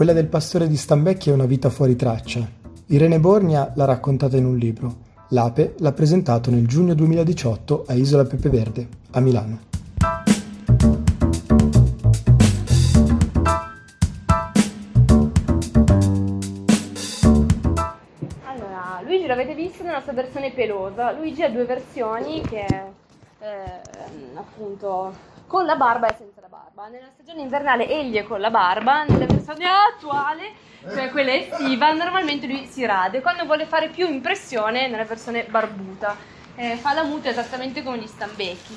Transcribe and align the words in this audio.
Quella 0.00 0.14
del 0.14 0.28
pastore 0.28 0.66
di 0.66 0.78
Stambecchi 0.78 1.28
è 1.28 1.32
una 1.34 1.44
vita 1.44 1.68
fuori 1.68 1.94
traccia. 1.94 2.48
Irene 2.86 3.20
Borgna 3.20 3.70
l'ha 3.74 3.84
raccontata 3.84 4.34
in 4.38 4.46
un 4.46 4.56
libro. 4.56 4.96
L'Ape 5.28 5.74
l'ha 5.76 5.92
presentato 5.92 6.50
nel 6.50 6.66
giugno 6.66 6.94
2018 6.94 7.84
a 7.86 7.92
Isola 7.92 8.24
Pepe 8.24 8.48
Verde, 8.48 8.88
a 9.10 9.20
Milano. 9.20 9.60
Allora, 18.44 19.02
Luigi 19.04 19.26
l'avete 19.26 19.54
visto 19.54 19.82
nella 19.82 20.00
sua 20.00 20.14
versione 20.14 20.52
pelosa. 20.52 21.12
Luigi 21.12 21.42
ha 21.42 21.50
due 21.50 21.66
versioni 21.66 22.40
che 22.40 22.64
eh, 22.64 23.80
appunto 24.34 25.12
con 25.50 25.64
la 25.64 25.74
barba 25.74 26.06
e 26.06 26.14
senza 26.16 26.40
la 26.40 26.46
barba. 26.46 26.86
Nella 26.86 27.10
stagione 27.10 27.40
invernale 27.42 27.88
egli 27.88 28.16
è 28.16 28.22
con 28.22 28.40
la 28.40 28.50
barba, 28.50 29.02
nella 29.02 29.26
versione 29.26 29.64
attuale, 29.66 30.52
cioè 30.80 31.10
quella 31.10 31.34
estiva, 31.34 31.92
normalmente 31.92 32.46
lui 32.46 32.66
si 32.66 32.86
rade. 32.86 33.20
Quando 33.20 33.44
vuole 33.46 33.66
fare 33.66 33.88
più 33.88 34.06
impressione, 34.06 34.86
nella 34.86 35.04
versione 35.04 35.42
barbuta. 35.42 36.14
Eh, 36.62 36.76
fa 36.76 36.92
la 36.92 37.04
muta 37.04 37.30
esattamente 37.30 37.82
come 37.82 37.96
gli 37.96 38.06
stambecchi. 38.06 38.76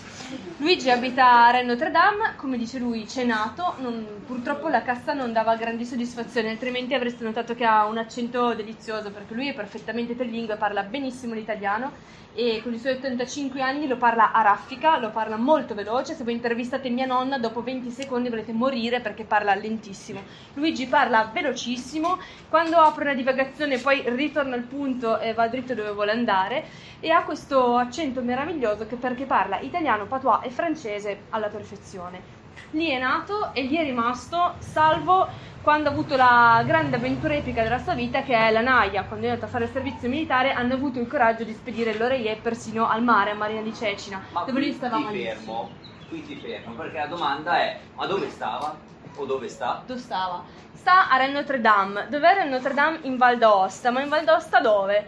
Luigi 0.59 0.89
abita 0.89 1.47
a 1.47 1.51
Re 1.51 1.63
Notre 1.63 1.91
Dame, 1.91 2.35
come 2.37 2.57
dice 2.57 2.79
lui, 2.79 3.03
c'è 3.03 3.25
nato. 3.25 3.75
Non, 3.79 4.07
purtroppo 4.25 4.69
la 4.69 4.83
cassa 4.83 5.11
non 5.11 5.33
dava 5.33 5.57
grandi 5.57 5.83
soddisfazioni, 5.83 6.47
altrimenti 6.47 6.93
avreste 6.93 7.25
notato 7.25 7.55
che 7.55 7.65
ha 7.65 7.85
un 7.85 7.97
accento 7.97 8.53
delizioso, 8.53 9.11
perché 9.11 9.33
lui 9.33 9.49
è 9.49 9.53
perfettamente 9.53 10.15
trilingue, 10.15 10.55
parla 10.55 10.83
benissimo 10.83 11.33
l'italiano 11.33 11.91
e 12.35 12.61
con 12.63 12.73
i 12.73 12.79
suoi 12.79 12.93
85 12.93 13.61
anni 13.61 13.85
lo 13.85 13.97
parla 13.97 14.31
a 14.31 14.41
raffica, 14.41 14.97
lo 14.97 15.11
parla 15.11 15.35
molto 15.35 15.75
veloce. 15.75 16.15
Se 16.15 16.23
voi 16.23 16.33
intervistate 16.33 16.89
mia 16.89 17.05
nonna, 17.05 17.37
dopo 17.37 17.61
20 17.61 17.91
secondi 17.91 18.29
volete 18.29 18.53
morire 18.53 19.01
perché 19.01 19.23
parla 19.23 19.53
lentissimo. 19.53 20.21
Luigi 20.53 20.87
parla 20.87 21.29
velocissimo, 21.31 22.17
quando 22.49 22.77
apre 22.77 23.03
una 23.03 23.13
divagazione 23.13 23.77
poi 23.77 24.03
ritorna 24.05 24.55
al 24.55 24.63
punto 24.63 25.19
e 25.19 25.33
va 25.33 25.47
dritto 25.47 25.75
dove 25.75 25.91
vuole 25.91 26.11
andare 26.11 26.65
e 26.99 27.11
ha 27.11 27.23
questo 27.23 27.72
accento 27.77 28.21
meraviglioso 28.21 28.87
che 28.87 28.95
perché 28.95 29.25
parla 29.25 29.59
italiano, 29.59 30.05
patois 30.05 30.45
e 30.45 30.49
francese 30.49 31.23
alla 31.29 31.47
perfezione. 31.47 32.41
Lì 32.71 32.89
è 32.89 32.99
nato 32.99 33.53
e 33.53 33.63
lì 33.63 33.77
è 33.77 33.83
rimasto, 33.83 34.55
salvo 34.59 35.27
quando 35.61 35.89
ha 35.89 35.91
avuto 35.91 36.15
la 36.15 36.61
grande 36.65 36.97
avventura 36.97 37.35
epica 37.35 37.63
della 37.63 37.77
sua 37.79 37.93
vita, 37.93 38.21
che 38.21 38.35
è 38.35 38.51
la 38.51 38.61
Naia, 38.61 39.03
quando 39.05 39.25
è 39.25 39.29
andato 39.29 39.45
a 39.45 39.49
fare 39.49 39.65
il 39.65 39.71
servizio 39.71 40.09
militare, 40.09 40.51
hanno 40.51 40.73
avuto 40.73 40.99
il 40.99 41.07
coraggio 41.07 41.43
di 41.43 41.53
spedire 41.53 41.95
l'Oreillet 41.97 42.41
persino 42.41 42.89
al 42.89 43.01
mare, 43.03 43.31
a 43.31 43.35
Marina 43.35 43.61
di 43.61 43.73
Cecina, 43.73 44.21
Ma 44.31 44.43
dove 44.43 44.59
lui 44.59 44.71
stava 44.73 44.97
ti 44.97 45.03
malissimo. 45.03 45.33
fermo, 45.33 45.69
qui 46.09 46.25
ti 46.25 46.35
fermo, 46.35 46.73
perché 46.73 46.97
la 46.97 47.07
domanda 47.07 47.57
è, 47.57 47.79
ma 47.95 48.05
dove 48.07 48.29
stava? 48.29 48.75
O 49.15 49.25
dove 49.25 49.47
sta? 49.47 49.83
Dove 49.85 49.99
stava? 49.99 50.43
Sta 50.73 51.09
a 51.09 51.17
Rennes 51.17 51.35
Notre 51.35 51.61
Dame. 51.61 52.07
Dov'è 52.09 52.33
Rennes 52.33 52.51
Notre 52.51 52.73
Dame? 52.73 52.99
In 53.03 53.15
Val 53.17 53.37
d'Aosta. 53.37 53.91
Ma 53.91 54.01
in 54.01 54.09
Val 54.09 54.25
d'Aosta 54.25 54.59
dove? 54.59 55.07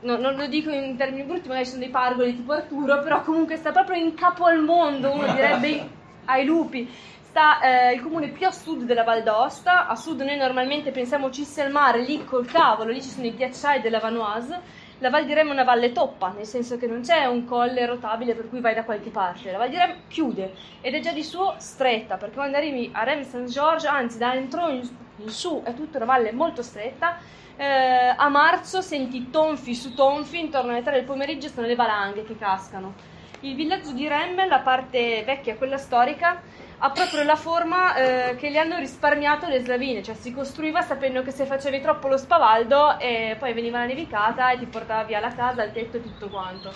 No, 0.00 0.18
non 0.18 0.36
lo 0.36 0.46
dico 0.46 0.70
in 0.70 0.96
termini 0.96 1.22
brutti, 1.22 1.48
magari 1.48 1.64
ci 1.64 1.70
sono 1.70 1.82
dei 1.82 1.90
pargoli 1.90 2.36
tipo 2.36 2.52
Arturo, 2.52 3.00
però 3.00 3.22
comunque 3.22 3.56
sta 3.56 3.72
proprio 3.72 3.96
in 4.02 4.14
capo 4.14 4.44
al 4.44 4.62
mondo, 4.62 5.12
uno 5.12 5.26
direbbe 5.32 5.88
ai 6.26 6.44
lupi. 6.44 6.88
Sta 7.22 7.60
eh, 7.60 7.94
il 7.94 8.02
comune 8.02 8.28
più 8.28 8.46
a 8.46 8.50
sud 8.50 8.82
della 8.82 9.04
Val 9.04 9.22
d'Aosta. 9.22 9.86
A 9.86 9.94
sud 9.94 10.20
noi 10.20 10.36
normalmente 10.36 10.90
pensiamo 10.90 11.30
ci 11.30 11.44
sia 11.44 11.64
il 11.64 11.72
mare, 11.72 12.02
lì 12.02 12.24
col 12.24 12.46
cavolo, 12.46 12.90
lì 12.90 13.02
ci 13.02 13.08
sono 13.08 13.26
i 13.26 13.34
ghiacciai 13.34 13.80
della 13.80 13.98
Vanoise. 13.98 14.84
La 14.98 15.10
Val 15.10 15.26
di 15.26 15.34
Rem 15.34 15.48
è 15.48 15.52
una 15.52 15.64
valle 15.64 15.92
toppa, 15.92 16.32
nel 16.34 16.46
senso 16.46 16.78
che 16.78 16.86
non 16.86 17.02
c'è 17.02 17.26
un 17.26 17.44
colle 17.44 17.84
rotabile 17.84 18.34
per 18.34 18.48
cui 18.48 18.60
vai 18.60 18.74
da 18.74 18.84
qualche 18.84 19.10
parte. 19.10 19.50
La 19.50 19.58
Val 19.58 19.68
di 19.68 19.76
Rem 19.76 19.96
chiude 20.08 20.54
ed 20.80 20.94
è 20.94 21.00
già 21.00 21.12
di 21.12 21.22
suo 21.22 21.54
stretta, 21.58 22.16
perché 22.16 22.34
quando 22.36 22.56
arrivi 22.56 22.90
a 22.92 23.02
Rem 23.02 23.22
Saint 23.22 23.48
George, 23.48 23.86
anzi 23.86 24.16
da 24.16 24.30
dentro 24.30 24.68
in, 24.68 24.88
in 25.16 25.28
su 25.28 25.60
è 25.62 25.74
tutta 25.74 25.98
una 25.98 26.06
valle 26.06 26.32
molto 26.32 26.62
stretta. 26.62 27.18
Eh, 27.58 28.14
a 28.16 28.28
marzo 28.28 28.82
senti 28.82 29.30
tonfi 29.30 29.74
su 29.74 29.94
tonfi, 29.94 30.38
intorno 30.38 30.72
alle 30.72 30.82
3 30.82 30.92
del 30.92 31.04
pomeriggio 31.04 31.48
sono 31.48 31.66
le 31.66 31.74
valanghe 31.74 32.24
che 32.24 32.36
cascano. 32.36 32.94
Il 33.40 33.54
villaggio 33.54 33.92
di 33.92 34.06
Rem, 34.06 34.46
la 34.46 34.58
parte 34.60 35.22
vecchia, 35.24 35.56
quella 35.56 35.78
storica, 35.78 36.42
ha 36.78 36.90
proprio 36.90 37.22
la 37.22 37.36
forma 37.36 37.94
eh, 37.94 38.36
che 38.36 38.50
le 38.50 38.58
hanno 38.58 38.76
risparmiato 38.76 39.46
le 39.46 39.60
slavine, 39.60 40.02
cioè 40.02 40.14
si 40.14 40.32
costruiva 40.32 40.82
sapendo 40.82 41.22
che 41.22 41.30
se 41.30 41.46
facevi 41.46 41.80
troppo 41.80 42.08
lo 42.08 42.18
spavaldo 42.18 42.98
e 42.98 43.36
poi 43.38 43.54
veniva 43.54 43.78
la 43.78 43.86
nevicata 43.86 44.50
e 44.50 44.58
ti 44.58 44.66
portava 44.66 45.04
via 45.04 45.20
la 45.20 45.32
casa, 45.32 45.62
il 45.62 45.72
tetto 45.72 45.96
e 45.96 46.02
tutto 46.02 46.28
quanto. 46.28 46.72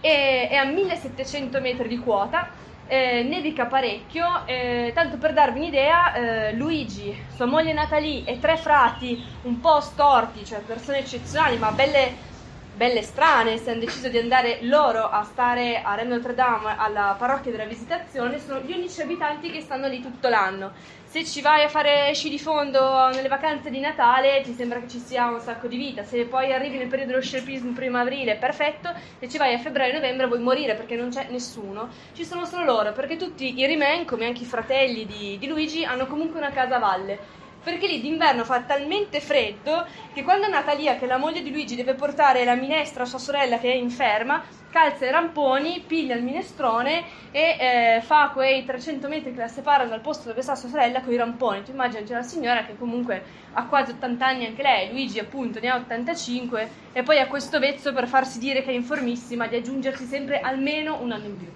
E, 0.00 0.48
è 0.48 0.56
a 0.56 0.64
1700 0.64 1.60
metri 1.60 1.86
di 1.86 1.98
quota, 1.98 2.48
eh, 2.92 3.22
nevica 3.22 3.64
parecchio, 3.64 4.42
eh, 4.44 4.92
tanto 4.94 5.16
per 5.16 5.32
darvi 5.32 5.60
un'idea, 5.60 6.12
eh, 6.12 6.52
Luigi, 6.52 7.24
sua 7.34 7.46
moglie 7.46 7.72
Natalie 7.72 8.24
e 8.26 8.38
tre 8.38 8.58
frati 8.58 9.24
un 9.44 9.60
po' 9.60 9.80
storti, 9.80 10.44
cioè 10.44 10.58
persone 10.58 10.98
eccezionali 10.98 11.56
ma 11.56 11.70
belle 11.72 12.30
belle 12.74 13.02
strane, 13.02 13.56
si 13.56 13.70
hanno 13.70 13.80
deciso 13.80 14.08
di 14.08 14.18
andare 14.18 14.58
loro 14.62 15.08
a 15.08 15.24
stare 15.24 15.82
a 15.82 15.94
Rennes 15.94 16.16
Notre 16.16 16.34
Dame 16.34 16.74
alla 16.76 17.14
parrocchia 17.18 17.50
della 17.50 17.64
Visitazione, 17.64 18.38
sono 18.38 18.60
gli 18.60 18.72
unici 18.72 19.00
abitanti 19.00 19.50
che 19.50 19.60
stanno 19.60 19.88
lì 19.88 20.02
tutto 20.02 20.28
l'anno. 20.28 20.72
Se 21.12 21.26
ci 21.26 21.42
vai 21.42 21.62
a 21.62 21.68
fare 21.68 22.14
sci 22.14 22.30
di 22.30 22.38
fondo 22.38 23.10
nelle 23.10 23.28
vacanze 23.28 23.68
di 23.68 23.80
Natale 23.80 24.40
ti 24.40 24.54
sembra 24.54 24.80
che 24.80 24.88
ci 24.88 24.98
sia 24.98 25.26
un 25.26 25.40
sacco 25.40 25.66
di 25.66 25.76
vita, 25.76 26.04
se 26.04 26.24
poi 26.24 26.54
arrivi 26.54 26.78
nel 26.78 26.88
periodo 26.88 27.10
dello 27.10 27.22
sciapismo 27.22 27.72
primo 27.72 27.98
aprile, 27.98 28.36
perfetto, 28.36 28.90
se 29.18 29.28
ci 29.28 29.36
vai 29.36 29.52
a 29.52 29.58
febbraio 29.58 29.92
e 29.92 29.96
novembre 29.96 30.26
vuoi 30.26 30.40
morire 30.40 30.74
perché 30.74 30.96
non 30.96 31.10
c'è 31.10 31.26
nessuno, 31.28 31.90
ci 32.14 32.24
sono 32.24 32.46
solo 32.46 32.64
loro, 32.64 32.92
perché 32.92 33.16
tutti 33.16 33.58
i 33.58 33.66
Rimen, 33.66 34.06
come 34.06 34.24
anche 34.24 34.44
i 34.44 34.46
fratelli 34.46 35.04
di, 35.04 35.36
di 35.38 35.46
Luigi, 35.48 35.84
hanno 35.84 36.06
comunque 36.06 36.40
una 36.40 36.48
casa 36.48 36.76
a 36.76 36.78
valle 36.78 37.41
perché 37.62 37.86
lì 37.86 38.00
d'inverno 38.00 38.44
fa 38.44 38.62
talmente 38.62 39.20
freddo 39.20 39.86
che 40.12 40.22
quando 40.22 40.48
Natalia, 40.48 40.96
che 40.96 41.04
è 41.04 41.08
la 41.08 41.16
moglie 41.16 41.42
di 41.42 41.50
Luigi, 41.50 41.76
deve 41.76 41.94
portare 41.94 42.44
la 42.44 42.54
minestra 42.54 43.04
a 43.04 43.06
sua 43.06 43.18
sorella 43.18 43.58
che 43.58 43.72
è 43.72 43.74
inferma, 43.74 44.42
calza 44.70 45.06
i 45.06 45.10
ramponi, 45.10 45.84
piglia 45.86 46.14
il 46.14 46.22
minestrone 46.22 47.04
e 47.30 47.56
eh, 47.58 48.00
fa 48.02 48.30
quei 48.32 48.64
300 48.64 49.08
metri 49.08 49.32
che 49.32 49.40
la 49.40 49.48
separano 49.48 49.90
dal 49.90 50.00
posto 50.00 50.28
dove 50.28 50.42
sta 50.42 50.54
sua 50.54 50.68
sorella 50.68 51.00
con 51.02 51.12
i 51.12 51.16
ramponi. 51.16 51.62
Tu 51.62 51.70
immagini 51.70 52.04
c'è 52.04 52.14
una 52.14 52.22
signora 52.22 52.64
che 52.64 52.76
comunque 52.76 53.22
ha 53.52 53.66
quasi 53.66 53.92
80 53.92 54.26
anni 54.26 54.46
anche 54.46 54.62
lei, 54.62 54.90
Luigi 54.90 55.18
appunto 55.18 55.60
ne 55.60 55.68
ha 55.68 55.76
85 55.76 56.70
e 56.92 57.02
poi 57.02 57.20
ha 57.20 57.26
questo 57.26 57.58
vezzo 57.58 57.92
per 57.92 58.08
farsi 58.08 58.38
dire 58.38 58.62
che 58.62 58.70
è 58.70 58.74
informissima 58.74 59.46
di 59.46 59.56
aggiungersi 59.56 60.04
sempre 60.06 60.40
almeno 60.40 61.00
un 61.00 61.12
anno 61.12 61.26
in 61.26 61.36
più. 61.36 61.52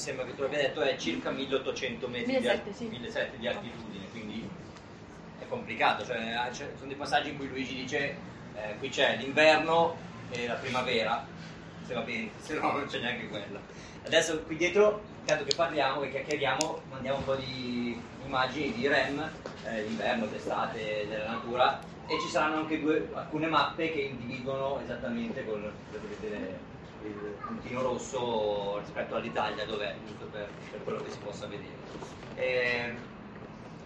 Sembra 0.00 0.24
che 0.24 0.34
tu 0.34 0.40
abbia 0.44 0.56
detto, 0.56 0.80
è 0.80 0.96
circa 0.96 1.30
1800 1.30 2.08
metri 2.08 2.32
1700, 2.32 2.70
di, 2.70 2.74
sì. 2.74 2.84
1700 2.86 3.36
di 3.36 3.46
altitudine, 3.46 4.08
quindi 4.10 4.48
è 5.38 5.46
complicato. 5.46 6.06
Cioè, 6.06 6.48
eh, 6.48 6.54
sono 6.54 6.86
dei 6.86 6.96
passaggi 6.96 7.28
in 7.28 7.36
cui 7.36 7.48
Luigi 7.48 7.74
dice, 7.74 8.16
eh, 8.54 8.76
qui 8.78 8.88
c'è 8.88 9.18
l'inverno 9.18 9.94
e 10.30 10.46
la 10.46 10.54
primavera, 10.54 11.26
se 11.86 11.92
va 11.92 12.00
bene, 12.00 12.30
se 12.40 12.54
no 12.54 12.72
non 12.72 12.86
c'è 12.86 12.98
neanche 12.98 13.28
quella. 13.28 13.60
Adesso 14.06 14.40
qui 14.44 14.56
dietro, 14.56 15.02
intanto 15.20 15.44
che 15.44 15.54
parliamo, 15.54 16.00
che 16.00 16.12
chiacchieriamo, 16.12 16.80
mandiamo 16.88 17.18
un 17.18 17.24
po' 17.24 17.34
di 17.34 18.00
immagini 18.24 18.72
di 18.72 18.88
Rem, 18.88 19.30
eh, 19.66 19.82
l'inverno, 19.82 20.24
d'estate, 20.24 21.08
della 21.10 21.32
natura, 21.32 21.78
e 22.06 22.18
ci 22.18 22.28
saranno 22.28 22.60
anche 22.60 22.80
due, 22.80 23.06
alcune 23.12 23.48
mappe 23.48 23.92
che 23.92 24.00
individuano 24.00 24.80
esattamente 24.82 25.44
col, 25.44 25.70
vedete, 25.90 26.69
il 27.02 27.34
puntino 27.46 27.82
rosso 27.82 28.78
rispetto 28.78 29.16
all'Italia 29.16 29.64
dov'è, 29.64 29.94
giusto 30.06 30.26
per, 30.26 30.48
per 30.70 30.84
quello 30.84 31.02
che 31.02 31.10
si 31.10 31.18
possa 31.18 31.46
vedere. 31.46 31.78
Eh, 32.36 32.94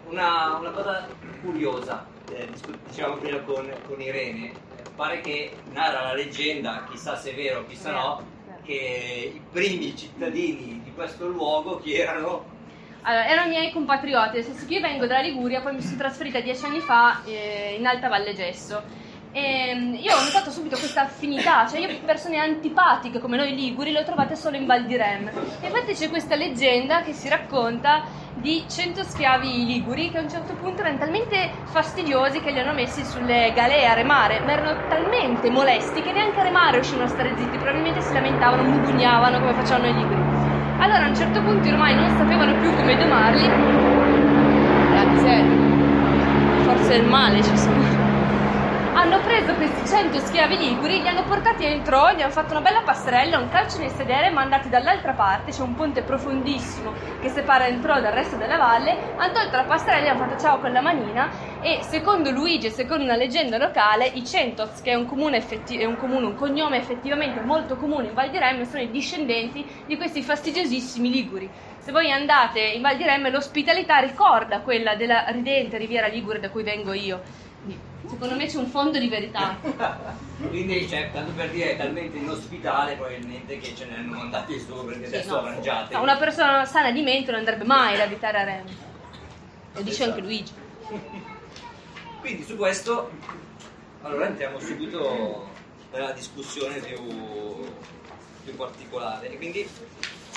una, 0.08 0.56
una 0.58 0.70
cosa 0.70 1.08
curiosa, 1.42 2.06
eh, 2.30 2.48
dicevamo 2.88 3.16
prima 3.16 3.38
con, 3.40 3.70
con 3.86 4.00
Irene, 4.00 4.52
pare 4.94 5.20
che 5.20 5.56
narra 5.72 6.02
la 6.02 6.14
leggenda, 6.14 6.86
chissà 6.90 7.16
se 7.16 7.32
è 7.32 7.34
vero 7.34 7.60
o 7.60 7.66
chissà 7.66 7.90
no, 7.92 8.22
che 8.62 9.32
i 9.34 9.40
primi 9.50 9.96
cittadini 9.96 10.82
di 10.82 10.92
questo 10.92 11.26
luogo 11.26 11.78
chi 11.78 11.94
erano 11.94 12.44
Allora, 13.02 13.26
erano 13.28 13.46
i 13.46 13.50
miei 13.50 13.72
compatrioti, 13.72 14.36
nel 14.36 14.44
senso 14.44 14.66
che 14.66 14.74
io 14.74 14.80
vengo 14.80 15.06
dalla 15.06 15.22
Liguria, 15.22 15.60
poi 15.60 15.74
mi 15.74 15.82
sono 15.82 15.96
trasferita 15.96 16.40
dieci 16.40 16.64
anni 16.64 16.80
fa 16.80 17.22
eh, 17.24 17.76
in 17.78 17.86
Alta 17.86 18.08
Valle 18.08 18.34
Gesso. 18.34 19.02
E 19.36 19.74
mm, 19.74 19.94
io 19.94 20.14
ho 20.14 20.22
notato 20.22 20.52
subito 20.52 20.76
questa 20.78 21.02
affinità, 21.02 21.66
cioè 21.66 21.80
io 21.80 21.88
persone 22.06 22.38
antipatiche 22.38 23.18
come 23.18 23.36
noi 23.36 23.52
liguri 23.52 23.90
le 23.90 23.98
ho 23.98 24.04
trovate 24.04 24.36
solo 24.36 24.56
in 24.56 24.64
Val 24.64 24.86
di 24.86 24.96
Rem. 24.96 25.28
E 25.60 25.66
infatti 25.66 25.92
c'è 25.92 26.08
questa 26.08 26.36
leggenda 26.36 27.02
che 27.02 27.12
si 27.12 27.28
racconta 27.28 28.04
di 28.34 28.64
100 28.68 29.02
schiavi 29.02 29.66
liguri 29.66 30.12
che 30.12 30.18
a 30.18 30.20
un 30.20 30.30
certo 30.30 30.54
punto 30.54 30.82
erano 30.82 30.98
talmente 30.98 31.50
fastidiosi 31.64 32.40
che 32.42 32.52
li 32.52 32.60
hanno 32.60 32.74
messi 32.74 33.04
sulle 33.04 33.50
galee 33.52 33.86
a 33.86 33.94
remare, 33.94 34.38
ma 34.38 34.52
erano 34.52 34.86
talmente 34.86 35.50
molesti 35.50 36.00
che 36.00 36.12
neanche 36.12 36.38
a 36.38 36.44
remare 36.44 36.74
riuscivano 36.74 37.06
a 37.06 37.08
stare 37.08 37.34
zitti, 37.36 37.56
probabilmente 37.56 38.02
si 38.02 38.12
lamentavano, 38.12 38.62
mugugnavano 38.62 39.40
come 39.40 39.52
facevano 39.54 39.88
i 39.88 39.94
liguri. 39.94 40.22
Allora 40.78 41.06
a 41.06 41.08
un 41.08 41.16
certo 41.16 41.40
punto 41.42 41.68
ormai 41.68 41.96
non 41.96 42.16
sapevano 42.16 42.56
più 42.60 42.72
come 42.76 42.96
domarli. 42.96 43.48
La 44.94 45.04
miseria. 45.06 46.62
Forse 46.62 46.88
del 46.88 47.06
male 47.06 47.42
ci 47.42 47.56
sono. 47.58 47.93
Hanno 49.14 49.22
preso 49.22 49.54
questi 49.54 49.86
100 49.86 50.18
schiavi 50.18 50.58
liguri, 50.58 51.00
li 51.00 51.06
hanno 51.06 51.22
portati 51.22 51.64
entro, 51.64 52.10
gli 52.10 52.20
hanno 52.20 52.32
fatto 52.32 52.50
una 52.50 52.62
bella 52.62 52.82
passerella, 52.82 53.38
un 53.38 53.48
calcio 53.48 53.78
nel 53.78 53.92
sedere, 53.92 54.30
mandati 54.30 54.68
dall'altra 54.68 55.12
parte, 55.12 55.52
c'è 55.52 55.62
un 55.62 55.76
ponte 55.76 56.02
profondissimo 56.02 56.92
che 57.20 57.28
separa 57.28 57.68
entro 57.68 58.00
dal 58.00 58.12
resto 58.12 58.34
della 58.34 58.56
valle, 58.56 59.14
hanno 59.16 59.32
tolto 59.32 59.54
la 59.54 59.62
passerella, 59.62 60.04
gli 60.04 60.08
hanno 60.08 60.26
fatto 60.26 60.40
ciao 60.40 60.58
con 60.58 60.72
la 60.72 60.80
manina 60.80 61.30
e 61.60 61.78
secondo 61.82 62.32
Luigi 62.32 62.66
e 62.66 62.70
secondo 62.70 63.04
una 63.04 63.14
leggenda 63.14 63.56
locale, 63.56 64.06
i 64.06 64.26
Centos, 64.26 64.82
che 64.82 64.90
è 64.90 64.94
un 64.94 65.06
comune, 65.06 65.36
effetti- 65.36 65.78
è 65.78 65.84
un, 65.84 65.96
comune 65.96 66.26
un 66.26 66.34
cognome 66.34 66.78
effettivamente 66.78 67.40
molto 67.40 67.76
comune 67.76 68.08
in 68.08 68.14
Val 68.14 68.30
di 68.30 68.38
Remme, 68.38 68.64
sono 68.64 68.82
i 68.82 68.90
discendenti 68.90 69.64
di 69.86 69.96
questi 69.96 70.22
fastidiosissimi 70.22 71.08
liguri. 71.08 71.48
Se 71.78 71.92
voi 71.92 72.10
andate 72.10 72.58
in 72.58 72.82
Val 72.82 72.96
di 72.96 73.04
Remme, 73.04 73.30
l'ospitalità 73.30 73.98
ricorda 73.98 74.60
quella 74.60 74.96
della 74.96 75.26
ridente 75.28 75.76
Riviera 75.76 76.08
Ligure 76.08 76.40
da 76.40 76.50
cui 76.50 76.64
vengo 76.64 76.92
io. 76.94 77.43
Secondo 78.08 78.34
me 78.36 78.46
c'è 78.46 78.56
un 78.58 78.66
fondo 78.66 78.98
di 78.98 79.08
verità. 79.08 79.56
Quindi, 80.48 80.88
cioè, 80.88 81.10
tanto 81.12 81.32
per 81.32 81.50
dire, 81.50 81.72
è 81.72 81.76
talmente 81.76 82.16
inospitale 82.18 82.94
probabilmente 82.94 83.58
che 83.58 83.74
ce 83.74 83.86
ne 83.86 83.96
hanno 83.96 84.14
mandati 84.16 84.58
su 84.58 84.84
perché 84.84 85.06
Sì, 85.08 85.14
adesso 85.16 85.30
no. 85.40 85.46
arrangiate. 85.46 85.94
No, 85.94 86.02
una 86.02 86.16
persona 86.16 86.64
sana 86.66 86.90
di 86.90 87.02
mente 87.02 87.30
non 87.30 87.40
andrebbe 87.40 87.64
mai 87.64 87.94
ad 87.94 88.00
abitare 88.00 88.38
a 88.40 88.44
Remme. 88.44 88.70
Lo 89.74 89.80
dice 89.82 90.02
Esatto. 90.02 90.10
anche 90.10 90.22
Luigi. 90.22 90.52
Quindi 92.20 92.44
su 92.44 92.56
questo, 92.56 93.10
allora 94.02 94.26
entriamo 94.26 94.58
subito 94.58 95.48
nella 95.92 96.12
discussione 96.12 96.78
più, 96.78 97.02
più 98.44 98.56
particolare. 98.56 99.30
E 99.32 99.36
quindi 99.36 99.68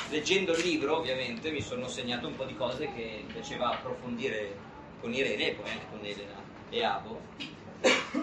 leggendo 0.10 0.52
il 0.54 0.60
libro 0.64 0.98
ovviamente 0.98 1.50
mi 1.52 1.62
sono 1.62 1.88
segnato 1.88 2.28
un 2.28 2.36
po' 2.36 2.44
di 2.46 2.56
cose 2.56 2.90
che 2.94 3.24
mi 3.25 3.34
piaceva 3.34 3.69
approfondire 3.72 4.56
con 5.02 5.14
Irene 5.14 5.50
e 5.50 5.54
poi 5.54 5.69
anche 5.69 5.86
con 5.90 6.00
Elena 6.06 6.34
e 6.69 6.84
Abo. 6.84 7.22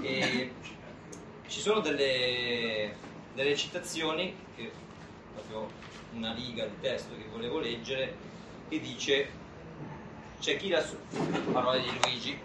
E 0.02 0.52
ci 1.46 1.60
sono 1.60 1.80
delle, 1.80 2.94
delle 3.34 3.56
citazioni, 3.56 4.34
che 4.56 4.70
proprio 5.32 5.70
una 6.14 6.32
riga 6.34 6.64
di 6.64 6.80
testo 6.80 7.14
che 7.16 7.24
volevo 7.30 7.58
leggere, 7.58 8.16
che 8.68 8.80
dice 8.80 9.42
c'è 10.40 10.56
chi 10.56 10.68
la 10.68 10.82
so- 10.82 10.98
Luigi 11.10 12.38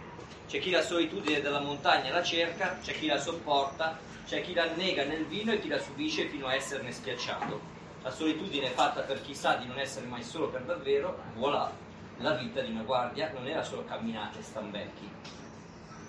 c'è 0.47 0.59
chi 0.59 0.69
la 0.69 0.81
solitudine 0.81 1.41
della 1.41 1.59
montagna 1.59 2.13
la 2.13 2.23
cerca 2.23 2.79
c'è 2.81 2.93
chi 2.93 3.07
la 3.07 3.19
sopporta 3.19 3.99
c'è 4.25 4.41
chi 4.41 4.53
la 4.53 4.63
annega 4.63 5.03
nel 5.03 5.25
vino 5.25 5.51
e 5.51 5.59
chi 5.59 5.67
la 5.67 5.79
subisce 5.79 6.27
fino 6.27 6.47
a 6.47 6.53
esserne 6.53 6.91
schiacciato. 6.91 7.77
La 8.03 8.11
solitudine 8.11 8.67
è 8.67 8.73
fatta 8.73 9.01
per 9.01 9.21
chi 9.21 9.33
sa 9.33 9.55
di 9.55 9.65
non 9.65 9.79
essere 9.79 10.05
mai 10.05 10.23
solo 10.23 10.49
per 10.49 10.61
davvero 10.61 11.19
voilà 11.35 11.71
la 12.17 12.33
vita 12.33 12.61
di 12.61 12.71
una 12.71 12.83
guardia 12.83 13.31
non 13.33 13.47
era 13.47 13.63
solo 13.63 13.83
camminate 13.85 14.41
stambecchi 14.41 15.09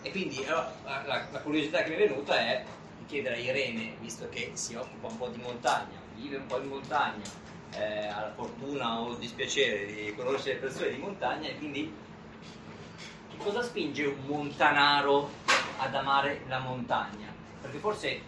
e 0.02 0.11
quindi 0.11 0.44
allora, 0.44 0.73
la, 0.85 1.02
la- 1.06 1.26
la 1.31 1.38
curiosità 1.41 1.82
che 1.82 1.91
mi 1.91 1.97
è 1.97 2.08
venuta 2.08 2.37
è 2.38 2.64
di 2.99 3.05
chiedere 3.06 3.37
a 3.37 3.38
Irene 3.38 3.94
visto 4.00 4.29
che 4.29 4.50
si 4.55 4.75
occupa 4.75 5.08
un 5.08 5.17
po' 5.19 5.29
di 5.29 5.41
montagna 5.41 5.99
vive 6.17 6.37
un 6.37 6.47
po' 6.47 6.58
in 6.61 6.69
montagna 6.69 7.25
eh, 7.73 8.06
ha 8.06 8.20
la 8.23 8.32
fortuna 8.35 8.99
o 9.00 9.12
il 9.12 9.19
dispiacere 9.19 9.87
di 9.87 10.14
conoscere 10.17 10.56
persone 10.56 10.91
di 10.91 10.99
montagna 10.99 11.49
e 11.49 11.56
quindi 11.56 11.93
che 13.31 13.37
cosa 13.37 13.62
spinge 13.62 14.06
un 14.06 14.25
montanaro 14.26 15.31
ad 15.79 15.94
amare 15.94 16.43
la 16.49 16.58
montagna? 16.58 17.32
Perché 17.61 17.79
forse 17.79 18.20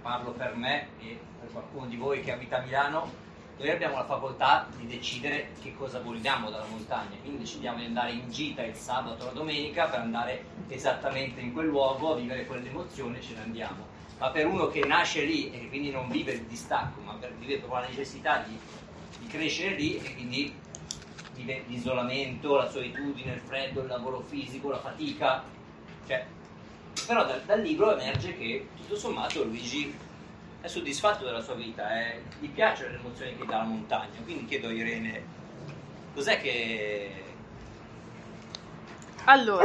parlo 0.00 0.30
per 0.30 0.54
me 0.54 0.88
e 1.00 1.18
per 1.40 1.50
qualcuno 1.50 1.86
di 1.86 1.96
voi 1.96 2.22
che 2.22 2.32
abita 2.32 2.58
a 2.58 2.60
Milano, 2.60 3.10
noi 3.58 3.70
abbiamo 3.70 3.96
la 3.96 4.04
facoltà 4.04 4.68
di 4.76 4.86
decidere 4.86 5.52
che 5.62 5.74
cosa 5.74 6.00
vogliamo 6.00 6.50
dalla 6.50 6.66
montagna, 6.66 7.16
quindi 7.20 7.38
decidiamo 7.38 7.78
di 7.78 7.86
andare 7.86 8.12
in 8.12 8.30
gita 8.30 8.62
il 8.62 8.74
sabato 8.74 9.22
o 9.22 9.26
la 9.26 9.32
domenica 9.32 9.86
per 9.86 10.00
andare 10.00 10.44
esattamente 10.68 11.40
in 11.40 11.52
quel 11.52 11.66
luogo 11.66 12.12
a 12.12 12.16
vivere 12.16 12.46
quell'emozione 12.46 13.18
e 13.18 13.22
ce 13.22 13.34
ne 13.34 13.42
andiamo 13.42 13.94
ma 14.18 14.30
per 14.30 14.46
uno 14.46 14.68
che 14.68 14.84
nasce 14.84 15.24
lì 15.24 15.50
e 15.52 15.68
quindi 15.68 15.90
non 15.90 16.08
vive 16.08 16.32
il 16.32 16.42
distacco, 16.44 17.00
ma 17.00 17.14
per, 17.14 17.34
vive 17.34 17.58
proprio 17.58 17.80
la 17.80 17.88
necessità 17.88 18.42
di, 18.46 18.58
di 19.18 19.26
crescere 19.26 19.74
lì 19.74 19.98
e 19.98 20.14
quindi 20.14 20.54
vive 21.34 21.64
l'isolamento, 21.66 22.56
la 22.56 22.68
solitudine, 22.68 23.34
il 23.34 23.40
freddo, 23.40 23.82
il 23.82 23.88
lavoro 23.88 24.20
fisico, 24.20 24.70
la 24.70 24.78
fatica. 24.78 25.44
Cioè, 26.06 26.24
però 27.06 27.26
dal, 27.26 27.42
dal 27.44 27.60
libro 27.60 27.92
emerge 27.92 28.36
che 28.38 28.68
tutto 28.76 28.96
sommato 28.96 29.44
Luigi 29.44 29.94
è 30.60 30.66
soddisfatto 30.68 31.24
della 31.24 31.40
sua 31.42 31.54
vita, 31.54 31.88
è- 31.90 32.20
gli 32.40 32.48
piacciono 32.48 32.90
le 32.90 32.98
emozioni 32.98 33.36
che 33.36 33.46
dà 33.46 33.58
la 33.58 33.62
montagna. 33.64 34.18
Quindi 34.24 34.46
chiedo 34.46 34.68
a 34.68 34.72
Irene, 34.72 35.24
cos'è 36.14 36.40
che... 36.40 37.10
Allora, 39.24 39.64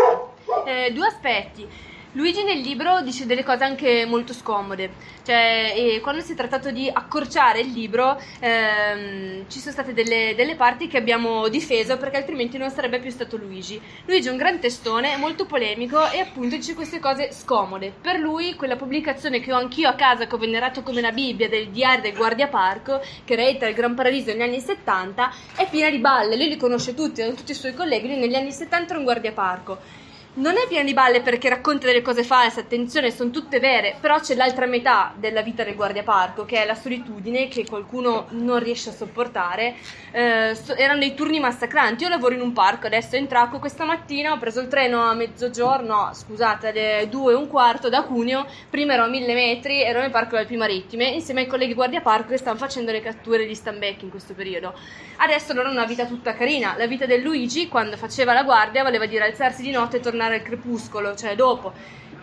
eh, 0.65 0.91
due 0.91 1.07
aspetti. 1.07 1.67
Luigi 2.13 2.43
nel 2.43 2.59
libro 2.59 2.99
dice 2.99 3.25
delle 3.25 3.41
cose 3.41 3.63
anche 3.63 4.05
molto 4.05 4.33
scomode, 4.33 4.91
cioè 5.23 5.97
quando 6.01 6.19
si 6.19 6.33
è 6.33 6.35
trattato 6.35 6.69
di 6.69 6.89
accorciare 6.91 7.61
il 7.61 7.71
libro 7.71 8.19
ehm, 8.41 9.47
ci 9.47 9.59
sono 9.59 9.71
state 9.71 9.93
delle, 9.93 10.33
delle 10.35 10.55
parti 10.55 10.87
che 10.87 10.97
abbiamo 10.97 11.47
difeso 11.47 11.95
perché 11.95 12.17
altrimenti 12.17 12.57
non 12.57 12.69
sarebbe 12.69 12.99
più 12.99 13.09
stato 13.11 13.37
Luigi. 13.37 13.81
Luigi 14.07 14.27
è 14.27 14.31
un 14.31 14.35
gran 14.35 14.59
testone, 14.59 15.15
molto 15.15 15.45
polemico 15.45 16.05
e 16.11 16.19
appunto 16.19 16.57
dice 16.57 16.73
queste 16.73 16.99
cose 16.99 17.31
scomode. 17.31 17.93
Per 18.01 18.19
lui 18.19 18.55
quella 18.55 18.75
pubblicazione 18.75 19.39
che 19.39 19.53
ho 19.53 19.57
anch'io 19.57 19.87
a 19.87 19.93
casa 19.93 20.27
che 20.27 20.35
ho 20.35 20.37
venerato 20.37 20.83
come 20.83 20.99
una 20.99 21.13
Bibbia 21.13 21.47
del 21.47 21.69
diario 21.69 22.01
del 22.01 22.15
Guardiaparco 22.15 23.01
che 23.23 23.35
reita 23.37 23.67
il 23.67 23.73
Gran 23.73 23.95
Paradiso 23.95 24.31
negli 24.31 24.41
anni 24.41 24.59
70 24.59 25.33
è 25.55 25.65
piena 25.69 25.89
di 25.89 25.99
balle, 25.99 26.35
lui 26.35 26.49
li 26.49 26.57
conosce 26.57 26.93
tutti, 26.93 27.25
tutti 27.33 27.51
i 27.51 27.55
suoi 27.55 27.73
colleghi, 27.73 28.07
lui 28.07 28.17
negli 28.17 28.35
anni 28.35 28.51
70 28.51 28.89
era 28.89 28.97
un 28.97 29.05
guardiaparco. 29.05 30.00
Non 30.33 30.55
è 30.55 30.65
piena 30.65 30.85
di 30.85 30.93
balle 30.93 31.19
perché 31.19 31.49
racconta 31.49 31.87
delle 31.87 32.01
cose 32.01 32.23
false, 32.23 32.61
attenzione, 32.61 33.11
sono 33.11 33.31
tutte 33.31 33.59
vere, 33.59 33.97
però 33.99 34.17
c'è 34.17 34.33
l'altra 34.33 34.65
metà 34.65 35.11
della 35.13 35.41
vita 35.41 35.65
del 35.65 35.75
guardiaparco, 35.75 36.45
che 36.45 36.63
è 36.63 36.65
la 36.65 36.73
solitudine 36.73 37.49
che 37.49 37.65
qualcuno 37.65 38.27
non 38.29 38.59
riesce 38.59 38.91
a 38.91 38.93
sopportare. 38.93 39.75
Eh, 40.13 40.55
so- 40.55 40.73
erano 40.73 40.99
dei 40.99 41.15
turni 41.15 41.41
massacranti. 41.41 42.03
Io 42.03 42.09
lavoro 42.09 42.33
in 42.33 42.39
un 42.39 42.53
parco, 42.53 42.85
adesso 42.87 43.17
in 43.17 43.27
Tracco, 43.27 43.59
questa 43.59 43.83
mattina 43.83 44.31
ho 44.31 44.37
preso 44.37 44.61
il 44.61 44.69
treno 44.69 45.01
a 45.01 45.13
mezzogiorno, 45.13 46.05
no, 46.05 46.13
scusate, 46.13 46.69
alle 46.69 47.07
due 47.09 47.33
e 47.33 47.35
un 47.35 47.49
quarto 47.49 47.89
da 47.89 48.03
Cuneo, 48.03 48.45
prima 48.69 48.93
ero 48.93 49.03
a 49.03 49.07
mille 49.07 49.33
metri, 49.33 49.83
ero 49.83 49.99
nel 49.99 50.11
parco 50.11 50.37
Alpi 50.37 50.55
Marittime, 50.55 51.07
insieme 51.07 51.41
ai 51.41 51.47
colleghi 51.47 51.73
guardiaparco 51.73 52.29
che 52.29 52.37
stanno 52.37 52.57
facendo 52.57 52.93
le 52.93 53.01
catture 53.01 53.45
di 53.45 53.53
stambecchi 53.53 54.05
in 54.05 54.09
questo 54.09 54.33
periodo. 54.33 54.73
Adesso 55.17 55.51
loro 55.51 55.67
hanno 55.67 55.77
una 55.77 55.85
vita 55.85 56.05
tutta 56.05 56.33
carina. 56.33 56.75
La 56.77 56.87
vita 56.87 57.05
del 57.05 57.21
Luigi, 57.21 57.67
quando 57.67 57.97
faceva 57.97 58.31
la 58.31 58.43
guardia, 58.43 58.81
voleva 58.81 59.05
dire 59.05 59.25
alzarsi 59.25 59.61
di 59.61 59.71
notte 59.71 59.97
e 59.97 59.99
tornare 59.99 60.19
al 60.23 60.41
crepuscolo, 60.41 61.15
cioè 61.15 61.35
dopo. 61.35 61.73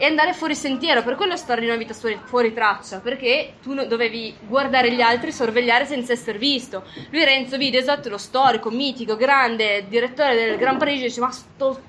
E 0.00 0.04
andare 0.04 0.32
fuori 0.32 0.54
sentiero, 0.54 1.02
per 1.02 1.16
quello 1.16 1.36
storia 1.36 1.62
di 1.62 1.68
una 1.68 1.76
vita 1.76 1.92
fuori, 1.92 2.20
fuori 2.24 2.52
traccia, 2.54 3.00
perché 3.00 3.54
tu 3.60 3.74
dovevi 3.74 4.36
guardare 4.46 4.92
gli 4.92 5.00
altri, 5.00 5.32
sorvegliare 5.32 5.86
senza 5.86 6.12
essere 6.12 6.38
visto. 6.38 6.84
Lui 7.10 7.24
Renzo 7.24 7.56
vide 7.56 7.78
esatto 7.78 8.08
lo 8.08 8.18
storico, 8.18 8.70
mitico, 8.70 9.16
grande 9.16 9.86
direttore 9.88 10.36
del 10.36 10.56
Gran 10.56 10.76
Parigi, 10.78 11.02
dice 11.02 11.20
ma 11.20 11.32
sto 11.32 11.80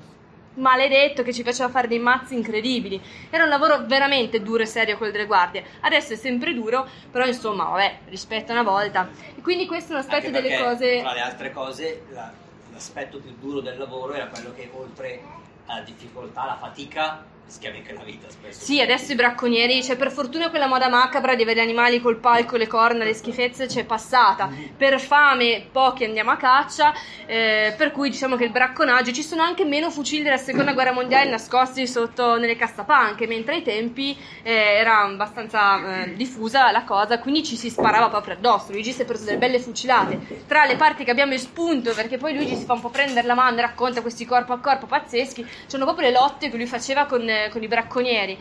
maledetto 0.55 1.23
che 1.23 1.31
ci 1.33 1.43
faceva 1.43 1.69
fare 1.69 1.87
dei 1.87 1.99
mazzi 1.99 2.33
incredibili. 2.33 2.99
Era 3.29 3.43
un 3.43 3.49
lavoro 3.49 3.85
veramente 3.85 4.41
duro 4.41 4.63
e 4.63 4.65
serio 4.65 4.97
quello 4.97 5.11
delle 5.11 5.25
guardie. 5.25 5.63
Adesso 5.81 6.13
è 6.13 6.15
sempre 6.15 6.53
duro, 6.53 6.87
però 7.11 7.25
insomma, 7.25 7.65
vabbè, 7.65 7.99
rispetto 8.09 8.51
a 8.51 8.55
una 8.59 8.69
volta. 8.69 9.09
E 9.37 9.41
quindi 9.41 9.67
questo 9.67 9.91
è 9.91 9.95
un 9.95 10.01
aspetto 10.01 10.31
delle 10.31 10.57
cose 10.57 10.99
Tra 11.01 11.13
le 11.13 11.21
altre 11.21 11.51
cose, 11.51 12.01
la- 12.09 12.33
l'aspetto 12.73 13.19
più 13.19 13.35
duro 13.39 13.61
del 13.61 13.77
lavoro 13.77 14.13
era 14.13 14.27
quello 14.27 14.51
che 14.55 14.69
oltre 14.73 15.21
alla 15.69 15.81
difficoltà, 15.81 16.41
alla 16.41 16.57
fatica, 16.57 17.23
rischiavi 17.49 17.77
anche 17.77 17.93
la 17.93 18.03
vita 18.03 18.29
spesso. 18.29 18.63
Sì, 18.63 18.79
adesso 18.79 19.11
i 19.11 19.15
bracconieri, 19.15 19.83
cioè 19.83 19.97
per 19.97 20.11
fortuna 20.11 20.49
quella 20.51 20.67
moda 20.67 20.87
macabra 20.87 21.33
di 21.33 21.41
avere 21.41 21.61
animali 21.61 21.99
col 21.99 22.17
palco, 22.17 22.57
le 22.57 22.67
corna, 22.67 23.03
le 23.03 23.15
schifezze 23.15 23.65
c'è 23.65 23.85
passata. 23.85 24.49
Per 24.77 24.99
fame 25.01 25.67
pochi 25.71 26.03
andiamo 26.03 26.29
a 26.29 26.37
caccia, 26.37 26.93
eh, 27.25 27.73
per 27.75 27.91
cui 27.91 28.11
diciamo 28.11 28.35
che 28.35 28.43
il 28.43 28.51
bracconaggio, 28.51 29.11
ci 29.11 29.23
sono 29.23 29.41
anche 29.41 29.65
meno 29.65 29.89
fucili 29.89 30.21
della 30.21 30.37
seconda 30.37 30.73
guerra 30.73 30.91
mondiale 30.91 31.29
nascosti 31.29 31.87
sotto 31.87 32.37
nelle 32.37 32.55
cassapanche, 32.55 33.25
mentre 33.25 33.55
ai 33.55 33.61
tempi 33.63 34.15
eh, 34.43 34.51
era 34.53 35.01
abbastanza 35.01 36.03
eh, 36.03 36.15
diffusa 36.15 36.71
la 36.71 36.83
cosa, 36.83 37.19
quindi 37.19 37.43
ci 37.43 37.55
si 37.55 37.69
sparava 37.69 38.09
proprio 38.09 38.35
addosso. 38.35 38.71
Luigi 38.71 38.91
si 38.91 39.01
è 39.01 39.05
preso 39.05 39.25
delle 39.25 39.37
belle 39.37 39.59
fucilate. 39.59 40.45
Tra 40.47 40.65
le 40.65 40.75
parti 40.75 41.03
che 41.03 41.11
abbiamo 41.11 41.33
espunto, 41.33 41.93
perché 41.93 42.17
poi 42.17 42.35
Luigi 42.35 42.55
si 42.55 42.65
fa 42.65 42.73
un 42.73 42.81
po' 42.81 42.89
prendere 42.89 43.25
la 43.25 43.33
mano 43.33 43.57
e 43.57 43.61
racconta 43.61 44.01
questi 44.01 44.25
corpo 44.25 44.53
a 44.53 44.59
corpo 44.59 44.85
pazzeschi, 44.85 45.43
c'erano 45.65 45.85
proprio 45.85 46.09
le 46.09 46.13
lotte 46.13 46.49
che 46.51 46.57
lui 46.57 46.67
faceva 46.67 47.05
con, 47.05 47.27
eh, 47.27 47.38
con 47.49 47.63
i 47.63 47.67
bracconieri. 47.67 48.37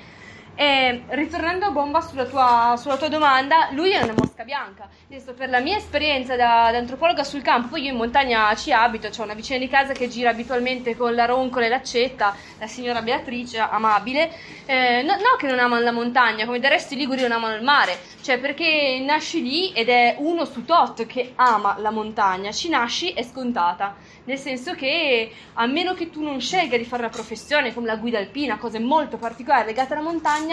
E 0.60 1.04
ritornando 1.10 1.66
a 1.66 1.70
bomba 1.70 2.00
sulla 2.00 2.24
tua, 2.24 2.74
sulla 2.76 2.96
tua 2.96 3.06
domanda, 3.06 3.68
lui 3.70 3.92
è 3.92 4.02
una 4.02 4.14
mosca 4.16 4.42
bianca. 4.42 4.88
Adesso, 5.08 5.32
per 5.34 5.50
la 5.50 5.60
mia 5.60 5.76
esperienza 5.76 6.34
da, 6.34 6.70
da, 6.72 6.78
antropologa 6.78 7.22
sul 7.22 7.42
campo, 7.42 7.76
io 7.76 7.92
in 7.92 7.96
montagna 7.96 8.52
ci 8.56 8.72
abito, 8.72 9.06
ho 9.06 9.22
una 9.22 9.34
vicina 9.34 9.56
di 9.56 9.68
casa 9.68 9.92
che 9.92 10.08
gira 10.08 10.30
abitualmente 10.30 10.96
con 10.96 11.14
la 11.14 11.26
roncola 11.26 11.66
e 11.66 11.68
l'accetta, 11.68 12.34
la 12.58 12.66
signora 12.66 13.02
Beatrice, 13.02 13.58
amabile. 13.58 14.32
Eh, 14.66 15.02
no, 15.02 15.12
no, 15.14 15.36
che 15.38 15.46
non 15.46 15.60
amano 15.60 15.80
la 15.80 15.92
montagna, 15.92 16.44
come 16.44 16.58
del 16.58 16.72
resto 16.72 16.94
i 16.94 16.96
liguri 16.96 17.20
non 17.22 17.30
amano 17.30 17.54
il 17.54 17.62
mare, 17.62 17.96
cioè 18.22 18.40
perché 18.40 19.00
nasci 19.06 19.40
lì 19.40 19.70
ed 19.70 19.88
è 19.88 20.16
uno 20.18 20.44
su 20.44 20.64
tot 20.64 21.06
che 21.06 21.34
ama 21.36 21.76
la 21.78 21.92
montagna, 21.92 22.50
ci 22.50 22.68
nasci 22.68 23.12
è 23.12 23.22
scontata 23.22 23.94
nel 24.28 24.38
senso 24.38 24.74
che 24.74 25.32
a 25.54 25.66
meno 25.66 25.94
che 25.94 26.10
tu 26.10 26.22
non 26.22 26.38
scelga 26.38 26.76
di 26.76 26.84
fare 26.84 27.02
una 27.02 27.10
professione 27.10 27.72
come 27.72 27.86
la 27.86 27.96
guida 27.96 28.18
alpina, 28.18 28.58
cose 28.58 28.78
molto 28.78 29.16
particolari 29.16 29.68
legate 29.68 29.94
alla 29.94 30.02
montagna, 30.02 30.47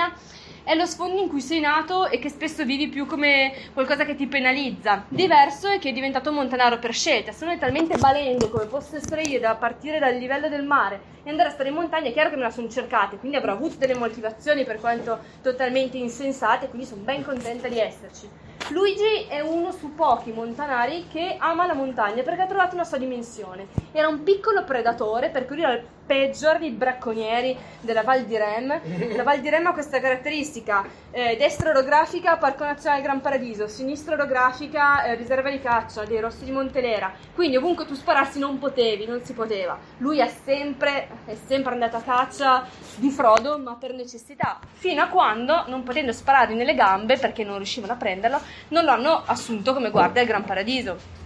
è 0.66 0.74
lo 0.74 0.86
sfondo 0.88 1.22
in 1.22 1.30
cui 1.30 1.42
sei 1.42 1.60
nato 1.60 2.08
e 2.08 2.18
che 2.18 2.30
spesso 2.30 2.66
vivi 2.66 2.88
più 2.88 3.06
come 3.06 3.54
qualcosa 3.74 4.04
che 4.04 4.16
ti 4.16 4.26
penalizza. 4.26 5.06
Diverso 5.08 5.68
è 5.68 5.78
che 5.78 5.90
è 5.90 5.94
diventato 5.94 6.32
montanaro 6.32 6.80
per 6.80 6.92
scelta. 6.92 7.32
Se 7.32 7.44
uno 7.44 7.54
è 7.54 7.60
talmente 7.60 7.98
balendo 7.98 8.50
come 8.50 8.66
posso 8.66 8.96
essere 8.96 9.22
io 9.22 9.40
da 9.40 9.56
partire 9.56 10.00
dal 10.00 10.16
livello 10.16 10.50
del 10.50 10.64
mare 10.64 11.14
e 11.24 11.30
andare 11.30 11.50
a 11.50 11.52
stare 11.52 11.70
in 11.70 11.76
montagna, 11.76 12.10
è 12.10 12.14
chiaro 12.14 12.32
che 12.32 12.36
me 12.36 12.42
la 12.42 12.50
sono 12.50 12.68
cercata, 12.68 13.16
quindi 13.18 13.38
avrò 13.38 13.52
avuto 13.52 13.76
delle 13.78 13.96
motivazioni 13.96 14.66
per 14.66 14.80
quanto 14.80 15.20
totalmente 15.44 15.98
insensate, 15.98 16.68
quindi 16.68 16.88
sono 16.88 17.02
ben 17.02 17.24
contenta 17.24 17.68
di 17.68 17.80
esserci. 17.80 18.28
Luigi 18.70 19.28
è 19.30 19.42
uno 19.42 19.72
su 19.72 19.94
pochi 19.94 20.32
montanari 20.32 21.06
che 21.12 21.36
ama 21.38 21.68
la 21.68 21.76
montagna 21.76 22.24
perché 22.24 22.42
ha 22.42 22.48
trovato 22.48 22.74
una 22.74 22.84
sua 22.84 22.98
dimensione. 22.98 23.68
Era 23.92 24.08
un 24.08 24.24
piccolo 24.24 24.64
predatore, 24.64 25.30
per 25.30 25.46
cui 25.46 25.62
era 25.62 25.80
dei 26.06 26.70
bracconieri 26.72 27.58
della 27.82 28.04
Val 28.04 28.26
di 28.26 28.38
Rem. 28.38 28.80
La 29.16 29.24
Val 29.24 29.40
di 29.40 29.50
Rem 29.50 29.66
ha 29.68 29.74
questa 29.74 30.00
caratteristica: 30.00 30.86
eh, 31.12 31.36
destra 31.38 31.72
orografica, 31.72 32.38
Parco 32.38 32.64
Nazionale 32.64 33.02
Gran 33.02 33.22
Paradiso, 33.22 33.68
sinistra 33.68 34.14
orografica, 34.14 35.04
eh, 35.04 35.16
riserva 35.16 35.50
di 35.50 35.60
caccia 35.60 36.06
dei 36.06 36.20
Rossi 36.20 36.46
di 36.46 36.52
Montelera. 36.52 37.12
Quindi 37.34 37.58
ovunque 37.58 37.86
tu 37.86 37.96
sparassi 37.96 38.40
non 38.40 38.60
potevi, 38.60 39.06
non 39.06 39.24
si 39.24 39.34
poteva. 39.34 39.78
Lui 39.98 40.20
è 40.20 40.32
sempre, 40.44 41.08
è 41.26 41.36
sempre 41.46 41.74
andato 41.74 41.98
a 41.98 42.02
caccia 42.02 42.66
di 42.96 43.10
Frodo, 43.10 43.58
ma 43.58 43.76
per 43.76 43.94
necessità. 43.94 44.60
Fino 44.74 45.02
a 45.02 45.08
quando, 45.08 45.64
non 45.68 45.84
potendo 45.84 46.12
sparargli 46.12 46.54
nelle 46.54 46.76
gambe 46.76 47.18
perché 47.18 47.44
non 47.44 47.58
riuscivano 47.58 47.94
a 47.94 47.98
prenderlo, 47.98 48.40
non 48.70 48.86
lo 48.86 48.92
hanno 48.92 49.24
assunto 49.26 49.74
come 49.74 49.90
guardia 49.90 50.22
al 50.22 50.28
Gran 50.28 50.44
Paradiso. 50.44 51.24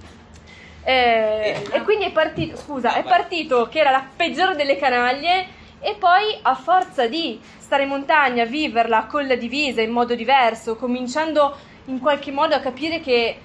Eh, 0.89 1.55
e 1.71 1.83
quindi 1.83 2.05
è 2.05 2.11
partito, 2.11 2.57
scusa, 2.57 2.95
è 2.95 3.03
partito 3.03 3.67
che 3.67 3.77
era 3.77 3.91
la 3.91 4.03
peggiore 4.15 4.55
delle 4.55 4.75
canaglie 4.75 5.45
e 5.79 5.95
poi 5.99 6.35
a 6.41 6.55
forza 6.55 7.05
di 7.05 7.39
stare 7.59 7.83
in 7.83 7.89
montagna, 7.89 8.43
viverla 8.45 9.05
con 9.05 9.27
la 9.27 9.35
divisa 9.35 9.83
in 9.83 9.91
modo 9.91 10.15
diverso, 10.15 10.77
cominciando 10.77 11.55
in 11.85 11.99
qualche 11.99 12.31
modo 12.31 12.55
a 12.55 12.59
capire 12.59 13.01
che 13.01 13.37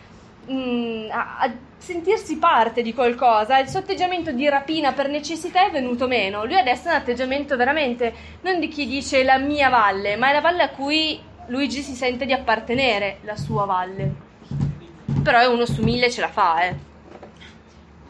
mh, 0.47 0.55
mm, 0.55 1.11
a, 1.11 1.37
a, 1.41 1.53
sentirsi 1.77 2.39
parte 2.39 2.81
di 2.81 2.95
qualcosa, 2.95 3.59
il 3.59 3.69
suo 3.69 3.81
atteggiamento 3.81 4.33
di 4.33 4.49
rapina 4.49 4.93
per 4.95 5.11
necessità 5.11 5.67
è 5.67 5.71
venuto 5.71 6.07
meno. 6.07 6.47
Lui 6.47 6.59
adesso 6.59 6.89
ha 6.89 6.93
un 6.93 6.97
atteggiamento 6.97 7.59
veramente 7.59 8.15
non 8.41 8.59
di 8.59 8.69
chi 8.69 8.87
dice 8.87 9.23
la 9.23 9.37
mia 9.37 9.69
valle, 9.69 10.17
ma 10.17 10.31
è 10.31 10.33
la 10.33 10.41
valle 10.41 10.63
a 10.63 10.71
cui 10.71 11.21
Luigi 11.49 11.83
si 11.83 11.95
sente 11.95 12.25
di 12.25 12.33
appartenere, 12.33 13.19
la 13.21 13.37
sua 13.37 13.67
valle. 13.67 14.13
Però 15.23 15.39
è 15.39 15.47
uno 15.47 15.67
su 15.67 15.83
mille 15.83 16.11
ce 16.11 16.23
la 16.23 16.29
fa, 16.29 16.63
eh. 16.63 16.93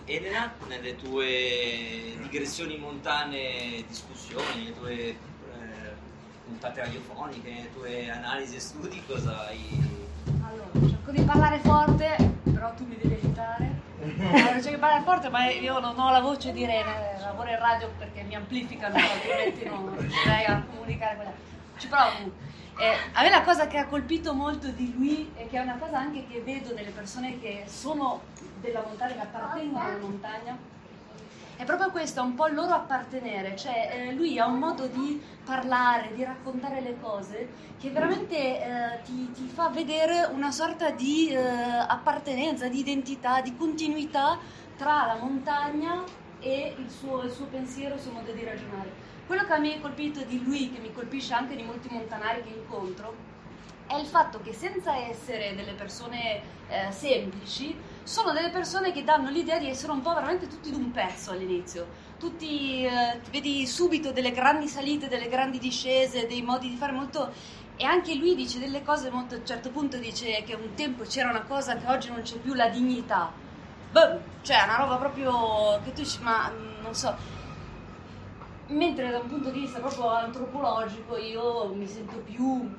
Elena, 0.06 0.52
nelle 0.68 0.96
tue 0.96 2.14
digressioni 2.20 2.76
montane, 2.76 3.84
discussioni, 3.88 4.44
nelle 4.56 4.78
tue 4.78 4.92
eh, 4.92 5.16
puntate 6.44 6.80
radiofoniche, 6.80 7.50
nelle 7.50 7.72
tue 7.72 8.10
analisi 8.10 8.56
e 8.56 8.60
studi, 8.60 9.02
cosa 9.06 9.46
hai... 9.46 10.02
Allora, 10.46 10.88
cerco 10.88 11.10
di 11.10 11.22
parlare 11.22 11.58
forte, 11.60 12.16
però 12.52 12.74
tu 12.74 12.84
mi 12.84 12.98
devi 13.00 13.14
aiutare. 13.14 13.80
Allora, 14.02 14.60
cerco 14.60 14.74
di 14.74 14.76
parlare 14.76 15.02
forte, 15.04 15.28
ma 15.30 15.50
io 15.50 15.78
non 15.80 15.98
ho 15.98 16.10
la 16.10 16.20
voce 16.20 16.52
di 16.52 16.60
Irene, 16.60 17.16
lavoro 17.20 17.48
in 17.48 17.58
radio 17.58 17.90
perché 17.96 18.22
mi 18.24 18.34
amplificano, 18.34 18.96
altrimenti 18.96 19.64
non 19.64 19.96
riuscirei 19.98 20.44
a 20.44 20.62
comunicare 20.70 21.16
con 21.16 21.24
lei. 21.24 21.34
Ci 21.78 21.88
provo. 21.88 22.52
Eh, 22.76 22.96
a 23.12 23.22
me 23.22 23.30
la 23.30 23.42
cosa 23.42 23.68
che 23.68 23.78
ha 23.78 23.86
colpito 23.86 24.34
molto 24.34 24.68
di 24.68 24.92
lui 24.96 25.30
e 25.36 25.46
che 25.46 25.58
è 25.58 25.60
una 25.60 25.76
cosa 25.76 25.98
anche 25.98 26.26
che 26.26 26.40
vedo 26.40 26.74
nelle 26.74 26.90
persone 26.90 27.38
che 27.40 27.64
sono 27.66 28.22
della 28.60 28.82
montagna, 28.84 29.12
che 29.14 29.20
appartengono 29.20 29.84
alla 29.84 29.98
montagna, 29.98 30.58
è 31.56 31.64
proprio 31.64 31.90
questo, 31.90 32.18
è 32.18 32.22
un 32.24 32.34
po' 32.34 32.48
il 32.48 32.54
loro 32.54 32.72
appartenere, 32.74 33.54
cioè 33.54 33.90
eh, 33.92 34.12
lui 34.12 34.40
ha 34.40 34.46
un 34.46 34.58
modo 34.58 34.88
di 34.88 35.22
parlare, 35.44 36.12
di 36.14 36.24
raccontare 36.24 36.80
le 36.80 36.98
cose 37.00 37.48
che 37.78 37.90
veramente 37.90 38.36
eh, 38.36 39.02
ti, 39.04 39.30
ti, 39.30 39.46
fa 39.46 39.68
vedere 39.68 40.28
una 40.32 40.50
sorta 40.50 40.90
di 40.90 41.28
eh, 41.28 41.38
appartenenza, 41.38 42.66
di 42.66 42.80
identità, 42.80 43.40
di 43.40 43.54
continuità 43.56 44.36
tra 44.76 45.06
la 45.06 45.16
montagna 45.20 46.02
e 46.40 46.74
il 46.76 46.90
suo, 46.90 47.22
il 47.22 47.30
suo 47.30 47.46
pensiero, 47.46 47.94
il 47.94 48.00
suo 48.00 48.10
modo 48.10 48.32
di 48.32 48.42
ragionare. 48.44 49.03
Quello 49.26 49.44
che 49.44 49.52
a 49.52 49.58
me 49.58 49.76
ha 49.76 49.80
colpito 49.80 50.22
di 50.22 50.42
lui, 50.42 50.70
che 50.70 50.80
mi 50.80 50.92
colpisce 50.92 51.32
anche 51.32 51.56
di 51.56 51.62
molti 51.62 51.88
montanari 51.90 52.42
che 52.42 52.50
incontro, 52.50 53.32
è 53.86 53.96
il 53.96 54.06
fatto 54.06 54.40
che 54.42 54.52
senza 54.52 54.96
essere 54.96 55.54
delle 55.54 55.72
persone 55.72 56.42
eh, 56.68 56.90
semplici, 56.90 57.74
sono 58.02 58.32
delle 58.32 58.50
persone 58.50 58.92
che 58.92 59.02
danno 59.02 59.30
l'idea 59.30 59.58
di 59.58 59.68
essere 59.68 59.92
un 59.92 60.02
po' 60.02 60.12
veramente 60.12 60.46
tutti 60.46 60.70
d'un 60.70 60.90
pezzo 60.90 61.30
all'inizio. 61.30 61.86
Tutti, 62.18 62.84
eh, 62.84 63.20
vedi 63.30 63.66
subito 63.66 64.12
delle 64.12 64.30
grandi 64.30 64.68
salite, 64.68 65.08
delle 65.08 65.28
grandi 65.28 65.58
discese, 65.58 66.26
dei 66.26 66.42
modi 66.42 66.68
di 66.68 66.76
fare 66.76 66.92
molto... 66.92 67.62
E 67.76 67.84
anche 67.84 68.14
lui 68.14 68.34
dice 68.34 68.58
delle 68.58 68.82
cose 68.82 69.10
molto... 69.10 69.34
A 69.34 69.38
un 69.38 69.46
certo 69.46 69.70
punto 69.70 69.96
dice 69.96 70.42
che 70.44 70.54
un 70.54 70.74
tempo 70.74 71.04
c'era 71.04 71.30
una 71.30 71.42
cosa 71.42 71.76
che 71.76 71.86
oggi 71.86 72.10
non 72.10 72.22
c'è 72.22 72.36
più, 72.36 72.52
la 72.52 72.68
dignità. 72.68 73.32
Beh, 73.90 74.18
cioè, 74.42 74.62
una 74.64 74.76
roba 74.76 74.96
proprio 74.96 75.80
che 75.82 75.92
tu 75.92 76.02
dici, 76.02 76.20
ma 76.20 76.50
mm, 76.50 76.82
non 76.82 76.94
so 76.94 77.33
mentre 78.68 79.10
da 79.10 79.18
un 79.18 79.26
punto 79.28 79.50
di 79.50 79.60
vista 79.60 79.78
proprio 79.78 80.08
antropologico 80.08 81.16
io 81.16 81.72
mi 81.74 81.86
sento 81.86 82.16
più 82.18 82.70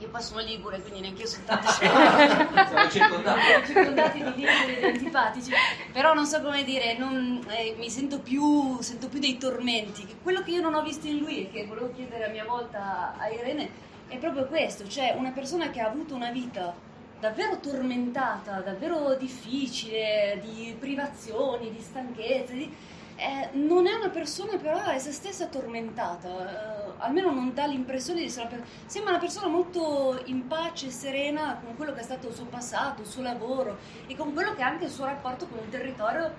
io 0.00 0.08
poi 0.10 0.22
sono 0.22 0.40
ligure 0.42 0.80
quindi 0.80 1.00
neanche 1.00 1.22
io 1.22 1.28
sono 1.28 1.44
tanto 1.44 1.66
siamo 1.74 2.88
circondati. 2.88 3.40
Circondati 3.66 4.18
di 4.22 4.34
liguri 4.36 4.76
ed 4.76 4.84
antipatici. 4.84 5.50
Però 5.92 6.14
non 6.14 6.24
so 6.24 6.40
come 6.40 6.62
dire 6.62 6.96
non, 6.96 7.44
eh, 7.48 7.74
mi 7.76 7.90
sento 7.90 8.20
più 8.20 8.80
sento 8.80 9.08
più 9.08 9.18
dei 9.18 9.36
tormenti. 9.38 10.06
Quello 10.22 10.42
che 10.42 10.52
io 10.52 10.60
non 10.60 10.74
ho 10.74 10.82
visto 10.82 11.08
in 11.08 11.18
lui 11.18 11.42
e 11.42 11.50
che 11.50 11.66
volevo 11.66 11.90
chiedere 11.90 12.26
a 12.26 12.28
mia 12.28 12.44
volta 12.44 13.16
a 13.18 13.28
Irene 13.28 13.68
è 14.06 14.18
proprio 14.18 14.46
questo. 14.46 14.86
Cioè 14.86 15.16
una 15.18 15.30
persona 15.30 15.70
che 15.70 15.80
ha 15.80 15.88
avuto 15.88 16.14
una 16.14 16.30
vita 16.30 16.72
davvero 17.18 17.58
tormentata 17.58 18.60
davvero 18.60 19.16
difficile 19.16 20.40
di 20.40 20.76
privazioni 20.78 21.72
di 21.72 21.80
stanchezze 21.80 22.52
di 22.52 22.72
eh, 23.18 23.48
non 23.52 23.88
è 23.88 23.94
una 23.94 24.10
persona 24.10 24.56
però 24.56 24.80
è 24.84 24.98
se 24.98 25.10
stessa 25.10 25.46
tormentata, 25.46 26.28
eh, 26.28 26.92
almeno 26.98 27.32
non 27.32 27.52
dà 27.52 27.66
l'impressione 27.66 28.20
di 28.20 28.26
essere 28.26 28.46
una 28.46 28.56
persona, 28.56 28.78
sembra 28.86 29.10
una 29.10 29.20
persona 29.20 29.48
molto 29.48 30.22
in 30.26 30.46
pace 30.46 30.86
e 30.86 30.90
serena 30.90 31.60
con 31.62 31.74
quello 31.74 31.92
che 31.92 32.00
è 32.00 32.04
stato 32.04 32.28
il 32.28 32.34
suo 32.34 32.44
passato, 32.44 33.02
il 33.02 33.08
suo 33.08 33.22
lavoro 33.22 33.78
e 34.06 34.14
con 34.14 34.32
quello 34.32 34.54
che 34.54 34.60
è 34.60 34.64
anche 34.64 34.84
il 34.84 34.90
suo 34.90 35.04
rapporto 35.04 35.48
con 35.48 35.58
un 35.58 35.68
territorio 35.68 36.32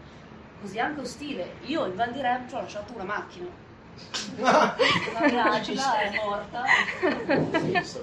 così 0.62 0.80
anche 0.80 1.02
ostile. 1.02 1.56
Io 1.66 1.86
in 1.86 1.96
Val 1.96 2.14
di 2.14 2.22
Rem 2.22 2.46
ho 2.50 2.62
lasciato 2.62 2.94
una 2.94 3.04
macchina 3.04 3.68
la 4.38 4.76
mia 5.30 5.44
agila 5.52 6.00
è 6.00 6.12
morta, 6.24 6.64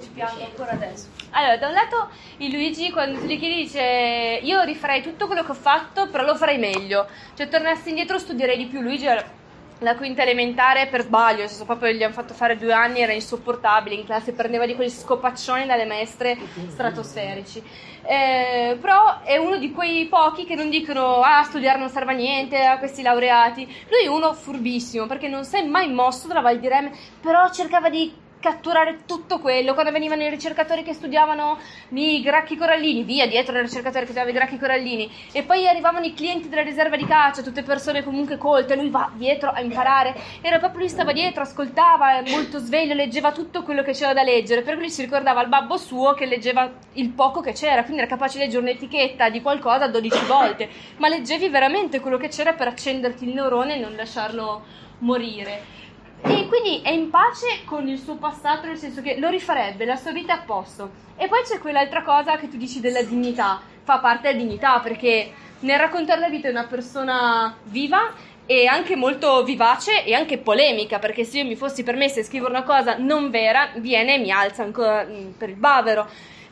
ci 0.01 0.09
piango 0.13 0.43
ancora 0.43 0.71
adesso. 0.71 1.07
Allora, 1.31 1.57
da 1.57 1.67
un 1.67 1.73
lato 1.73 2.09
il 2.37 2.51
Luigi 2.51 2.91
quando 2.91 3.19
ti 3.25 3.37
chiedi 3.37 3.63
dice 3.63 4.39
io 4.41 4.61
rifarei 4.63 5.01
tutto 5.01 5.27
quello 5.27 5.43
che 5.43 5.51
ho 5.51 5.55
fatto, 5.55 6.07
però 6.07 6.23
lo 6.23 6.35
farei 6.35 6.57
meglio. 6.57 7.07
Cioè 7.35 7.47
tornassi 7.49 7.89
indietro 7.89 8.17
studierei 8.17 8.57
di 8.57 8.65
più. 8.65 8.81
Luigi 8.81 9.07
la 9.79 9.95
quinta 9.95 10.23
elementare 10.23 10.87
per 10.87 11.03
sbaglio, 11.03 11.39
nel 11.39 11.49
senso 11.49 11.65
proprio 11.65 11.91
gli 11.91 12.01
hanno 12.01 12.13
fatto 12.13 12.33
fare 12.33 12.57
due 12.57 12.73
anni, 12.73 13.01
era 13.01 13.13
insopportabile, 13.13 13.95
in 13.95 14.05
classe 14.05 14.33
prendeva 14.33 14.65
di 14.65 14.75
quegli 14.75 14.89
scopaccioni 14.89 15.65
dalle 15.65 15.85
maestre 15.85 16.37
stratosferici. 16.69 17.61
Eh, 18.03 18.77
però 18.79 19.21
è 19.21 19.37
uno 19.37 19.57
di 19.57 19.71
quei 19.71 20.05
pochi 20.05 20.45
che 20.45 20.55
non 20.55 20.69
dicono 20.69 21.19
ah 21.21 21.43
studiare 21.43 21.77
non 21.77 21.89
serve 21.89 22.13
a 22.13 22.15
niente, 22.15 22.63
a 22.65 22.77
questi 22.77 23.01
laureati. 23.01 23.65
Lui 23.89 24.05
è 24.05 24.07
uno 24.07 24.33
furbissimo 24.33 25.05
perché 25.05 25.27
non 25.27 25.43
si 25.43 25.57
è 25.57 25.63
mai 25.63 25.91
mosso 25.91 26.27
dalla 26.27 26.41
Val 26.41 26.59
di 26.59 26.67
Rem, 26.67 26.89
però 27.21 27.51
cercava 27.51 27.89
di 27.89 28.25
catturare 28.39 28.99
tutto 29.05 29.39
quello. 29.39 29.73
Quando 29.73 29.91
venivano 29.91 30.23
i 30.23 30.29
ricercatori 30.29 30.83
che 30.83 30.93
studiavano 30.93 31.57
i 31.89 32.21
gracchi 32.21 32.55
corallini, 32.55 33.03
via 33.03 33.27
dietro 33.27 33.55
il 33.55 33.63
ricercatore 33.63 34.01
che 34.01 34.11
studiava 34.11 34.29
i 34.29 34.33
gracchi 34.33 34.57
corallini, 34.57 35.09
e 35.31 35.43
poi 35.43 35.67
arrivavano 35.67 36.05
i 36.05 36.13
clienti 36.13 36.49
della 36.49 36.61
riserva 36.61 36.95
di 36.95 37.05
caccia, 37.05 37.41
tutte 37.41 37.63
persone 37.63 38.03
comunque 38.03 38.37
colte, 38.37 38.75
lui 38.75 38.89
va 38.89 39.09
dietro 39.13 39.49
a 39.49 39.61
imparare. 39.61 40.15
Era 40.41 40.59
proprio 40.59 40.81
lui 40.81 40.89
stava 40.89 41.11
dietro, 41.13 41.43
ascoltava, 41.43 42.21
molto 42.27 42.59
sveglio, 42.59 42.93
leggeva 42.93 43.31
tutto 43.31 43.63
quello 43.63 43.83
che 43.83 43.93
c'era 43.93 44.13
da 44.13 44.23
leggere, 44.23 44.61
per 44.61 44.77
cui 44.77 44.89
si 44.89 45.01
ricordava 45.01 45.39
al 45.39 45.49
babbo 45.49 45.77
suo 45.77 46.13
che 46.13 46.25
leggeva 46.25 46.71
il 46.93 47.09
poco 47.09 47.41
che 47.41 47.53
c'era, 47.53 47.83
quindi 47.83 48.01
era 48.01 48.09
capace 48.09 48.37
di 48.37 48.45
leggere 48.45 48.61
un'etichetta 48.61 49.29
di 49.29 49.41
qualcosa 49.41 49.87
12 49.87 50.25
volte, 50.25 50.69
ma 50.97 51.07
leggevi 51.07 51.49
veramente 51.49 51.99
quello 51.99 52.17
che 52.17 52.27
c'era 52.29 52.53
per 52.53 52.67
accenderti 52.67 53.25
il 53.27 53.33
neurone 53.33 53.75
e 53.75 53.79
non 53.79 53.95
lasciarlo 53.95 54.63
morire. 54.99 55.85
E 56.21 56.47
quindi 56.47 56.81
è 56.81 56.89
in 56.89 57.09
pace 57.09 57.63
con 57.65 57.87
il 57.87 57.99
suo 57.99 58.15
passato, 58.15 58.67
nel 58.67 58.77
senso 58.77 59.01
che 59.01 59.17
lo 59.19 59.29
rifarebbe, 59.29 59.85
la 59.85 59.95
sua 59.95 60.11
vita 60.11 60.33
è 60.33 60.37
a 60.37 60.43
posto. 60.45 60.89
E 61.15 61.27
poi 61.27 61.41
c'è 61.43 61.59
quell'altra 61.59 62.03
cosa 62.03 62.37
che 62.37 62.49
tu 62.49 62.57
dici 62.57 62.79
della 62.79 63.03
dignità, 63.03 63.61
fa 63.83 63.99
parte 63.99 64.27
della 64.27 64.43
dignità 64.43 64.79
perché 64.79 65.31
nel 65.59 65.79
raccontare 65.79 66.19
la 66.19 66.29
vita 66.29 66.47
di 66.47 66.53
una 66.53 66.65
persona 66.65 67.55
viva 67.63 68.13
e 68.45 68.65
anche 68.65 68.95
molto 68.95 69.43
vivace 69.43 70.05
e 70.05 70.13
anche 70.13 70.37
polemica, 70.37 70.99
perché 70.99 71.23
se 71.23 71.39
io 71.39 71.45
mi 71.45 71.55
fossi 71.55 71.83
permessa 71.83 72.19
di 72.19 72.25
scrivere 72.25 72.51
una 72.51 72.63
cosa 72.63 72.95
non 72.97 73.29
vera, 73.29 73.71
viene 73.75 74.15
e 74.15 74.19
mi 74.19 74.31
alza 74.31 74.63
ancora 74.63 75.05
mm, 75.05 75.31
per 75.31 75.49
il 75.49 75.55
bavero. 75.55 76.07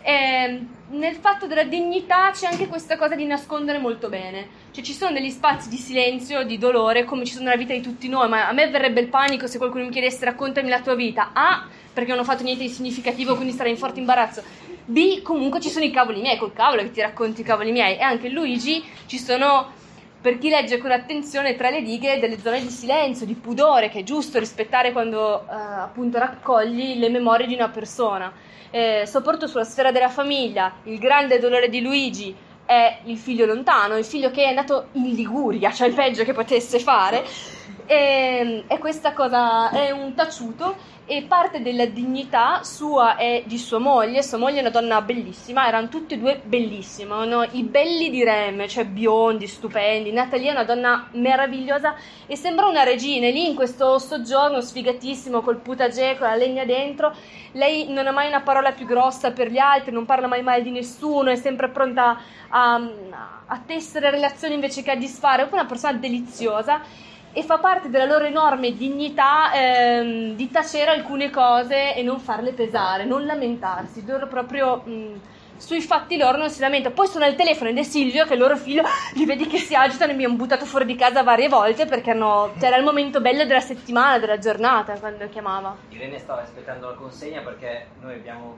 E 0.07 0.59
nel 0.89 1.15
fatto 1.15 1.47
della 1.47 1.63
dignità 1.63 2.29
c'è 2.29 2.45
anche 2.45 2.67
questa 2.67 2.95
cosa 2.95 3.15
di 3.15 3.25
nascondere 3.25 3.79
molto 3.79 4.07
bene. 4.07 4.47
Cioè 4.69 4.83
ci 4.83 4.93
sono 4.93 5.11
degli 5.11 5.31
spazi 5.31 5.67
di 5.67 5.77
silenzio, 5.77 6.43
di 6.43 6.59
dolore, 6.59 7.05
come 7.05 7.25
ci 7.25 7.33
sono 7.33 7.45
nella 7.45 7.57
vita 7.57 7.73
di 7.73 7.81
tutti 7.81 8.07
noi, 8.07 8.29
ma 8.29 8.47
a 8.47 8.51
me 8.51 8.69
verrebbe 8.69 9.01
il 9.01 9.07
panico 9.07 9.47
se 9.47 9.57
qualcuno 9.57 9.85
mi 9.85 9.89
chiedesse 9.89 10.23
raccontami 10.23 10.69
la 10.69 10.81
tua 10.81 10.93
vita. 10.93 11.31
A, 11.33 11.67
perché 11.91 12.11
non 12.11 12.19
ho 12.19 12.23
fatto 12.23 12.43
niente 12.43 12.61
di 12.61 12.69
significativo, 12.69 13.33
quindi 13.33 13.53
starei 13.53 13.71
in 13.71 13.79
forte 13.79 13.99
imbarazzo. 13.99 14.43
B, 14.85 15.23
comunque 15.23 15.59
ci 15.59 15.69
sono 15.69 15.85
i 15.85 15.89
cavoli 15.89 16.21
miei, 16.21 16.37
col 16.37 16.53
cavolo 16.53 16.83
che 16.83 16.91
ti 16.91 17.01
racconti 17.01 17.41
i 17.41 17.43
cavoli 17.43 17.71
miei. 17.71 17.97
E 17.97 18.01
anche 18.01 18.29
Luigi 18.29 18.83
ci 19.07 19.17
sono 19.17 19.71
per 20.25 20.39
chi 20.39 20.49
legge 20.49 20.79
con 20.79 20.89
attenzione 20.89 21.55
tra 21.55 21.69
le 21.69 21.81
righe 21.81 22.17
delle 22.17 22.39
zone 22.39 22.59
di 22.59 22.69
silenzio, 22.69 23.27
di 23.27 23.35
pudore, 23.35 23.89
che 23.89 23.99
è 23.99 24.03
giusto 24.03 24.39
rispettare 24.39 24.91
quando 24.91 25.41
eh, 25.41 25.53
appunto 25.53 26.17
raccogli 26.17 26.97
le 26.97 27.09
memorie 27.09 27.45
di 27.45 27.53
una 27.53 27.69
persona. 27.69 28.33
Eh, 28.71 29.03
soprattutto 29.05 29.45
sulla 29.45 29.63
sfera 29.63 29.91
della 29.91 30.09
famiglia, 30.09 30.77
il 30.85 30.97
grande 30.97 31.37
dolore 31.37 31.69
di 31.69 31.79
Luigi 31.79 32.35
è 32.65 33.01
il 33.03 33.19
figlio 33.19 33.45
lontano, 33.45 33.97
il 33.97 34.03
figlio 34.03 34.31
che 34.31 34.45
è 34.45 34.53
nato 34.55 34.87
in 34.93 35.13
Liguria, 35.13 35.71
cioè 35.71 35.89
il 35.89 35.93
peggio 35.93 36.23
che 36.23 36.33
potesse 36.33 36.79
fare. 36.79 37.23
E, 37.87 38.63
e 38.67 38.77
questa 38.79 39.13
cosa 39.13 39.69
è 39.69 39.91
un 39.91 40.15
taciuto 40.15 40.93
e 41.07 41.21
parte 41.27 41.61
della 41.61 41.85
dignità 41.85 42.63
sua 42.63 43.15
e 43.15 43.43
di 43.45 43.59
sua 43.59 43.77
moglie. 43.77 44.23
Sua 44.23 44.39
moglie 44.39 44.57
è 44.57 44.61
una 44.61 44.71
donna 44.71 45.01
bellissima, 45.01 45.67
erano 45.67 45.87
tutti 45.87 46.15
e 46.15 46.17
due 46.17 46.41
bellissime, 46.43 47.25
no? 47.27 47.43
i 47.51 47.61
belli 47.61 48.09
di 48.09 48.23
Reme, 48.23 48.67
cioè 48.67 48.85
biondi, 48.85 49.45
stupendi. 49.45 50.11
Natalia 50.11 50.49
è 50.49 50.53
una 50.53 50.63
donna 50.63 51.09
meravigliosa 51.11 51.93
e 52.25 52.35
sembra 52.35 52.65
una 52.65 52.81
regina. 52.81 53.27
E 53.27 53.31
lì 53.31 53.47
in 53.47 53.53
questo 53.53 53.99
soggiorno 53.99 54.61
sfigatissimo 54.61 55.41
col 55.41 55.57
putagè, 55.57 56.17
con 56.17 56.27
la 56.27 56.35
legna 56.35 56.65
dentro, 56.65 57.13
lei 57.51 57.91
non 57.93 58.07
ha 58.07 58.11
mai 58.11 58.27
una 58.27 58.41
parola 58.41 58.71
più 58.71 58.87
grossa 58.87 59.31
per 59.31 59.51
gli 59.51 59.59
altri, 59.59 59.91
non 59.91 60.05
parla 60.05 60.25
mai 60.25 60.41
male 60.41 60.63
di 60.63 60.71
nessuno, 60.71 61.29
è 61.29 61.35
sempre 61.35 61.69
pronta 61.69 62.19
a, 62.49 62.89
a 63.45 63.61
tessere 63.63 64.09
relazioni 64.09 64.55
invece 64.55 64.81
che 64.81 64.89
a 64.89 64.95
disfare. 64.95 65.43
È 65.43 65.47
una 65.51 65.65
persona 65.65 65.93
deliziosa 65.93 67.13
e 67.37 67.43
fa 67.43 67.57
parte 67.57 67.89
della 67.89 68.05
loro 68.05 68.23
enorme 68.23 68.71
dignità 68.71 69.51
ehm, 69.53 70.35
di 70.35 70.49
tacere 70.49 70.91
alcune 70.91 71.29
cose 71.29 71.93
e 71.93 72.01
non 72.01 72.17
farle 72.21 72.53
pesare, 72.53 73.03
non 73.03 73.25
lamentarsi, 73.25 74.05
loro 74.05 74.25
proprio 74.27 74.77
mh, 74.77 75.19
sui 75.57 75.81
fatti 75.81 76.15
loro 76.15 76.37
non 76.37 76.49
si 76.49 76.61
lamenta. 76.61 76.91
Poi 76.91 77.07
sono 77.07 77.25
al 77.25 77.35
telefono 77.35 77.71
ed 77.71 77.77
è 77.77 77.83
Silvio 77.83 78.25
che 78.25 78.35
il 78.35 78.39
loro 78.39 78.55
figlio 78.55 78.83
li 79.15 79.25
vedi 79.25 79.47
che 79.47 79.57
si 79.57 79.75
agitano 79.75 80.13
e 80.13 80.15
mi 80.15 80.23
hanno 80.23 80.35
buttato 80.35 80.63
fuori 80.63 80.85
di 80.85 80.95
casa 80.95 81.23
varie 81.23 81.49
volte 81.49 81.85
perché 81.85 82.11
hanno, 82.11 82.53
cioè, 82.57 82.73
il 82.77 82.85
momento 82.85 83.19
bello 83.19 83.43
della 83.43 83.59
settimana, 83.59 84.17
della 84.17 84.37
giornata 84.37 84.93
quando 84.93 85.27
chiamava. 85.27 85.75
Irene 85.89 86.17
stava 86.19 86.41
aspettando 86.41 86.87
la 86.87 86.95
consegna 86.95 87.41
perché 87.41 87.87
noi 87.99 88.13
abbiamo 88.13 88.55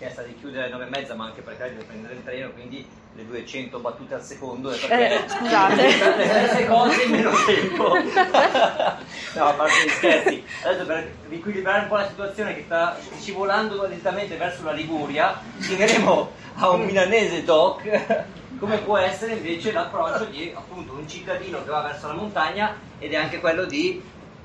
richiesta 0.00 0.22
di 0.22 0.34
chiudere 0.38 0.62
alle 0.64 0.72
nove 0.72 0.86
e 0.86 0.88
mezza, 0.88 1.14
ma 1.14 1.26
anche 1.26 1.42
perché 1.42 1.64
deve 1.64 1.84
prendere 1.84 2.14
il 2.14 2.24
treno, 2.24 2.50
quindi 2.52 2.88
le 3.16 3.26
200 3.26 3.78
battute 3.80 4.14
al 4.14 4.22
secondo. 4.22 4.70
Eh, 4.70 5.20
scusate. 5.26 5.76
le 6.16 6.24
stesse 6.24 6.66
cose 6.66 7.02
in 7.02 7.10
meno 7.10 7.30
tempo. 7.44 7.92
no, 9.36 9.44
a 9.44 9.52
parte 9.52 9.74
gli 9.84 9.88
scherzi. 9.90 10.44
Adesso 10.64 10.86
per 10.86 11.12
riequilibrare 11.28 11.82
un 11.82 11.88
po' 11.88 11.96
la 11.96 12.08
situazione 12.08 12.54
che 12.54 12.62
sta 12.64 12.96
scivolando 13.18 13.86
lentamente 13.86 14.36
verso 14.36 14.64
la 14.64 14.72
Liguria, 14.72 15.38
chiederemo 15.60 16.30
a 16.54 16.70
un 16.70 16.84
milanese 16.84 17.44
doc 17.44 18.24
come 18.58 18.78
può 18.78 18.96
essere 18.96 19.34
invece 19.34 19.72
l'approccio 19.72 20.24
di 20.24 20.52
appunto 20.54 20.92
un 20.92 21.08
cittadino 21.08 21.62
che 21.62 21.70
va 21.70 21.80
verso 21.80 22.08
la 22.08 22.14
montagna 22.14 22.74
ed 22.98 23.12
è 23.12 23.16
anche 23.16 23.38
quello 23.38 23.64
di 23.64 24.02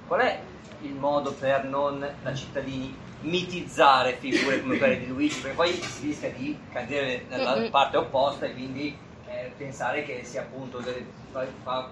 qual 0.08 0.22
è 0.22 0.40
il 0.82 0.94
modo 0.94 1.34
per 1.34 1.66
non 1.66 2.08
da 2.22 2.34
cittadini 2.34 2.96
mitizzare 3.26 4.18
figure 4.20 4.62
come 4.62 4.78
quelle 4.78 5.00
di 5.00 5.08
Luigi, 5.08 5.40
perché 5.40 5.56
poi 5.56 5.74
si 5.74 6.08
rischia 6.08 6.32
di 6.32 6.58
cadere 6.72 7.26
nella 7.30 7.68
parte 7.70 7.98
opposta 7.98 8.46
e 8.46 8.54
quindi 8.54 8.98
eh, 9.28 9.52
pensare 9.58 10.04
che 10.04 10.22
sia 10.24 10.42
appunto 10.42 10.80
delle, 10.80 11.06
cioè 11.32 11.48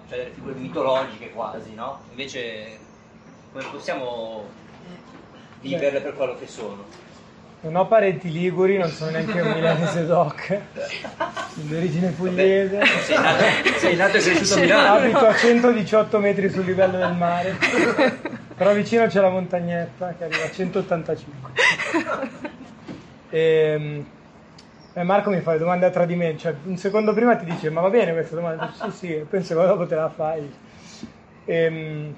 delle, 0.08 0.30
figure 0.34 0.54
mitologiche 0.54 1.30
quasi, 1.30 1.74
no? 1.74 2.00
Invece 2.10 2.78
come 3.52 3.64
possiamo 3.70 4.44
viverle 5.60 6.00
per 6.00 6.14
quello 6.14 6.36
che 6.38 6.46
sono? 6.46 7.02
Non 7.60 7.76
ho 7.76 7.86
parenti 7.86 8.30
liguri, 8.30 8.76
non 8.76 8.90
sono 8.90 9.12
neanche 9.12 9.40
un 9.40 9.52
milanese 9.52 10.04
doc, 10.04 10.60
di 11.54 11.74
origine 11.74 12.10
pugliese. 12.10 12.84
Sei 12.84 13.16
nato, 13.16 13.44
sei 13.78 13.96
nato 13.96 14.16
e 14.18 14.20
cresciuto 14.20 14.54
a 14.54 14.58
Milano. 14.58 14.98
Abito 14.98 15.26
a 15.26 15.34
118 15.34 16.18
metri 16.18 16.50
sul 16.50 16.64
livello 16.66 16.98
del 16.98 17.14
mare. 17.14 17.56
Però 18.56 18.72
vicino 18.72 19.06
c'è 19.06 19.20
la 19.20 19.30
montagnetta 19.30 20.14
che 20.16 20.24
arriva 20.24 20.44
a 20.44 20.50
185. 20.50 21.50
E, 23.30 24.04
e 24.92 25.02
Marco 25.02 25.30
mi 25.30 25.40
fa 25.40 25.52
le 25.52 25.58
domande 25.58 25.86
a 25.86 25.90
tradimento, 25.90 26.42
cioè 26.42 26.54
un 26.66 26.76
secondo 26.76 27.12
prima 27.12 27.34
ti 27.34 27.44
dice 27.44 27.68
ma 27.68 27.80
va 27.80 27.90
bene 27.90 28.12
questa 28.12 28.36
domanda? 28.36 28.72
Sì, 28.72 28.90
sì, 28.92 29.12
e 29.12 29.26
poi 29.28 29.40
un 29.40 29.44
secondo 29.44 29.70
dopo 29.70 29.86
te 29.88 29.96
la 29.96 30.08
fai. 30.08 30.54
E, 31.44 31.56
ehm, 31.56 32.14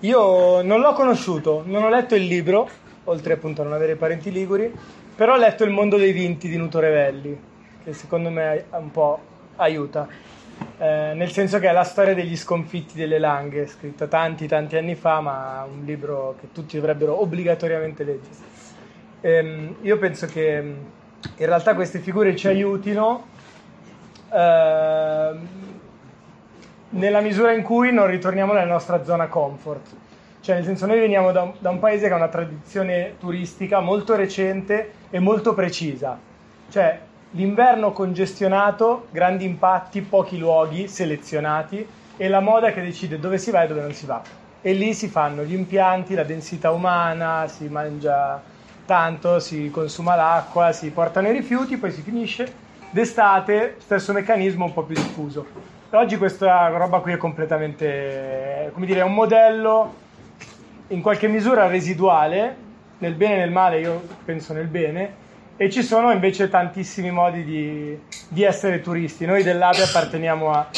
io 0.00 0.62
non 0.62 0.80
l'ho 0.80 0.94
conosciuto, 0.94 1.62
non 1.66 1.82
ho 1.82 1.90
letto 1.90 2.14
il 2.14 2.24
libro, 2.24 2.66
oltre 3.04 3.34
appunto 3.34 3.60
a 3.60 3.64
non 3.64 3.74
avere 3.74 3.96
parenti 3.96 4.32
liguri, 4.32 4.72
però 5.14 5.34
ho 5.34 5.38
letto 5.38 5.64
Il 5.64 5.70
mondo 5.70 5.98
dei 5.98 6.12
vinti 6.12 6.48
di 6.48 6.56
Nuto 6.56 6.78
Revelli, 6.78 7.38
che 7.84 7.92
secondo 7.92 8.30
me 8.30 8.64
un 8.70 8.90
po' 8.90 9.20
aiuta 9.56 10.08
eh, 10.78 11.12
nel 11.14 11.30
senso 11.30 11.58
che 11.58 11.68
è 11.68 11.72
la 11.72 11.84
storia 11.84 12.14
degli 12.14 12.36
sconfitti 12.36 12.96
delle 12.96 13.18
langhe, 13.18 13.66
scritta 13.66 14.06
tanti 14.06 14.46
tanti 14.46 14.76
anni 14.76 14.94
fa, 14.94 15.20
ma 15.20 15.66
un 15.70 15.84
libro 15.84 16.36
che 16.40 16.48
tutti 16.52 16.76
dovrebbero 16.76 17.20
obbligatoriamente 17.20 18.04
leggere. 18.04 18.34
Ehm, 19.20 19.76
io 19.82 19.98
penso 19.98 20.26
che 20.26 20.60
mm, 20.60 20.72
in 21.36 21.46
realtà 21.46 21.74
queste 21.74 21.98
figure 22.00 22.36
ci 22.36 22.48
aiutino 22.48 23.26
eh, 24.32 25.32
nella 26.90 27.20
misura 27.20 27.52
in 27.52 27.62
cui 27.62 27.92
non 27.92 28.06
ritorniamo 28.06 28.52
nella 28.52 28.70
nostra 28.70 29.02
zona 29.04 29.28
comfort. 29.28 29.86
Cioè, 30.40 30.56
nel 30.56 30.64
senso, 30.64 30.84
noi 30.86 31.00
veniamo 31.00 31.32
da 31.32 31.42
un, 31.42 31.54
da 31.58 31.70
un 31.70 31.78
paese 31.78 32.06
che 32.06 32.12
ha 32.12 32.16
una 32.16 32.28
tradizione 32.28 33.14
turistica 33.18 33.80
molto 33.80 34.14
recente 34.14 34.92
e 35.08 35.18
molto 35.18 35.54
precisa. 35.54 36.18
Cioè, 36.68 37.00
L'inverno 37.36 37.90
congestionato, 37.90 39.08
grandi 39.10 39.44
impatti, 39.44 40.02
pochi 40.02 40.38
luoghi 40.38 40.86
selezionati 40.86 41.84
e 42.16 42.28
la 42.28 42.38
moda 42.38 42.70
che 42.70 42.80
decide 42.80 43.18
dove 43.18 43.38
si 43.38 43.50
va 43.50 43.64
e 43.64 43.66
dove 43.66 43.80
non 43.80 43.92
si 43.92 44.06
va. 44.06 44.22
E 44.60 44.72
lì 44.72 44.94
si 44.94 45.08
fanno 45.08 45.42
gli 45.42 45.52
impianti, 45.52 46.14
la 46.14 46.22
densità 46.22 46.70
umana, 46.70 47.48
si 47.48 47.66
mangia 47.66 48.40
tanto, 48.86 49.40
si 49.40 49.68
consuma 49.70 50.14
l'acqua, 50.14 50.70
si 50.70 50.90
portano 50.90 51.26
i 51.26 51.32
rifiuti, 51.32 51.76
poi 51.76 51.90
si 51.90 52.02
finisce. 52.02 52.52
D'estate, 52.90 53.78
stesso 53.78 54.12
meccanismo 54.12 54.66
un 54.66 54.72
po' 54.72 54.84
più 54.84 54.94
diffuso. 54.94 55.44
Oggi 55.90 56.16
questa 56.16 56.68
roba 56.68 57.00
qui 57.00 57.14
è 57.14 57.16
completamente, 57.16 58.70
come 58.72 58.86
dire, 58.86 59.00
è 59.00 59.04
un 59.04 59.14
modello 59.14 59.92
in 60.88 61.02
qualche 61.02 61.26
misura 61.26 61.66
residuale, 61.66 62.56
nel 62.98 63.14
bene 63.14 63.34
e 63.34 63.38
nel 63.38 63.50
male, 63.50 63.80
io 63.80 64.00
penso 64.24 64.52
nel 64.52 64.68
bene, 64.68 65.22
e 65.56 65.70
ci 65.70 65.82
sono 65.82 66.10
invece 66.10 66.48
tantissimi 66.48 67.10
modi 67.10 67.44
di, 67.44 67.98
di 68.28 68.42
essere 68.42 68.80
turisti. 68.80 69.24
Noi 69.24 69.42
dell'ABE 69.42 69.82
apparteniamo 69.82 70.50
a, 70.50 70.68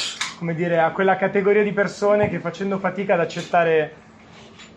dire, 0.55 0.81
a, 0.81 0.91
quella 0.91 1.17
categoria 1.17 1.63
di 1.63 1.73
persone 1.73 2.29
che 2.29 2.41
facendo 2.41 2.79
fatica 2.79 3.15
ad 3.15 3.21
accettare, 3.21 3.95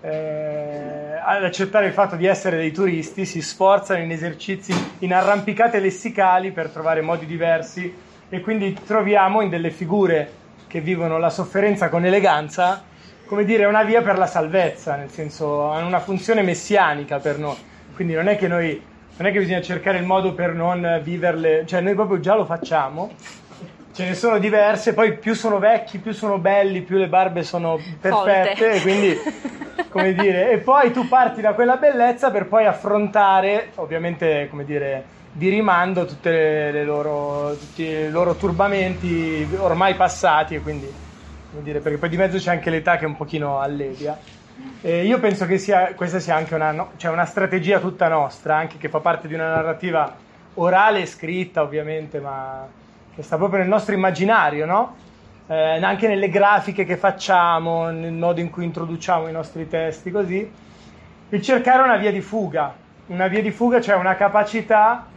eh, 0.01 1.19
ad 1.21 1.43
accettare 1.43 1.87
il 1.87 1.93
fatto 1.93 2.15
di 2.15 2.25
essere 2.25 2.55
dei 2.55 2.71
turisti 2.71 3.25
si 3.25 3.41
sforzano 3.41 4.01
in 4.01 4.11
esercizi, 4.11 4.73
in 4.99 5.13
arrampicate 5.13 5.79
lessicali 5.79 6.51
per 6.51 6.69
trovare 6.69 7.01
modi 7.01 7.25
diversi 7.25 7.93
e 8.29 8.39
quindi 8.39 8.77
troviamo 8.85 9.41
in 9.41 9.49
delle 9.49 9.71
figure 9.71 10.37
che 10.67 10.79
vivono 10.79 11.17
la 11.17 11.29
sofferenza 11.29 11.89
con 11.89 12.05
eleganza, 12.05 12.83
come 13.25 13.43
dire, 13.43 13.65
una 13.65 13.83
via 13.83 14.01
per 14.01 14.17
la 14.17 14.27
salvezza, 14.27 14.95
nel 14.95 15.09
senso 15.09 15.69
hanno 15.71 15.87
una 15.87 15.99
funzione 15.99 16.41
messianica 16.41 17.19
per 17.19 17.37
noi. 17.37 17.57
Quindi 17.95 18.13
non 18.13 18.27
è 18.27 18.37
che 18.37 18.47
noi 18.47 18.81
non 19.19 19.27
è 19.27 19.31
che 19.33 19.39
bisogna 19.39 19.61
cercare 19.61 19.97
il 19.97 20.05
modo 20.05 20.33
per 20.33 20.53
non 20.53 21.01
viverle, 21.03 21.65
cioè 21.65 21.81
noi 21.81 21.93
proprio 21.93 22.21
già 22.21 22.35
lo 22.35 22.45
facciamo. 22.45 23.11
Ce 23.93 24.05
ne 24.05 24.13
sono 24.13 24.39
diverse, 24.39 24.93
poi 24.93 25.17
più 25.17 25.33
sono 25.33 25.59
vecchi, 25.59 25.97
più 25.97 26.13
sono 26.13 26.37
belli, 26.37 26.81
più 26.81 26.97
le 26.97 27.09
barbe 27.09 27.43
sono 27.43 27.77
perfette, 27.99 28.79
quindi 28.79 29.17
come 29.89 30.13
dire, 30.13 30.51
e 30.51 30.59
poi 30.59 30.93
tu 30.93 31.09
parti 31.09 31.41
da 31.41 31.51
quella 31.51 31.75
bellezza 31.75 32.31
per 32.31 32.47
poi 32.47 32.65
affrontare, 32.65 33.71
ovviamente, 33.75 34.47
come 34.49 34.63
dire, 34.63 35.03
di 35.33 35.49
rimando 35.49 36.05
tutte 36.05 36.31
le, 36.31 36.71
le 36.71 36.83
loro, 36.85 37.57
tutti 37.59 37.83
i 37.83 38.09
loro 38.09 38.35
turbamenti 38.35 39.45
ormai 39.57 39.95
passati 39.95 40.55
e 40.55 40.61
quindi, 40.61 40.89
come 41.51 41.61
dire, 41.61 41.79
perché 41.79 41.97
poi 41.97 42.09
di 42.09 42.17
mezzo 42.17 42.37
c'è 42.37 42.51
anche 42.51 42.69
l'età 42.69 42.95
che 42.95 43.03
è 43.03 43.07
un 43.07 43.17
pochino 43.17 43.59
allevia. 43.59 44.17
E 44.81 45.05
io 45.05 45.19
penso 45.19 45.45
che 45.45 45.57
sia, 45.57 45.93
questa 45.93 46.19
sia 46.19 46.35
anche 46.35 46.55
una, 46.55 46.71
no, 46.71 46.91
cioè 46.95 47.11
una 47.11 47.25
strategia 47.25 47.79
tutta 47.79 48.07
nostra, 48.07 48.55
anche 48.55 48.77
che 48.77 48.87
fa 48.87 48.99
parte 48.99 49.27
di 49.27 49.33
una 49.33 49.53
narrativa 49.55 50.15
orale 50.53 51.01
e 51.01 51.05
scritta 51.05 51.61
ovviamente, 51.61 52.19
ma 52.19 52.65
che 53.13 53.21
sta 53.21 53.37
proprio 53.37 53.59
nel 53.59 53.67
nostro 53.67 53.93
immaginario, 53.93 54.65
no? 54.65 54.95
Eh, 55.47 55.83
anche 55.83 56.07
nelle 56.07 56.29
grafiche 56.29 56.85
che 56.85 56.95
facciamo, 56.95 57.89
nel 57.89 58.13
modo 58.13 58.39
in 58.39 58.49
cui 58.49 58.63
introduciamo 58.63 59.27
i 59.27 59.31
nostri 59.31 59.67
testi, 59.67 60.11
così, 60.11 60.49
il 61.29 61.41
cercare 61.41 61.83
una 61.83 61.97
via 61.97 62.11
di 62.11 62.21
fuga, 62.21 62.73
una 63.07 63.27
via 63.27 63.41
di 63.41 63.51
fuga, 63.51 63.81
cioè 63.81 63.95
una 63.95 64.15
capacità 64.15 65.07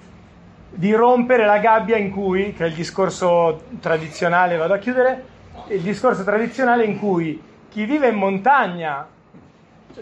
di 0.70 0.92
rompere 0.92 1.44
la 1.44 1.58
gabbia 1.58 1.96
in 1.96 2.10
cui, 2.10 2.52
che 2.54 2.64
è 2.64 2.66
il 2.66 2.74
discorso 2.74 3.64
tradizionale, 3.80 4.56
vado 4.56 4.74
a 4.74 4.78
chiudere, 4.78 5.24
il 5.68 5.82
discorso 5.82 6.24
tradizionale 6.24 6.84
in 6.84 6.98
cui 6.98 7.40
chi 7.68 7.84
vive 7.84 8.08
in 8.08 8.16
montagna, 8.16 9.06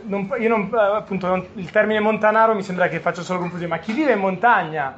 non, 0.02 0.30
io 0.38 0.48
non, 0.48 0.70
appunto, 0.72 1.26
non, 1.26 1.46
il 1.54 1.70
termine 1.70 2.00
montanaro 2.00 2.54
mi 2.54 2.62
sembra 2.62 2.88
che 2.88 3.00
faccia 3.00 3.22
solo 3.22 3.40
confusione, 3.40 3.74
ma 3.74 3.78
chi 3.78 3.92
vive 3.92 4.12
in 4.12 4.18
montagna 4.18 4.96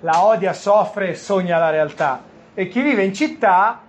la 0.00 0.24
odia, 0.24 0.52
soffre 0.52 1.10
e 1.10 1.14
sogna 1.14 1.58
la 1.58 1.70
realtà, 1.70 2.22
e 2.54 2.68
chi 2.68 2.82
vive 2.82 3.04
in 3.04 3.14
città, 3.14 3.80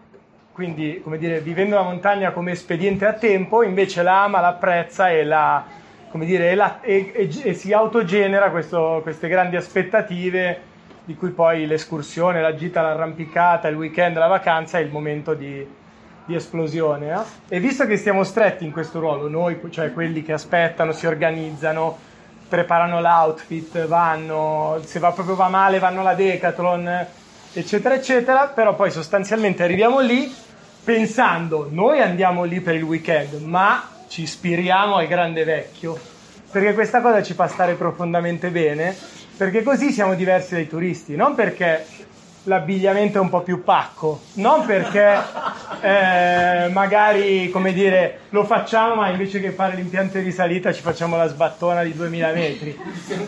quindi 0.51 1.01
come 1.03 1.17
dire, 1.17 1.39
vivendo 1.41 1.75
la 1.75 1.81
montagna 1.83 2.31
come 2.31 2.51
espediente 2.51 3.05
a 3.05 3.13
tempo, 3.13 3.63
invece 3.63 4.03
la 4.03 4.23
ama, 4.23 4.39
l'apprezza 4.39 5.09
e 5.09 5.23
la, 5.23 5.63
dire, 6.11 6.51
e, 6.51 6.55
la, 6.55 6.81
e, 6.81 7.29
e 7.43 7.53
si 7.53 7.73
autogenera 7.73 8.51
questo, 8.51 8.99
queste 9.01 9.27
grandi 9.27 9.55
aspettative 9.55 10.71
di 11.05 11.15
cui 11.15 11.31
poi 11.31 11.65
l'escursione, 11.65 12.41
la 12.41 12.55
gita, 12.55 12.81
l'arrampicata, 12.81 13.67
il 13.67 13.75
weekend, 13.75 14.17
la 14.17 14.27
vacanza 14.27 14.77
è 14.77 14.81
il 14.81 14.91
momento 14.91 15.33
di, 15.33 15.67
di 16.25 16.35
esplosione. 16.35 17.11
No? 17.11 17.25
E 17.47 17.59
visto 17.59 17.85
che 17.85 17.97
stiamo 17.97 18.23
stretti 18.23 18.65
in 18.65 18.71
questo 18.71 18.99
ruolo, 18.99 19.27
noi, 19.27 19.59
cioè 19.69 19.91
quelli 19.93 20.23
che 20.23 20.33
aspettano, 20.33 20.91
si 20.91 21.05
organizzano, 21.05 21.97
preparano 22.47 23.01
l'outfit, 23.01 23.87
vanno, 23.87 24.79
se 24.83 24.99
va 24.99 25.11
proprio 25.11 25.35
va 25.35 25.49
male 25.49 25.79
vanno 25.79 26.01
alla 26.01 26.13
Decathlon, 26.13 27.05
eccetera, 27.53 27.95
eccetera, 27.95 28.47
però 28.47 28.75
poi 28.75 28.91
sostanzialmente 28.91 29.63
arriviamo 29.63 29.99
lì 29.99 30.33
pensando, 30.83 31.67
noi 31.71 32.01
andiamo 32.01 32.43
lì 32.43 32.59
per 32.59 32.75
il 32.75 32.83
weekend, 32.83 33.41
ma 33.41 33.89
ci 34.07 34.23
ispiriamo 34.23 34.95
al 34.95 35.07
grande 35.07 35.43
vecchio, 35.43 35.97
perché 36.51 36.73
questa 36.73 37.01
cosa 37.01 37.23
ci 37.23 37.33
fa 37.33 37.47
stare 37.47 37.73
profondamente 37.73 38.49
bene 38.49 38.95
perché 39.35 39.63
così 39.63 39.91
siamo 39.91 40.13
diversi 40.13 40.53
dai 40.53 40.67
turisti, 40.67 41.15
non 41.15 41.33
perché 41.33 41.85
l'abbigliamento 42.43 43.17
è 43.17 43.21
un 43.21 43.29
po' 43.29 43.41
più 43.41 43.63
pacco, 43.63 44.21
non 44.33 44.65
perché 44.65 45.17
eh, 45.81 46.69
magari, 46.71 47.49
come 47.49 47.71
dire, 47.73 48.19
lo 48.29 48.43
facciamo 48.43 48.95
ma 48.95 49.09
invece 49.09 49.39
che 49.39 49.51
fare 49.51 49.75
l'impianto 49.75 50.17
di 50.17 50.23
risalita 50.23 50.73
ci 50.73 50.81
facciamo 50.81 51.15
la 51.15 51.27
sbattona 51.27 51.83
di 51.83 51.93
2000 51.93 52.31
metri, 52.31 52.79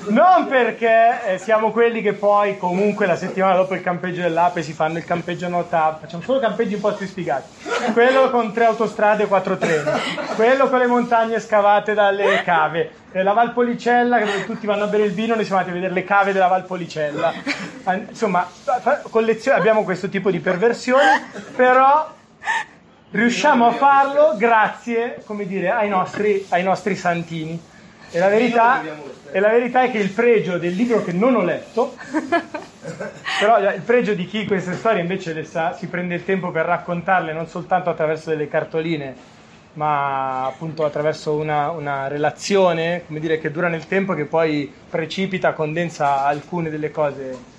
non 0.08 0.48
perché 0.48 1.34
eh, 1.34 1.38
siamo 1.38 1.72
quelli 1.72 2.02
che 2.02 2.14
poi 2.14 2.58
comunque 2.58 3.06
la 3.06 3.16
settimana 3.16 3.56
dopo 3.56 3.74
il 3.74 3.82
campeggio 3.82 4.22
dell'Ape 4.22 4.64
si 4.64 4.74
fanno 4.74 4.98
il 4.98 5.06
campeggio 5.06 5.48
nota, 5.48 5.98
facciamo 6.00 6.24
solo 6.24 6.40
campeggi 6.40 6.74
un 6.74 6.82
po' 6.82 6.94
più 6.94 7.08
spiegati, 7.08 7.50
quello 7.94 8.30
con 8.30 8.52
tre 8.52 8.66
autostrade 8.66 9.24
e 9.24 9.28
quattro 9.28 9.58
treni, 9.58 9.90
quello 10.36 10.70
con 10.70 10.80
le 10.80 10.88
montagne 10.88 11.40
scavate 11.40 11.94
dalle 11.94 12.42
cave, 12.44 12.92
eh, 13.16 13.24
la 13.24 13.32
Valpolicella 13.32 14.20
dove 14.20 14.44
tutti 14.44 14.66
vanno 14.66 14.84
a 14.84 14.88
bere 14.88 15.04
il 15.04 15.14
vino, 15.14 15.36
noi 15.36 15.46
siamo 15.46 15.62
andati 15.62 15.78
a 15.78 15.80
vedere 15.80 15.94
le 15.98 16.04
cave 16.04 16.34
della 16.34 16.48
Valpolicella. 16.48 17.34
Insomma, 18.10 18.46
abbiamo 19.54 19.84
questo 19.84 20.10
tipo 20.10 20.32
di 20.32 20.40
perversioni, 20.40 21.04
però 21.56 22.14
riusciamo 23.12 23.68
a 23.68 23.72
farlo 23.72 24.36
grazie, 24.38 25.22
come 25.26 25.46
dire, 25.46 25.72
ai 25.72 25.90
nostri, 25.90 26.46
ai 26.50 26.64
nostri 26.64 26.96
santini. 26.96 27.60
E 28.12 28.20
la, 28.20 28.30
verità, 28.30 28.82
e 29.32 29.40
la 29.40 29.50
verità 29.50 29.84
è 29.84 29.92
che 29.92 29.98
il 29.98 30.12
pregio 30.12 30.58
del 30.58 30.74
libro 30.74 31.04
che 31.04 31.12
non 31.12 31.36
ho 31.36 31.42
letto, 31.42 31.96
però 33.40 33.60
il 33.60 33.82
pregio 33.82 34.14
di 34.14 34.26
chi 34.26 34.46
queste 34.46 34.74
storie 34.76 35.02
invece 35.02 35.34
le 35.34 35.44
sa, 35.44 35.74
si 35.74 35.88
prende 35.88 36.16
il 36.16 36.24
tempo 36.24 36.52
per 36.52 36.66
raccontarle 36.66 37.34
non 37.34 37.48
soltanto 37.48 37.90
attraverso 37.90 38.30
delle 38.30 38.48
cartoline, 38.48 39.16
ma 39.74 40.46
appunto 40.46 40.86
attraverso 40.86 41.34
una, 41.34 41.72
una, 41.72 42.08
relazione, 42.08 43.04
come 43.06 43.20
dire, 43.20 43.40
che 43.40 43.52
dura 43.52 43.68
nel 43.68 43.88
tempo, 43.88 44.14
che 44.14 44.26
poi 44.26 44.72
precipita, 44.90 45.54
condensa 45.54 46.24
alcune 46.24 46.70
delle 46.70 46.92
cose 46.92 47.54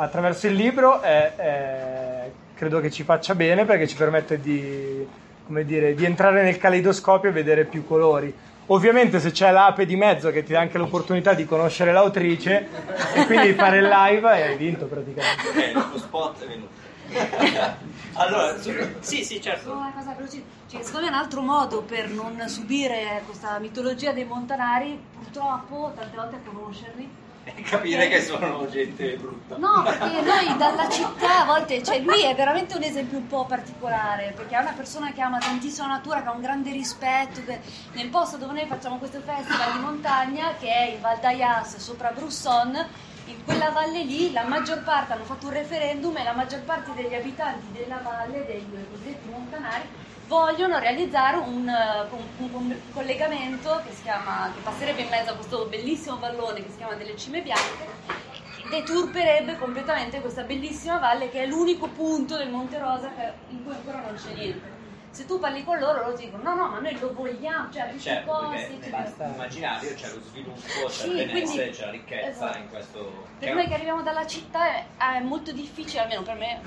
attraverso 0.00 0.46
il 0.46 0.54
libro, 0.54 1.00
è, 1.00 1.34
è, 1.34 2.30
credo 2.54 2.80
che 2.80 2.90
ci 2.90 3.02
faccia 3.02 3.34
bene 3.34 3.64
perché 3.64 3.86
ci 3.86 3.96
permette 3.96 4.40
di, 4.40 5.06
dire, 5.46 5.94
di 5.94 6.04
entrare 6.04 6.42
nel 6.42 6.56
caleidoscopio 6.56 7.30
e 7.30 7.32
vedere 7.32 7.64
più 7.64 7.86
colori. 7.86 8.32
Ovviamente 8.70 9.18
se 9.18 9.30
c'è 9.30 9.50
l'ape 9.50 9.86
di 9.86 9.96
mezzo 9.96 10.30
che 10.30 10.42
ti 10.42 10.52
dà 10.52 10.60
anche 10.60 10.76
l'opportunità 10.76 11.32
di 11.32 11.46
conoscere 11.46 11.90
l'autrice 11.90 12.68
e 13.14 13.24
quindi 13.24 13.54
fare 13.54 13.78
il 13.78 13.88
live 13.88 14.28
hai 14.28 14.56
vinto 14.56 14.84
praticamente. 14.84 15.70
Eh, 15.70 15.72
lo 15.72 15.98
spot 15.98 16.44
è 16.44 16.46
venuto. 16.46 16.86
allora, 18.14 18.54
sì, 19.00 19.24
sì, 19.24 19.40
certo. 19.40 19.72
Una 19.72 19.92
cosa 19.96 20.12
veloce. 20.14 20.42
Cioè, 20.68 20.82
secondo 20.82 21.06
me 21.06 21.12
un 21.12 21.18
altro 21.18 21.40
modo 21.40 21.80
per 21.80 22.10
non 22.10 22.42
subire 22.46 23.22
questa 23.24 23.58
mitologia 23.58 24.12
dei 24.12 24.24
montanari, 24.24 25.00
purtroppo, 25.14 25.92
tante 25.96 26.14
volte 26.14 26.36
è 26.36 26.38
conoscerli. 26.44 27.10
Capire 27.64 28.08
che 28.08 28.22
sono 28.22 28.68
gente 28.68 29.16
brutta. 29.16 29.56
No, 29.56 29.82
perché 29.82 30.20
noi 30.20 30.56
dalla 30.56 30.88
città 30.88 31.42
a 31.42 31.44
volte, 31.44 31.82
cioè 31.82 32.00
lui 32.00 32.22
è 32.22 32.34
veramente 32.34 32.76
un 32.76 32.82
esempio 32.82 33.18
un 33.18 33.26
po' 33.26 33.44
particolare, 33.44 34.32
perché 34.34 34.56
è 34.56 34.60
una 34.60 34.72
persona 34.72 35.12
che 35.12 35.20
ama 35.20 35.38
tantissimo 35.38 35.86
la 35.86 35.94
natura, 35.94 36.22
che 36.22 36.28
ha 36.28 36.32
un 36.32 36.40
grande 36.40 36.70
rispetto, 36.70 37.42
che 37.44 37.60
nel 37.92 38.08
posto 38.08 38.36
dove 38.36 38.52
noi 38.52 38.66
facciamo 38.66 38.98
questo 38.98 39.20
festival 39.20 39.72
di 39.72 39.78
montagna, 39.78 40.54
che 40.58 40.68
è 40.68 40.90
in 40.92 41.00
Val 41.00 41.18
d'Ayas, 41.18 41.76
sopra 41.76 42.10
Brusson, 42.10 42.86
in 43.26 43.44
quella 43.44 43.70
valle 43.70 44.04
lì 44.04 44.32
la 44.32 44.44
maggior 44.44 44.82
parte 44.82 45.12
hanno 45.12 45.24
fatto 45.24 45.46
un 45.46 45.52
referendum 45.52 46.16
e 46.16 46.24
la 46.24 46.32
maggior 46.32 46.60
parte 46.62 46.92
degli 46.94 47.14
abitanti 47.14 47.66
della 47.72 48.00
valle, 48.02 48.46
dei 48.46 48.66
cosiddetti 48.90 49.28
montanari, 49.28 49.86
vogliono 50.28 50.78
realizzare 50.78 51.38
un, 51.38 51.66
un, 51.66 52.48
un, 52.52 52.76
collegamento 52.92 53.80
che, 53.84 53.94
chiama, 54.02 54.52
che 54.54 54.60
passerebbe 54.60 55.00
in 55.00 55.08
mezzo 55.08 55.30
a 55.30 55.34
questo 55.34 55.64
bellissimo 55.64 56.18
vallone 56.18 56.62
che 56.62 56.70
si 56.70 56.76
chiama 56.76 56.94
delle 56.94 57.16
cime 57.16 57.40
bianche 57.40 58.36
deturperebbe 58.68 59.56
completamente 59.56 60.20
questa 60.20 60.42
bellissima 60.42 60.98
valle 60.98 61.30
che 61.30 61.42
è 61.42 61.46
l'unico 61.46 61.88
punto 61.88 62.36
del 62.36 62.50
Monte 62.50 62.78
Rosa 62.78 63.10
in 63.48 63.64
cui 63.64 63.72
ancora 63.72 64.00
non 64.00 64.14
c'è 64.14 64.34
niente 64.34 64.76
se 65.10 65.24
tu 65.24 65.38
parli 65.38 65.64
con 65.64 65.78
loro 65.78 66.02
loro 66.02 66.14
ti 66.14 66.26
dicono 66.26 66.42
no 66.42 66.54
no 66.54 66.68
ma 66.68 66.78
noi 66.78 66.98
lo 66.98 67.14
vogliamo 67.14 67.72
cioè 67.72 67.88
questi 67.88 68.10
certo, 68.10 68.30
posti 68.30 68.78
nell'immaginario 68.78 69.94
c'è 69.94 70.08
lo 70.12 70.20
sviluppo 70.20 70.58
c'è 70.58 70.90
sì, 70.90 71.08
il 71.08 71.26
benessere 71.26 71.70
c'è 71.70 71.84
la 71.86 71.90
ricchezza 71.90 72.28
esatto. 72.28 72.58
in 72.58 72.68
questo 72.68 73.26
per 73.38 73.54
noi 73.54 73.66
che 73.66 73.74
arriviamo 73.74 74.02
dalla 74.02 74.26
città 74.26 74.74
è, 74.74 74.84
è 74.98 75.20
molto 75.20 75.50
difficile 75.52 76.02
almeno 76.02 76.22
per 76.22 76.34
me 76.34 76.60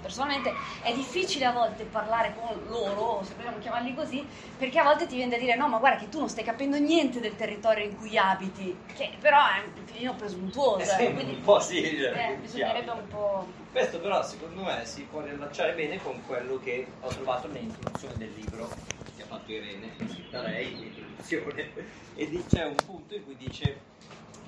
personalmente 0.00 0.52
è 0.82 0.92
difficile 0.92 1.44
a 1.44 1.52
volte 1.52 1.84
parlare 1.84 2.34
con 2.38 2.60
loro, 2.68 3.22
se 3.24 3.34
vogliamo 3.34 3.58
chiamarli 3.58 3.94
così, 3.94 4.26
perché 4.58 4.78
a 4.78 4.84
volte 4.84 5.06
ti 5.06 5.16
viene 5.16 5.30
da 5.30 5.38
dire 5.38 5.56
no, 5.56 5.68
ma 5.68 5.78
guarda 5.78 5.98
che 5.98 6.08
tu 6.08 6.18
non 6.18 6.28
stai 6.28 6.44
capendo 6.44 6.78
niente 6.78 7.20
del 7.20 7.36
territorio 7.36 7.84
in 7.84 7.96
cui 7.96 8.16
abiti, 8.16 8.76
che 8.94 9.10
però 9.20 9.38
è 9.38 9.62
un 9.64 9.86
filino 9.86 10.14
presuntuoso. 10.14 10.96
Eh, 10.98 11.12
quindi 11.12 11.34
un 11.34 11.42
po' 11.42 11.60
sì, 11.60 11.82
eh, 11.82 12.36
bisognerebbe 12.40 12.90
un 12.90 13.08
po'... 13.08 13.46
Questo 13.70 14.00
però 14.00 14.22
secondo 14.22 14.62
me 14.62 14.84
si 14.84 15.02
può 15.02 15.20
riallacciare 15.20 15.74
bene 15.74 16.02
con 16.02 16.20
quello 16.26 16.58
che 16.58 16.86
ho 17.00 17.08
trovato 17.08 17.48
nell'introduzione 17.48 18.14
del 18.16 18.32
libro 18.34 18.68
che 19.16 19.22
ha 19.22 19.26
fatto 19.26 19.52
Irene, 19.52 19.92
da 20.30 20.42
lei, 20.42 20.76
l'introduzione, 20.76 21.70
e 22.16 22.44
c'è 22.48 22.64
un 22.64 22.76
punto 22.84 23.14
in 23.14 23.24
cui 23.24 23.36
dice... 23.36 23.78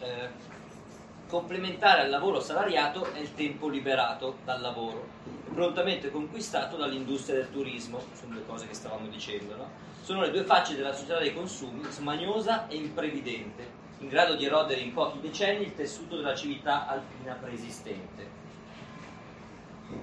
Eh, 0.00 0.60
complementare 1.32 2.02
al 2.02 2.10
lavoro 2.10 2.40
salariato 2.40 3.10
è 3.14 3.18
il 3.18 3.34
tempo 3.34 3.70
liberato 3.70 4.40
dal 4.44 4.60
lavoro, 4.60 5.08
prontamente 5.54 6.10
conquistato 6.10 6.76
dall'industria 6.76 7.36
del 7.36 7.50
turismo, 7.50 8.04
sono 8.12 8.34
le 8.34 8.44
cose 8.44 8.68
che 8.68 8.74
stavamo 8.74 9.06
dicendo, 9.06 9.56
no? 9.56 9.70
sono 10.02 10.20
le 10.20 10.30
due 10.30 10.44
facce 10.44 10.76
della 10.76 10.92
società 10.92 11.18
dei 11.18 11.32
consumi, 11.32 11.84
smaniosa 11.88 12.68
e 12.68 12.76
imprevidente, 12.76 13.66
in 14.00 14.08
grado 14.08 14.34
di 14.34 14.44
erodere 14.44 14.82
in 14.82 14.92
pochi 14.92 15.20
decenni 15.20 15.64
il 15.64 15.74
tessuto 15.74 16.16
della 16.16 16.34
civiltà 16.34 16.86
alpina 16.86 17.32
preesistente. 17.32 18.40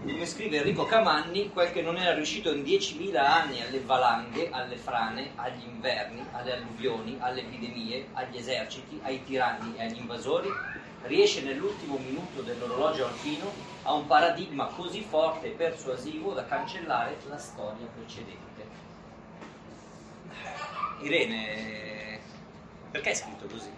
Come 0.02 0.26
scrive 0.26 0.58
Enrico 0.58 0.86
Camanni, 0.86 1.52
quel 1.52 1.72
che 1.72 1.84
non 1.84 1.98
era 1.98 2.16
riuscito 2.16 2.52
in 2.52 2.64
10.000 2.64 3.16
anni 3.18 3.62
alle 3.62 3.82
valanghe, 3.82 4.50
alle 4.50 4.78
frane, 4.78 5.34
agli 5.36 5.64
inverni, 5.64 6.26
alle 6.32 6.54
alluvioni, 6.54 7.18
alle 7.20 7.42
epidemie, 7.42 8.08
agli 8.14 8.38
eserciti, 8.38 9.00
ai 9.04 9.24
tiranni 9.24 9.76
e 9.78 9.84
agli 9.84 9.98
invasori, 9.98 10.50
riesce 11.04 11.42
nell'ultimo 11.42 11.98
minuto 11.98 12.42
dell'orologio 12.42 13.06
alpino 13.06 13.52
a 13.84 13.94
un 13.94 14.06
paradigma 14.06 14.66
così 14.66 15.02
forte 15.02 15.48
e 15.48 15.52
persuasivo 15.52 16.34
da 16.34 16.46
cancellare 16.46 17.18
la 17.28 17.38
storia 17.38 17.88
precedente. 17.96 18.68
Irene, 21.02 22.20
perché 22.92 23.10
hai 23.10 23.16
scritto 23.16 23.46
così? 23.48 23.78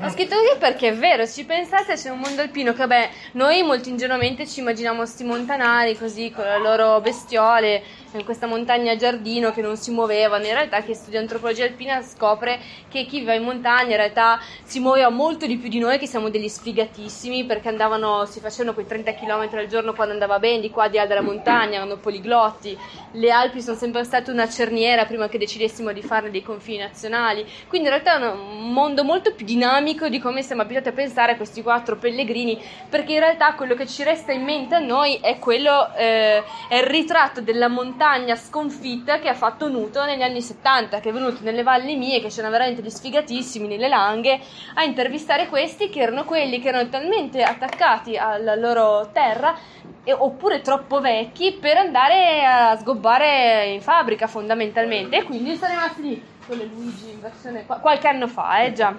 Ho 0.00 0.10
scritto 0.10 0.34
così 0.36 0.58
perché 0.58 0.88
è 0.88 0.96
vero, 0.96 1.26
ci 1.26 1.44
pensate 1.44 1.94
c'è 1.94 2.10
un 2.10 2.18
mondo 2.18 2.42
alpino 2.42 2.72
che 2.72 2.78
vabbè, 2.78 3.10
noi 3.32 3.62
molto 3.62 3.88
ingenuamente 3.88 4.46
ci 4.46 4.60
immaginiamo 4.60 5.06
sti 5.06 5.24
montanari 5.24 5.96
così 5.96 6.30
con 6.32 6.44
le 6.44 6.58
loro 6.58 7.00
bestiole 7.00 7.82
in 8.12 8.24
questa 8.24 8.46
montagna 8.46 8.94
giardino 8.96 9.50
che 9.50 9.60
non 9.60 9.76
si 9.76 9.90
muovevano, 9.90 10.44
in 10.44 10.52
realtà 10.52 10.80
chi 10.80 10.94
studia 10.94 11.20
antropologia 11.20 11.64
alpina 11.64 12.00
scopre 12.02 12.58
che 12.88 13.04
chi 13.04 13.18
vive 13.18 13.36
in 13.36 13.42
montagna 13.42 13.90
in 13.90 13.96
realtà 13.96 14.40
si 14.64 14.78
muoveva 14.78 15.10
molto 15.10 15.46
di 15.46 15.56
più 15.56 15.68
di 15.68 15.78
noi 15.78 15.98
che 15.98 16.06
siamo 16.06 16.28
degli 16.28 16.48
sfigatissimi 16.48 17.44
perché 17.44 17.68
andavano, 17.68 18.24
si 18.26 18.40
facevano 18.40 18.74
quei 18.74 18.86
30 18.86 19.14
km 19.14 19.48
al 19.52 19.66
giorno 19.66 19.92
quando 19.92 20.12
andava 20.12 20.38
bene, 20.38 20.60
di 20.60 20.70
qua 20.70 20.88
di 20.88 20.96
là 20.96 21.06
della 21.06 21.20
montagna, 21.20 21.76
erano 21.76 21.96
poliglotti, 21.96 22.78
le 23.12 23.30
Alpi 23.30 23.60
sono 23.60 23.76
sempre 23.76 24.04
state 24.04 24.30
una 24.30 24.48
cerniera 24.48 25.04
prima 25.04 25.28
che 25.28 25.38
decidessimo 25.38 25.92
di 25.92 26.02
farne 26.02 26.30
dei 26.30 26.42
confini 26.42 26.78
nazionali, 26.78 27.44
quindi 27.66 27.88
in 27.88 27.94
realtà 27.94 28.20
è 28.20 28.30
un 28.30 28.72
mondo 28.72 29.04
molto 29.04 29.34
più 29.34 29.44
dinamico 29.44 30.08
di 30.08 30.20
come 30.20 30.42
siamo 30.42 30.62
abituati 30.62 30.88
a 30.88 30.92
pensare 30.92 31.32
a 31.32 31.36
questi 31.36 31.62
quattro 31.62 31.96
pellegrini, 31.96 32.62
perché 32.88 33.14
in 33.14 33.20
realtà 33.20 33.54
quello 33.54 33.74
che 33.74 33.86
ci 33.86 34.02
resta 34.04 34.32
in 34.32 34.44
mente 34.44 34.76
a 34.76 34.78
noi 34.78 35.18
è 35.20 35.38
quello, 35.38 35.92
eh, 35.94 36.42
è 36.68 36.76
il 36.76 36.84
ritratto 36.84 37.40
della 37.40 37.68
montagna 37.68 37.95
sconfitta 38.36 39.18
che 39.18 39.28
ha 39.28 39.34
fatto 39.34 39.68
Nuto 39.68 40.04
negli 40.04 40.22
anni 40.22 40.42
70, 40.42 41.00
che 41.00 41.08
è 41.08 41.12
venuto 41.12 41.38
nelle 41.42 41.62
valli 41.62 41.96
mie, 41.96 42.20
che 42.20 42.28
c'erano 42.28 42.52
veramente 42.52 42.82
gli 42.82 42.90
sfigatissimi 42.90 43.66
nelle 43.66 43.88
langhe, 43.88 44.40
a 44.74 44.84
intervistare 44.84 45.48
questi 45.48 45.88
che 45.88 46.00
erano 46.00 46.24
quelli 46.24 46.60
che 46.60 46.68
erano 46.68 46.88
talmente 46.88 47.42
attaccati 47.42 48.16
alla 48.16 48.54
loro 48.54 49.10
terra 49.12 49.56
e, 50.04 50.12
oppure 50.12 50.60
troppo 50.60 51.00
vecchi 51.00 51.56
per 51.60 51.76
andare 51.76 52.44
a 52.44 52.76
sgobbare 52.76 53.66
in 53.66 53.80
fabbrica 53.80 54.26
fondamentalmente 54.26 55.16
e 55.16 55.22
quindi 55.24 55.56
sono 55.56 55.72
rimasti 55.72 56.02
lì 56.02 56.24
con 56.46 56.56
le 56.56 56.64
Luigi 56.64 57.10
in 57.10 57.20
versione 57.20 57.66
qualche 57.66 58.08
anno 58.08 58.28
fa, 58.28 58.60
eh 58.60 58.72
già. 58.72 58.94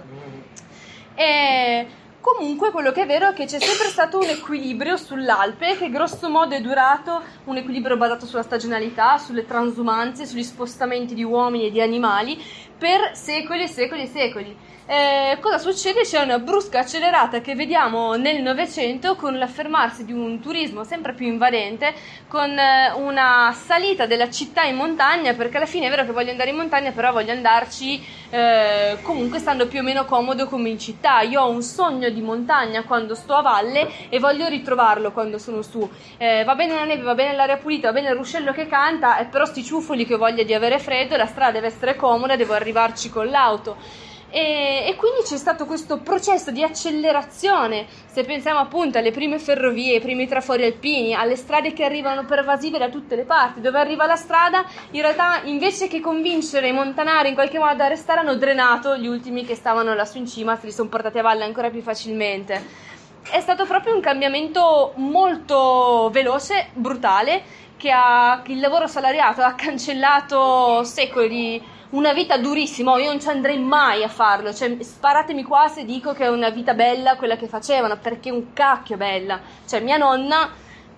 E 1.15 1.88
Comunque 2.36 2.72
quello 2.72 2.92
che 2.92 3.04
è 3.04 3.06
vero 3.06 3.30
è 3.30 3.34
che 3.34 3.46
c'è 3.46 3.58
sempre 3.58 3.88
stato 3.88 4.18
un 4.18 4.28
equilibrio 4.28 4.98
sull'Alpe 4.98 5.78
che 5.78 5.90
grosso 5.90 6.28
modo 6.28 6.56
è 6.56 6.60
durato, 6.60 7.22
un 7.46 7.56
equilibrio 7.56 7.96
basato 7.96 8.26
sulla 8.26 8.44
stagionalità, 8.44 9.18
sulle 9.18 9.46
transumanze, 9.46 10.26
sugli 10.26 10.44
spostamenti 10.44 11.13
di 11.13 11.24
uomini 11.24 11.68
e 11.68 11.72
di 11.72 11.80
animali 11.80 12.38
per 12.78 13.12
secoli 13.13 13.63
e 13.63 13.68
secoli 13.70 14.02
e 14.02 14.08
secoli 14.08 14.58
eh, 14.88 15.38
cosa 15.41 15.58
succede? 15.58 16.04
C'è 16.04 16.21
una 16.21 16.39
brusca 16.39 16.80
accelerata 16.80 17.41
che 17.41 17.56
vediamo 17.56 18.15
nel 18.15 18.41
Novecento 18.41 19.15
con 19.15 19.38
l'affermarsi 19.38 20.06
di 20.06 20.13
un 20.13 20.39
turismo 20.39 20.86
sempre 20.86 21.13
più 21.13 21.28
invadente, 21.28 21.93
con 22.30 22.58
eh, 22.58 22.93
una 22.95 23.54
salita 23.54 24.06
della 24.06 24.30
città 24.30 24.63
in 24.63 24.78
montagna, 24.78 25.34
perché 25.34 25.58
alla 25.58 25.65
fine 25.65 25.88
è 25.88 25.89
vero 25.89 26.06
che 26.06 26.13
voglio 26.13 26.32
andare 26.32 26.52
in 26.52 26.56
montagna, 26.56 26.91
però 26.91 27.12
voglio 27.12 27.34
andarci 27.34 28.02
eh, 28.30 28.97
comunque 29.02 29.39
stando 29.39 29.67
più 29.67 29.82
o 29.82 29.84
meno 29.84 30.06
comodo 30.06 30.47
come 30.47 30.69
in 30.69 30.80
città. 30.80 31.19
Io 31.19 31.41
ho 31.41 31.50
un 31.50 31.63
sogno 31.63 32.10
di 32.10 32.21
montagna 32.21 32.84
quando 32.84 33.13
sto 33.13 33.34
a 33.34 33.41
valle 33.41 33.89
e 34.08 34.19
voglio 34.19 34.47
ritrovarlo 34.47 35.12
quando 35.12 35.38
sono 35.38 35.62
su. 35.63 35.88
Eh, 36.17 36.45
va 36.45 36.56
bene 36.56 36.76
la 36.76 36.86
neve, 36.86 37.02
va 37.02 37.13
bene 37.13 37.36
l'aria 37.36 37.58
pulita, 37.58 37.89
va 37.89 37.93
bene 37.93 38.10
il 38.10 38.15
ruscello 38.15 38.54
che 38.54 38.67
canta, 38.67 39.21
però 39.30 39.43
sti 39.43 39.65
ciuffoli 39.65 40.06
che 40.06 40.13
ho 40.13 40.17
voglia 40.17 40.43
di 40.43 40.54
avere 40.54 40.80
freddo, 40.80 41.17
la 41.17 41.26
strada 41.26 41.52
deve 41.52 41.67
essere 41.67 41.97
comoda, 41.97 42.38
devo 42.38 42.54
arrivarci 42.54 43.10
con 43.10 43.28
l'auto. 43.28 44.06
E, 44.30 44.84
e, 44.88 44.96
quindi 44.96 45.22
c'è 45.24 45.38
stato 45.38 45.66
questo 45.66 46.00
processo 46.00 46.52
di 46.52 46.62
accelerazione, 46.62 47.88
se 48.08 48.26
pensiamo 48.26 48.60
appunto 48.60 48.98
alle 48.98 49.12
prime 49.12 49.40
ferrovie, 49.40 49.96
ai 49.96 50.02
primi 50.02 50.28
trafori 50.28 50.66
alpini, 50.66 51.13
alle 51.13 51.38
strade 51.38 51.72
che 51.72 51.86
arrivano 51.86 52.26
pervasive 52.26 52.78
da 52.78 52.90
tutte 52.90 53.16
le 53.16 53.24
parti, 53.24 53.62
dove 53.62 53.80
arriva 53.80 54.06
la 54.06 54.18
strada, 54.18 54.66
in 54.92 55.02
realtà 55.02 55.42
invece 55.46 55.88
che 55.88 56.02
convincere 56.02 56.68
i 56.68 56.74
montanari 56.74 57.30
in 57.30 57.36
qualche 57.36 57.58
modo 57.58 57.82
a 57.82 57.88
restare, 57.88 58.20
hanno 58.20 58.36
drenato 58.36 58.98
gli 58.98 59.08
ultimi 59.08 59.46
che 59.46 59.56
stavano 59.56 59.94
lassù 59.94 60.18
in 60.18 60.28
cima, 60.28 60.58
se 60.58 60.66
li 60.66 60.74
sono 60.74 60.90
portati 60.90 61.20
a 61.20 61.22
valle 61.22 61.46
ancora 61.46 61.70
più 61.70 61.82
facilmente. 61.82 62.86
È 63.30 63.40
stato 63.40 63.66
proprio 63.66 63.94
un 63.94 64.02
cambiamento 64.02 64.92
molto 64.96 66.10
veloce, 66.12 66.70
brutale, 66.74 67.44
che 67.78 67.92
ha, 67.92 68.42
il 68.48 68.60
lavoro 68.60 68.88
salariato 68.88 69.42
ha 69.42 69.54
cancellato 69.54 70.84
secoli 70.84 71.76
una 71.89 72.12
vita 72.13 72.38
durissima, 72.38 72.91
oh, 72.91 72.97
io 72.97 73.08
non 73.10 73.21
ci 73.21 73.30
andrei 73.30 73.58
mai 73.58 74.04
a 74.04 74.10
farlo, 74.10 74.54
cioè 74.54 74.78
sparatemi 74.80 75.43
qua 75.43 75.67
se 75.67 75.86
dico 75.86 76.13
che 76.13 76.26
è 76.26 76.30
una 76.30 76.50
vita 76.50 76.73
bella 76.73 77.15
quella 77.15 77.38
che 77.38 77.47
facevano, 77.47 77.97
perché 77.97 78.30
un 78.30 78.52
cacchio 78.54 78.97
bella, 78.97 79.39
cioè 79.65 79.80
mia 79.80 79.97
nonna 79.97 80.50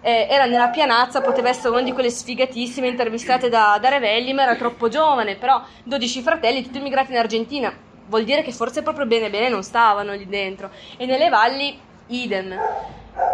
eh, 0.02 0.28
era 0.30 0.46
nella 0.46 0.70
pianazza, 0.70 1.22
poteva 1.22 1.50
essere 1.50 1.70
una 1.70 1.82
di 1.82 1.92
quelle 1.92 2.10
sfigatissime 2.10 2.88
intervistate 2.88 3.50
da, 3.50 3.78
da 3.80 3.90
Revelli, 3.90 4.34
ma 4.34 4.44
era 4.44 4.56
troppo 4.56 4.88
giovane, 4.88 5.36
però 5.36 5.62
12 5.84 6.22
fratelli, 6.22 6.64
tutti 6.64 6.80
immigrati 6.80 7.12
in 7.12 7.18
Argentina, 7.18 7.72
vuol 8.08 8.24
dire 8.24 8.42
che 8.42 8.52
forse 8.52 8.82
proprio 8.82 9.06
bene 9.06 9.30
bene 9.30 9.50
non 9.50 9.64
stavano 9.64 10.14
lì 10.14 10.28
dentro, 10.28 10.72
e 10.98 11.06
nelle 11.06 11.30
valli 11.30 11.80
idem. 12.08 12.58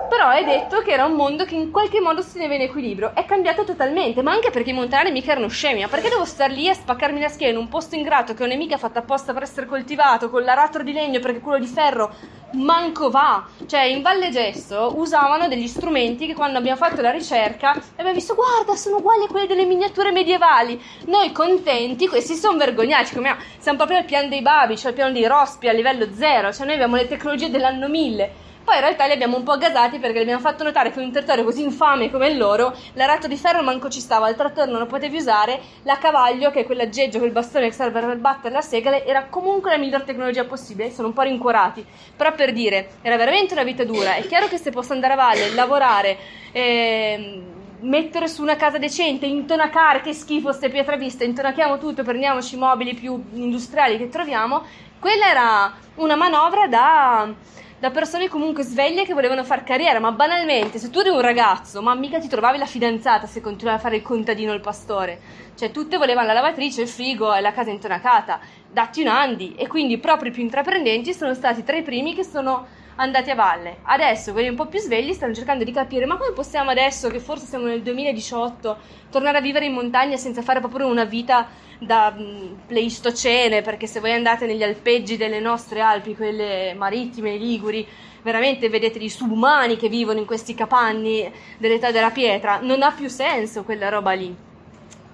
Però 0.08 0.30
è 0.30 0.44
detto 0.44 0.82
che 0.82 0.92
era 0.92 1.06
un 1.06 1.14
mondo 1.14 1.46
che 1.46 1.56
in 1.56 1.72
qualche 1.72 2.00
modo 2.00 2.22
si 2.22 2.34
teneva 2.34 2.56
in 2.56 2.62
equilibrio. 2.62 3.12
È 3.14 3.26
cambiato 3.26 3.64
totalmente, 3.64 4.22
ma 4.22 4.32
anche 4.32 4.50
perché 4.50 4.70
i 4.70 4.74
montanari 4.74 5.12
mica 5.12 5.32
erano 5.32 5.48
scemi. 5.48 5.82
Ma 5.82 5.88
perché 5.88 6.10
devo 6.10 6.26
star 6.26 6.50
lì 6.50 6.70
a 6.70 6.74
spaccarmi 6.74 7.20
la 7.20 7.28
schiena 7.28 7.54
in 7.54 7.60
un 7.60 7.68
posto 7.68 7.96
ingrato 7.96 8.34
che 8.34 8.44
è 8.44 8.46
un'emica 8.46 8.78
fatta 8.78 9.00
apposta 9.00 9.34
per 9.34 9.44
essere 9.44 9.66
coltivato, 9.66 10.30
con 10.30 10.44
l'aratro 10.44 10.84
di 10.84 10.94
legno 10.94 11.20
perché 11.20 11.40
quello 11.40 11.60
di 11.60 11.68
ferro 11.68 12.14
manco 12.54 13.10
va. 13.10 13.46
Cioè, 13.66 13.82
in 13.82 14.02
Valle 14.02 14.30
Gesso 14.30 14.94
usavano 14.96 15.48
degli 15.48 15.68
strumenti 15.68 16.28
che 16.28 16.34
quando 16.34 16.58
abbiamo 16.58 16.78
fatto 16.78 17.02
la 17.02 17.12
ricerca 17.12 17.72
abbiamo 17.72 18.14
visto, 18.14 18.36
guarda, 18.36 18.76
sono 18.76 18.98
uguali 18.98 19.26
a 19.26 19.28
quelli 19.28 19.48
delle 19.48 19.66
miniature 19.66 20.12
medievali. 20.12 20.82
Noi 21.06 21.32
contenti, 21.32 22.08
questi 22.08 22.36
sono 22.36 22.58
vergognati, 22.58 23.14
come 23.14 23.36
siamo 23.58 23.78
proprio 23.78 23.98
al 23.98 24.06
piano 24.06 24.30
dei 24.30 24.42
babi, 24.42 24.78
cioè 24.78 24.90
al 24.90 24.96
piano 24.96 25.12
dei 25.12 25.28
rospi 25.28 25.68
a 25.68 25.74
livello 25.74 26.08
zero, 26.14 26.54
cioè 26.54 26.66
noi 26.66 26.76
abbiamo 26.76 26.96
le 26.96 27.08
tecnologie 27.08 27.50
dell'anno 27.50 27.88
1000 27.88 28.44
poi 28.66 28.76
in 28.76 28.82
realtà 28.82 29.06
li 29.06 29.12
abbiamo 29.12 29.38
un 29.38 29.44
po' 29.44 29.58
gasati 29.58 30.00
perché 30.00 30.20
abbiamo 30.20 30.42
fatto 30.42 30.64
notare 30.64 30.92
che 30.92 31.00
in 31.00 31.06
un 31.06 31.12
territorio 31.12 31.44
così 31.44 31.62
infame 31.62 32.10
come 32.10 32.30
il 32.30 32.38
loro, 32.38 32.76
l'arato 32.94 33.28
di 33.28 33.38
ferro 33.38 33.62
manco 33.62 33.90
ci 33.90 34.00
stava, 34.00 34.28
il 34.28 34.36
trattore 34.36 34.72
non 34.72 34.80
lo 34.80 34.88
potevi 34.88 35.18
usare, 35.18 35.62
la 35.84 36.00
cavaglio, 36.00 36.50
che 36.50 36.62
è 36.62 36.66
quell'aggeggio, 36.66 37.20
quel 37.20 37.32
bastone 37.32 37.68
che 37.68 37.74
serve 37.74 38.02
per 38.02 38.18
battere 38.18 38.56
la 38.56 38.62
segale, 38.62 39.06
era 39.06 39.26
comunque 39.26 39.70
la 39.70 39.78
miglior 39.78 40.02
tecnologia 40.02 40.46
possibile, 40.46 40.92
sono 40.92 41.10
un 41.10 41.14
po' 41.14 41.22
rincuorati. 41.22 41.86
Però 42.16 42.34
per 42.34 42.52
dire, 42.54 42.90
era 43.04 43.18
veramente 43.18 43.54
una 43.54 43.64
vita 43.64 43.84
dura, 43.84 44.16
è 44.16 44.26
chiaro 44.26 44.48
che 44.48 44.58
se 44.58 44.72
posso 44.72 44.94
andare 44.94 45.14
a 45.14 45.18
valle, 45.18 45.54
lavorare, 45.54 46.18
eh, 46.52 47.44
mettere 47.82 48.28
su 48.28 48.42
una 48.42 48.56
casa 48.56 48.80
decente, 48.80 49.28
intonacare, 49.28 50.02
che 50.02 50.14
schifo 50.14 50.52
ste 50.52 50.70
pietre 50.70 50.98
viste, 50.98 51.24
intonachiamo 51.24 51.78
tutto, 51.78 52.02
prendiamoci 52.02 52.56
i 52.56 52.58
mobili 52.58 52.96
più 52.96 53.24
industriali 53.34 53.98
che 53.98 54.10
troviamo, 54.10 54.64
quella 55.00 55.30
era 55.30 55.74
una 55.96 56.16
manovra 56.16 56.68
da 56.68 57.32
da 57.78 57.92
persone 57.92 58.30
comunque 58.30 58.64
sveglie 58.64 59.06
che 59.06 59.14
volevano 59.14 59.44
fare 59.44 59.64
carriera, 59.64 60.00
ma 60.00 60.12
banalmente, 60.12 60.80
se 60.80 60.90
tu 60.90 61.00
eri 61.00 61.10
un 61.10 61.22
ragazzo, 61.22 61.82
ma 61.82 61.94
mica 61.94 62.20
ti 62.20 62.30
trovavi 62.30 62.58
la 62.58 62.66
fidanzata 62.66 63.28
se 63.28 63.42
continuavi 63.42 63.78
a 63.78 63.82
fare 63.82 63.98
il 63.98 64.02
contadino 64.02 64.52
o 64.52 64.56
il 64.56 64.62
pastore. 64.62 65.20
Cioè, 65.56 65.72
tutte 65.72 65.98
volevano 65.98 66.28
la 66.28 66.34
lavatrice, 66.34 66.82
il 66.82 66.88
frigo 66.88 67.34
e 67.34 67.42
la 67.42 67.52
casa 67.52 67.72
intonacata. 67.72 68.40
Datti 68.72 69.02
un 69.02 69.08
andi. 69.08 69.56
E 69.56 69.68
quindi 69.68 69.98
proprio 69.98 70.32
i 70.32 70.34
più 70.34 70.42
intraprendenti 70.42 71.14
sono 71.14 71.34
stati 71.34 71.64
tra 71.64 71.76
i 71.76 71.84
primi 71.84 72.14
che 72.14 72.24
sono 72.24 72.66
andati 72.96 73.30
a 73.30 73.36
valle. 73.36 73.80
Adesso 73.84 74.32
quelli 74.32 74.48
un 74.48 74.56
po' 74.56 74.68
più 74.68 74.80
svegli 74.80 75.14
stanno 75.14 75.34
cercando 75.34 75.64
di 75.64 75.72
capire 75.72 76.06
ma 76.06 76.18
come 76.18 76.32
possiamo 76.32 76.70
adesso, 76.70 77.10
che 77.10 77.20
forse 77.20 77.46
siamo 77.46 77.66
nel 77.66 77.82
2018, 77.82 78.78
tornare 79.10 79.38
a 79.38 79.42
vivere 79.42 79.66
in 79.66 79.74
montagna 79.74 80.16
senza 80.18 80.42
fare 80.42 80.60
proprio 80.60 80.88
una 80.88 81.04
vita 81.04 81.48
da 81.80 82.16
mm, 82.18 82.68
pleistocene, 82.68 83.62
perché 83.62 83.88
se 83.88 84.00
voi 84.00 84.14
andate 84.14 84.46
negli 84.46 84.64
alpeggi 84.64 85.18
delle 85.18 85.40
nostre 85.40 85.82
Alpi, 85.82 86.16
quelle 86.16 86.74
marittime, 86.74 87.38
liguri, 87.38 87.88
veramente 88.22 88.70
vedete 88.70 89.00
dei 89.00 89.10
subumani 89.10 89.78
che 89.78 89.90
vivono 89.90 90.20
in 90.20 90.26
questi 90.26 90.54
capanni 90.56 91.32
dell'età 91.58 91.92
della 91.92 92.12
pietra, 92.12 92.60
non 92.62 92.82
ha 92.82 92.92
più 92.92 93.08
senso 93.08 93.64
quella 93.64 93.90
roba 93.90 94.14
lì 94.14 94.45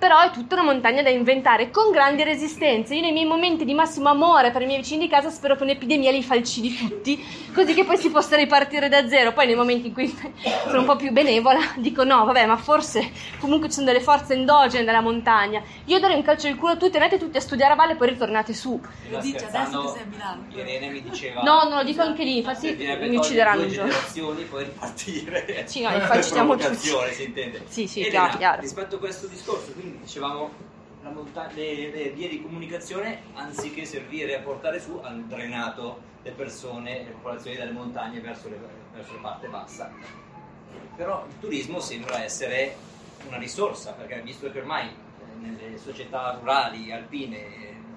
però 0.01 0.19
è 0.19 0.31
tutta 0.31 0.55
una 0.55 0.63
montagna 0.63 1.03
da 1.03 1.11
inventare 1.11 1.69
con 1.69 1.91
grandi 1.91 2.23
resistenze. 2.23 2.95
Io 2.95 3.01
nei 3.01 3.11
miei 3.11 3.27
momenti 3.27 3.65
di 3.65 3.75
massimo 3.75 4.09
amore 4.09 4.49
per 4.49 4.63
i 4.63 4.65
miei 4.65 4.79
vicini 4.79 5.01
di 5.01 5.07
casa 5.07 5.29
spero 5.29 5.55
che 5.55 5.61
un'epidemia 5.61 6.09
li 6.09 6.23
falcidi 6.23 6.75
tutti, 6.75 7.23
così 7.53 7.75
che 7.75 7.83
poi 7.85 7.97
si 7.97 8.09
possa 8.09 8.35
ripartire 8.35 8.89
da 8.89 9.07
zero. 9.07 9.31
Poi 9.31 9.45
nei 9.45 9.53
momenti 9.53 9.89
in 9.89 9.93
cui 9.93 10.07
sono 10.65 10.79
un 10.79 10.85
po' 10.85 10.95
più 10.95 11.11
benevola 11.11 11.59
dico 11.75 12.03
no, 12.03 12.25
vabbè, 12.25 12.47
ma 12.47 12.57
forse 12.57 13.11
comunque 13.39 13.67
ci 13.67 13.75
sono 13.75 13.85
delle 13.85 13.99
forze 13.99 14.33
endogene 14.33 14.83
della 14.83 15.01
montagna. 15.01 15.61
Io 15.85 15.99
darei 15.99 16.15
un 16.15 16.23
calcio 16.23 16.47
al 16.47 16.55
culo 16.55 16.71
a 16.71 16.77
tutti, 16.77 16.97
andate 16.97 17.19
tutti 17.19 17.37
a 17.37 17.41
studiare 17.41 17.73
a 17.73 17.75
valle 17.75 17.93
e 17.93 17.95
poi 17.95 18.09
ritornate 18.09 18.53
su. 18.53 18.81
Lo 19.07 19.19
dice 19.19 19.45
adesso 19.45 19.81
che 19.83 19.87
sei 19.89 20.01
a 20.01 20.05
Milano. 20.09 20.45
Irene 20.49 20.89
mi 20.89 21.03
diceva 21.03 21.43
No, 21.43 21.69
non 21.69 21.77
lo 21.77 21.83
dico 21.83 22.01
anche 22.01 22.23
lì, 22.23 22.37
infatti 22.37 22.75
mi 22.75 23.17
uccideranno 23.17 23.61
un 23.61 23.69
giorno. 23.69 23.93
poi 24.49 24.63
ripartire. 24.63 25.63
Sì, 25.67 25.83
no, 25.83 25.93
infatti 25.93 26.23
ci 26.23 26.31
siamo 26.31 26.55
tutti. 26.55 26.89
si 27.13 27.23
intende. 27.23 27.65
Sì, 27.67 27.85
sì, 27.85 27.99
Elena, 28.01 28.23
chiaro, 28.23 28.37
chiaro. 28.39 28.61
Rispetto 28.61 28.95
a 28.95 28.97
questo 28.97 29.27
discorso, 29.27 29.73
quindi 29.73 29.90
dicevamo 29.99 30.49
monta- 31.09 31.49
le, 31.53 31.91
le, 31.91 32.09
vie 32.09 32.29
di 32.29 32.41
comunicazione 32.41 33.23
anziché 33.33 33.85
servire 33.85 34.37
a 34.37 34.41
portare 34.41 34.79
su 34.79 34.99
hanno 35.01 35.23
drenato 35.27 36.09
le 36.23 36.31
persone, 36.31 37.03
le 37.03 37.11
popolazioni 37.11 37.57
dalle 37.57 37.71
montagne 37.71 38.19
verso, 38.19 38.49
le, 38.49 38.59
verso 38.93 39.13
la 39.13 39.19
parte 39.19 39.47
bassa. 39.47 39.91
Però 40.95 41.25
il 41.27 41.39
turismo 41.39 41.79
sembra 41.79 42.23
essere 42.23 42.75
una 43.27 43.37
risorsa, 43.37 43.93
perché 43.93 44.21
visto 44.21 44.51
che 44.51 44.59
ormai 44.59 44.87
eh, 44.87 45.39
nelle 45.39 45.77
società 45.77 46.37
rurali, 46.39 46.91
alpine, 46.91 47.39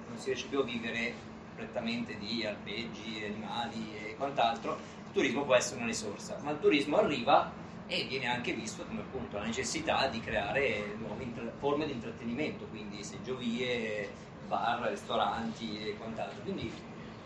non 0.07 0.17
si 0.17 0.27
riesce 0.27 0.47
più 0.47 0.59
a 0.59 0.63
vivere 0.63 1.13
prettamente 1.55 2.17
di 2.17 2.45
alpeggi, 2.45 3.23
animali 3.23 3.95
e 3.97 4.15
quant'altro, 4.15 4.77
il 5.05 5.11
turismo 5.13 5.43
può 5.43 5.55
essere 5.55 5.77
una 5.77 5.87
risorsa, 5.87 6.37
ma 6.41 6.51
il 6.51 6.59
turismo 6.59 6.97
arriva 6.97 7.51
e 7.87 8.05
viene 8.09 8.27
anche 8.27 8.53
visto 8.53 8.83
come 8.85 9.01
appunto 9.01 9.37
la 9.37 9.45
necessità 9.45 10.07
di 10.07 10.19
creare 10.19 10.95
nuove 10.97 11.23
intra- 11.23 11.51
forme 11.59 11.85
di 11.85 11.91
intrattenimento, 11.91 12.65
quindi 12.65 13.03
seggiovie, 13.03 14.09
bar, 14.47 14.81
ristoranti 14.89 15.89
e 15.89 15.95
quant'altro. 15.97 16.41
Quindi 16.41 16.71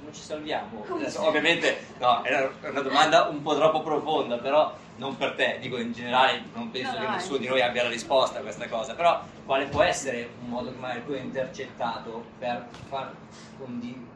non 0.02 0.13
ci 0.13 0.22
salviamo. 0.22 0.86
Adesso, 0.93 1.26
ovviamente 1.26 1.86
no, 2.00 2.22
è 2.22 2.50
una 2.69 2.82
domanda 2.82 3.28
un 3.28 3.41
po' 3.41 3.56
troppo 3.56 3.82
profonda, 3.82 4.38
però 4.38 4.76
non 4.98 5.15
per 5.15 5.36
te, 5.36 5.58
dico 5.62 5.78
in 5.78 5.93
generale, 5.93 6.43
non 6.54 6.72
penso 6.72 6.93
No, 6.93 7.00
che 7.00 7.06
no, 7.06 7.12
nessuno 7.13 7.38
di 7.38 7.48
noi 7.48 7.62
abbia 7.62 7.84
la 7.84 7.89
risposta 7.89 8.39
a 8.39 8.41
questa 8.41 8.67
cosa, 8.67 8.93
però 8.95 9.24
quale 9.45 9.65
può 9.65 9.82
essere 9.82 10.30
un 10.41 10.50
modo 10.50 10.72
che 10.72 10.78
magari 10.78 11.06
tu 11.06 11.12
hai 11.12 11.22
intercettato 11.22 12.26
per 12.38 12.67
far 12.89 13.13
condi- 13.58 14.08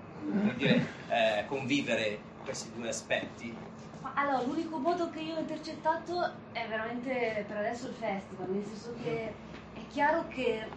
dire, 0.56 0.86
eh, 1.10 1.46
convivere 1.48 2.20
questi 2.44 2.70
due 2.76 2.90
aspetti? 2.90 3.56
Allora, 4.16 4.42
l'unico 4.44 4.78
modo 4.78 5.10
che 5.10 5.20
io 5.22 5.36
ho 5.36 5.40
intercettato 5.40 6.32
è 6.52 6.68
veramente 6.68 7.46
per 7.48 7.58
adesso 7.58 7.88
il 7.88 7.94
festival, 7.94 8.50
nel 8.50 8.64
senso 8.66 8.94
che 9.02 9.34
è 9.74 9.88
chiaro 9.90 10.28
che, 10.28 10.68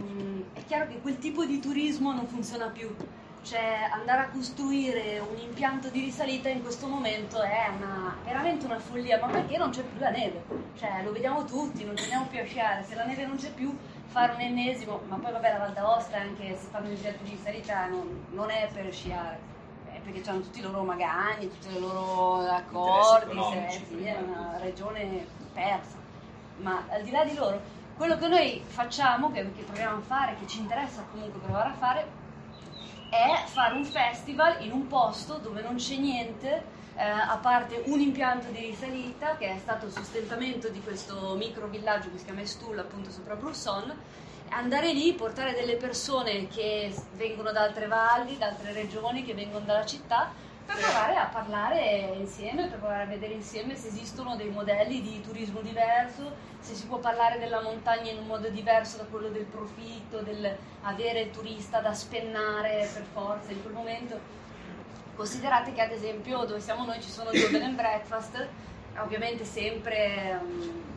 mm, 0.00 0.40
è 0.54 0.64
chiaro 0.64 0.88
che 0.88 1.00
quel 1.00 1.18
tipo 1.18 1.44
di 1.44 1.60
turismo 1.60 2.12
non 2.12 2.26
funziona 2.26 2.68
più. 2.68 2.94
Cioè 3.42 3.88
andare 3.92 4.22
a 4.22 4.28
costruire 4.28 5.18
un 5.18 5.36
impianto 5.36 5.88
di 5.88 6.00
risalita 6.00 6.48
in 6.48 6.62
questo 6.62 6.86
momento 6.86 7.42
è 7.42 7.68
una, 7.76 8.16
veramente 8.24 8.66
una 8.66 8.78
follia, 8.78 9.18
ma 9.18 9.26
perché 9.26 9.56
non 9.58 9.70
c'è 9.70 9.82
più 9.82 9.98
la 9.98 10.10
neve? 10.10 10.44
Cioè 10.76 11.02
lo 11.02 11.12
vediamo 11.12 11.44
tutti, 11.44 11.84
non 11.84 11.96
ci 11.96 12.04
andiamo 12.04 12.26
più 12.26 12.40
a 12.40 12.44
sciare, 12.44 12.84
se 12.84 12.94
la 12.94 13.04
neve 13.04 13.26
non 13.26 13.36
c'è 13.36 13.50
più 13.50 13.76
fare 14.06 14.34
un 14.34 14.40
ennesimo, 14.40 15.00
ma 15.08 15.16
poi 15.16 15.32
vabbè 15.32 15.52
la 15.52 15.58
Val 15.58 15.72
d'Aosta 15.72 16.18
anche 16.18 16.56
se 16.56 16.68
fanno 16.70 16.88
gli 16.88 16.92
impianti 16.92 17.24
di 17.24 17.30
risalita 17.30 17.86
non, 17.86 18.26
non 18.30 18.50
è 18.50 18.68
per 18.72 18.92
sciare, 18.92 19.51
perché 20.02 20.28
hanno 20.28 20.40
tutti 20.40 20.58
i 20.58 20.62
loro 20.62 20.82
magagni, 20.82 21.48
tutti 21.48 21.76
i 21.76 21.80
loro 21.80 22.40
accordi, 22.46 23.40
se- 23.70 23.84
sì, 23.88 24.04
è 24.04 24.16
una 24.16 24.58
regione 24.58 25.26
persa. 25.52 25.96
Ma 26.58 26.84
al 26.90 27.02
di 27.02 27.10
là 27.10 27.24
di 27.24 27.34
loro, 27.34 27.60
quello 27.96 28.16
che 28.16 28.28
noi 28.28 28.62
facciamo, 28.66 29.30
che, 29.30 29.52
che 29.52 29.62
proviamo 29.62 29.98
a 29.98 30.00
fare, 30.00 30.36
che 30.38 30.46
ci 30.46 30.58
interessa 30.58 31.04
comunque 31.10 31.40
provare 31.40 31.68
a 31.68 31.74
fare, 31.74 32.06
è 33.10 33.44
fare 33.46 33.74
un 33.74 33.84
festival 33.84 34.64
in 34.64 34.72
un 34.72 34.86
posto 34.86 35.36
dove 35.36 35.62
non 35.62 35.76
c'è 35.76 35.96
niente, 35.96 36.80
eh, 36.96 37.02
a 37.04 37.38
parte 37.40 37.82
un 37.86 38.00
impianto 38.00 38.48
di 38.50 38.60
risalita 38.60 39.36
che 39.36 39.48
è 39.48 39.58
stato 39.58 39.86
il 39.86 39.92
sostentamento 39.92 40.68
di 40.68 40.80
questo 40.82 41.34
micro 41.36 41.66
villaggio 41.66 42.10
che 42.10 42.18
si 42.18 42.24
chiama 42.24 42.40
Estul, 42.40 42.78
appunto 42.78 43.10
sopra 43.10 43.34
Brusson, 43.34 43.94
andare 44.52 44.92
lì, 44.92 45.12
portare 45.14 45.54
delle 45.54 45.76
persone 45.76 46.48
che 46.48 46.94
vengono 47.14 47.52
da 47.52 47.62
altre 47.62 47.86
valli, 47.86 48.38
da 48.38 48.48
altre 48.48 48.72
regioni, 48.72 49.24
che 49.24 49.34
vengono 49.34 49.64
dalla 49.64 49.86
città, 49.86 50.30
per 50.64 50.76
provare 50.76 51.16
a 51.16 51.26
parlare 51.26 52.14
insieme, 52.18 52.68
per 52.68 52.78
provare 52.78 53.02
a 53.02 53.06
vedere 53.06 53.34
insieme 53.34 53.76
se 53.76 53.88
esistono 53.88 54.36
dei 54.36 54.50
modelli 54.50 55.00
di 55.00 55.20
turismo 55.20 55.60
diverso, 55.60 56.32
se 56.60 56.74
si 56.74 56.86
può 56.86 56.98
parlare 56.98 57.38
della 57.38 57.60
montagna 57.60 58.10
in 58.10 58.18
un 58.18 58.26
modo 58.26 58.48
diverso 58.48 58.98
da 58.98 59.04
quello 59.04 59.28
del 59.28 59.44
profitto, 59.44 60.20
del 60.20 60.56
avere 60.82 61.20
il 61.20 61.30
turista 61.30 61.80
da 61.80 61.92
spennare 61.92 62.88
per 62.92 63.04
forza 63.12 63.50
in 63.50 63.60
quel 63.62 63.74
momento. 63.74 64.40
Considerate 65.16 65.72
che 65.72 65.80
ad 65.80 65.90
esempio 65.90 66.44
dove 66.44 66.60
siamo 66.60 66.84
noi 66.84 67.00
ci 67.02 67.10
sono 67.10 67.30
due 67.30 67.48
bed 67.48 67.62
and 67.62 67.74
breakfast, 67.74 68.46
ovviamente 68.98 69.44
sempre 69.44 70.40
mm, 70.42 70.91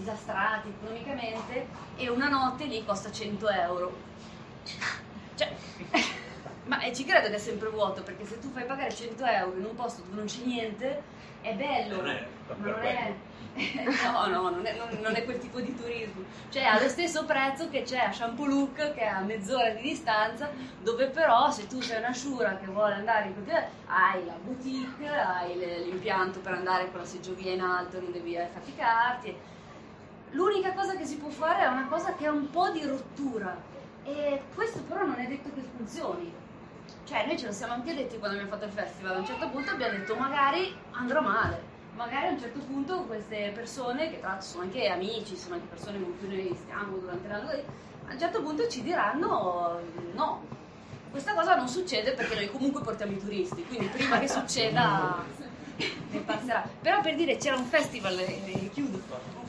disastrati 0.00 0.68
economicamente, 0.68 1.66
e 1.96 2.08
una 2.08 2.28
notte 2.28 2.64
lì 2.64 2.84
costa 2.84 3.10
100 3.10 3.48
euro. 3.48 3.96
Cioè, 5.34 5.54
ma 6.64 6.80
eh, 6.80 6.92
ci 6.92 7.04
credo 7.04 7.28
che 7.28 7.34
è 7.34 7.38
sempre 7.38 7.68
vuoto, 7.68 8.02
perché 8.02 8.26
se 8.26 8.38
tu 8.38 8.50
fai 8.50 8.64
pagare 8.64 8.92
100 8.92 9.24
euro 9.24 9.58
in 9.58 9.64
un 9.64 9.74
posto 9.74 10.02
dove 10.02 10.16
non 10.16 10.26
c'è 10.26 10.42
niente, 10.44 11.02
è 11.40 11.54
bello, 11.54 11.96
Non 11.96 12.08
è 12.08 12.26
ma 12.56 12.66
non 12.66 12.82
è... 12.82 13.14
No, 14.04 14.26
no, 14.26 14.50
non 14.50 14.64
è, 14.64 14.76
non- 14.76 14.96
non 15.02 15.14
è 15.14 15.24
quel 15.24 15.38
tipo 15.38 15.60
di 15.60 15.74
turismo. 15.74 16.22
Cioè, 16.50 16.62
ha 16.62 16.80
lo 16.80 16.88
stesso 16.88 17.24
prezzo 17.24 17.68
che 17.68 17.82
c'è 17.82 17.98
a 17.98 18.10
Champoluc, 18.10 18.92
che 18.94 19.00
è 19.00 19.06
a 19.06 19.20
mezz'ora 19.20 19.70
di 19.70 19.82
distanza, 19.82 20.50
dove 20.80 21.08
però 21.08 21.50
se 21.50 21.66
tu 21.66 21.80
sei 21.80 21.98
una 21.98 22.12
sciura 22.12 22.56
che 22.58 22.66
vuole 22.66 22.94
andare 22.94 23.26
in 23.26 23.44
quel 23.44 23.64
hai 23.86 24.24
la 24.24 24.36
boutique, 24.40 25.08
hai 25.08 25.58
l'impianto 25.84 26.38
per 26.38 26.52
andare 26.52 26.90
con 26.90 27.00
la 27.00 27.06
seggiovia 27.06 27.52
in 27.52 27.60
alto, 27.60 28.00
non 28.00 28.12
devi 28.12 28.36
affaticarti. 28.36 29.36
L'unica 30.32 30.72
cosa 30.72 30.96
che 30.96 31.04
si 31.04 31.16
può 31.16 31.28
fare 31.28 31.64
è 31.64 31.66
una 31.66 31.86
cosa 31.86 32.14
che 32.14 32.24
è 32.24 32.28
un 32.28 32.50
po' 32.50 32.70
di 32.70 32.84
rottura 32.84 33.56
e 34.04 34.42
questo 34.54 34.80
però 34.82 35.04
non 35.04 35.18
è 35.18 35.26
detto 35.26 35.50
che 35.54 35.62
funzioni. 35.76 36.32
Cioè, 37.04 37.26
noi 37.26 37.38
ce 37.38 37.46
lo 37.46 37.52
siamo 37.52 37.72
anche 37.72 37.94
detti 37.94 38.18
quando 38.18 38.36
abbiamo 38.36 38.54
fatto 38.54 38.66
il 38.66 38.72
festival, 38.72 39.16
a 39.16 39.18
un 39.18 39.26
certo 39.26 39.48
punto 39.48 39.70
abbiamo 39.72 39.98
detto 39.98 40.14
magari 40.14 40.72
andrà 40.92 41.20
male, 41.20 41.60
magari 41.96 42.28
a 42.28 42.30
un 42.30 42.38
certo 42.38 42.60
punto 42.60 43.02
queste 43.02 43.50
persone, 43.52 44.10
che 44.10 44.20
tra 44.20 44.28
l'altro 44.28 44.46
sono 44.46 44.62
anche 44.62 44.86
amici, 44.86 45.36
sono 45.36 45.54
anche 45.54 45.66
persone 45.66 46.00
con 46.00 46.16
cui 46.18 46.28
noi 46.28 46.56
stiamo 46.62 46.98
durante 46.98 47.28
l'anno, 47.28 47.50
a 47.50 48.12
un 48.12 48.18
certo 48.18 48.42
punto 48.42 48.68
ci 48.68 48.82
diranno 48.82 49.80
no. 50.12 50.58
Questa 51.10 51.34
cosa 51.34 51.56
non 51.56 51.66
succede 51.66 52.12
perché 52.12 52.36
noi 52.36 52.50
comunque 52.50 52.82
portiamo 52.82 53.12
i 53.12 53.18
turisti, 53.18 53.64
quindi 53.64 53.86
prima 53.86 54.20
che 54.20 54.28
succeda 54.28 55.16
ne 56.10 56.20
passerà. 56.20 56.68
Però 56.80 57.00
per 57.00 57.16
dire 57.16 57.36
c'era 57.36 57.56
un 57.56 57.64
festival, 57.64 58.16
e 58.18 58.70
chiudo, 58.72 58.89
un 58.89 58.89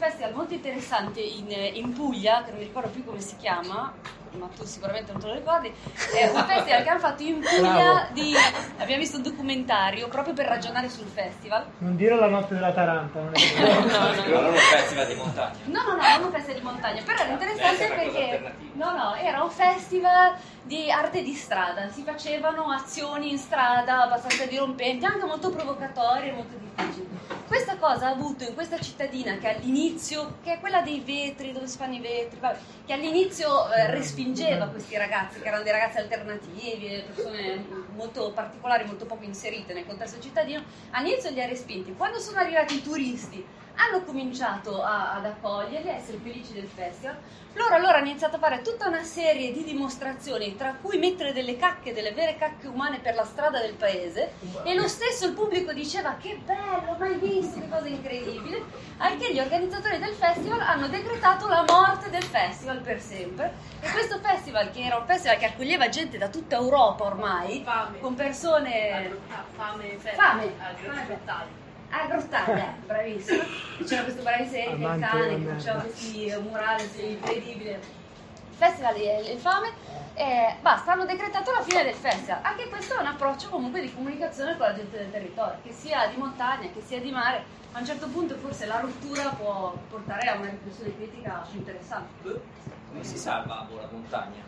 festival 0.01 0.33
molto 0.33 0.55
interessante 0.55 1.21
in, 1.21 1.51
in 1.73 1.93
Puglia, 1.93 2.43
che 2.43 2.49
non 2.49 2.59
mi 2.59 2.65
ricordo 2.65 2.89
più 2.89 3.05
come 3.05 3.21
si 3.21 3.35
chiama, 3.35 3.93
ma 4.37 4.47
tu 4.55 4.63
sicuramente 4.65 5.11
non 5.11 5.21
te 5.21 5.27
lo 5.27 5.33
ricordi, 5.33 5.73
è 6.13 6.27
un 6.27 6.43
festival 6.47 6.83
che 6.83 6.89
hanno 6.89 6.99
fatto 6.99 7.23
in 7.23 7.39
Puglia 7.39 8.07
di... 8.11 8.33
abbiamo 8.77 9.01
visto 9.01 9.17
un 9.17 9.23
documentario 9.23 10.07
proprio 10.07 10.33
per 10.33 10.45
ragionare 10.47 10.89
sul 10.89 11.07
festival. 11.07 11.65
Non 11.79 11.95
dire 11.95 12.15
la 12.15 12.27
notte 12.27 12.53
della 12.53 12.71
Taranta, 12.71 13.19
non 13.19 13.31
è 13.33 13.39
vero. 13.59 13.79
No, 13.81 14.13
no, 14.13 14.25
no. 14.25 14.41
Non 14.41 14.51
un 14.51 14.55
festival 14.55 15.07
di 15.07 15.15
montagna. 15.15 15.55
No, 15.65 15.81
no, 15.83 15.95
no, 15.95 16.17
non 16.17 16.23
un 16.25 16.31
festival 16.31 16.59
di 16.59 16.65
montagna, 16.65 17.01
però 17.03 17.23
era 17.23 17.31
interessante 17.31 17.87
cosa 17.87 17.95
perché 17.95 18.53
no, 18.73 18.91
no, 18.91 19.15
era 19.15 19.43
un 19.43 19.49
festival 19.49 20.35
di 20.63 20.91
arte 20.91 21.21
di 21.23 21.33
strada, 21.33 21.89
si 21.89 22.03
facevano 22.03 22.71
azioni 22.71 23.31
in 23.31 23.37
strada 23.37 24.03
abbastanza 24.03 24.45
dirompenti, 24.45 25.05
anche 25.05 25.25
molto 25.25 25.49
provocatorie, 25.49 26.31
molto 26.31 26.55
difficili. 26.57 27.09
Questa 27.47 27.75
cosa 27.75 28.07
ha 28.07 28.11
avuto 28.11 28.45
in 28.45 28.53
questa 28.53 28.79
cittadina 28.79 29.35
che 29.35 29.55
all'inizio, 29.55 30.37
che 30.41 30.53
è 30.53 30.59
quella 30.59 30.81
dei 30.81 31.01
vetri, 31.01 31.51
dove 31.51 31.67
si 31.67 31.77
fanno 31.77 31.95
i 31.95 31.99
vetri, 31.99 32.39
che 32.85 32.93
all'inizio 32.93 33.69
eh, 33.71 33.91
respingeva 34.21 34.67
questi 34.67 34.95
ragazzi, 34.97 35.39
che 35.39 35.47
erano 35.47 35.63
dei 35.63 35.71
ragazzi 35.71 35.97
alternativi, 35.97 37.03
persone 37.07 37.65
molto 37.95 38.31
particolari, 38.31 38.85
molto 38.85 39.05
poco 39.05 39.23
inserite 39.23 39.73
nel 39.73 39.85
contesto 39.85 40.19
cittadino, 40.19 40.63
all'inizio 40.91 41.31
li 41.31 41.41
ha 41.41 41.47
respinti. 41.47 41.93
Quando 41.95 42.19
sono 42.19 42.37
arrivati 42.37 42.75
i 42.75 42.83
turisti 42.83 43.43
hanno 43.75 44.03
cominciato 44.03 44.81
a- 44.83 45.13
ad 45.13 45.25
accoglierli, 45.25 45.89
a 45.89 45.93
essere 45.95 46.17
felici 46.21 46.53
del 46.53 46.67
festival. 46.67 47.17
Loro 47.53 47.75
allora 47.75 47.97
hanno 47.97 48.07
iniziato 48.07 48.37
a 48.37 48.39
fare 48.39 48.61
tutta 48.61 48.87
una 48.87 49.03
serie 49.03 49.51
di 49.51 49.65
dimostrazioni, 49.65 50.55
tra 50.55 50.73
cui 50.81 50.97
mettere 50.97 51.33
delle 51.33 51.57
cacche, 51.57 51.91
delle 51.93 52.13
vere 52.13 52.37
cacche 52.37 52.67
umane 52.67 52.99
per 52.99 53.13
la 53.15 53.25
strada 53.25 53.59
del 53.59 53.73
paese, 53.73 54.31
e 54.63 54.73
lo 54.73 54.87
stesso 54.87 55.25
il 55.25 55.33
pubblico 55.33 55.73
diceva 55.73 56.15
che 56.17 56.39
bello, 56.45 56.95
mai 56.97 57.15
visto, 57.15 57.59
che 57.59 57.67
cosa 57.67 57.87
incredibile, 57.87 58.63
al 58.99 59.17
che 59.17 59.33
gli 59.33 59.39
organizzatori 59.39 59.99
del 59.99 60.13
festival 60.13 60.61
hanno 60.61 60.87
decretato 60.87 61.47
la 61.49 61.65
morte 61.67 62.09
del 62.09 62.23
festival 62.23 62.79
per 62.79 63.01
sempre. 63.01 63.53
E 63.81 63.89
questo 63.91 64.19
festival, 64.19 64.71
che 64.71 64.83
era 64.85 64.95
un 64.95 65.05
festival 65.05 65.37
che 65.37 65.45
accoglieva 65.47 65.89
gente 65.89 66.17
da 66.17 66.29
tutta 66.29 66.55
Europa 66.55 67.03
ormai, 67.03 67.63
Fame. 67.65 67.99
con 67.99 68.13
persone 68.13 69.11
Fame, 69.57 69.97
fame, 69.97 70.13
Fame. 70.15 70.53
agroalimentari. 70.57 71.59
Ah, 71.91 72.07
Grottaglia, 72.07 72.73
bravissimo. 72.85 73.43
C'era 73.85 74.03
questo 74.03 74.23
bravissimo 74.23 74.57
Eric 74.57 74.79
il 74.79 74.99
cane 74.99 75.43
che 75.43 75.51
faceva 75.51 75.79
questi 75.81 76.25
eh, 76.25 77.11
incredibili. 77.11 77.69
Il 77.69 78.57
festival 78.57 78.95
è 78.95 79.29
infame. 79.29 79.73
E 80.13 80.55
basta, 80.61 80.93
hanno 80.93 81.05
decretato 81.05 81.51
la 81.51 81.61
fine 81.61 81.83
del 81.83 81.93
festival. 81.93 82.39
Anche 82.43 82.69
questo 82.69 82.95
è 82.95 83.01
un 83.01 83.07
approccio 83.07 83.49
comunque 83.49 83.81
di 83.81 83.93
comunicazione 83.93 84.55
con 84.55 84.67
la 84.67 84.73
gente 84.73 84.97
del 84.97 85.11
territorio, 85.11 85.59
che 85.63 85.73
sia 85.73 86.07
di 86.07 86.15
montagna, 86.15 86.69
che 86.73 86.81
sia 86.81 87.01
di 87.01 87.11
mare. 87.11 87.59
A 87.73 87.79
un 87.79 87.85
certo 87.85 88.07
punto 88.07 88.35
forse 88.35 88.65
la 88.65 88.79
rottura 88.79 89.29
può 89.29 89.73
portare 89.89 90.29
a 90.29 90.35
una 90.35 90.49
riflessione 90.49 90.95
critica 90.95 91.45
più 91.49 91.59
interessante. 91.59 92.41
Come 92.89 93.03
si 93.03 93.17
salva 93.17 93.67
la 93.69 93.87
montagna? 93.91 94.43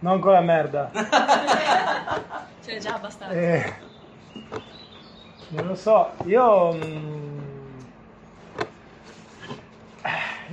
Non 0.00 0.20
con 0.20 0.32
la 0.32 0.40
merda. 0.40 0.90
Ce 2.62 2.72
n'è 2.72 2.78
già 2.78 2.94
abbastanza. 2.94 3.34
Eh, 3.34 3.74
non 5.48 5.66
lo 5.66 5.74
so, 5.74 6.10
io... 6.24 6.72
mm, 6.72 7.38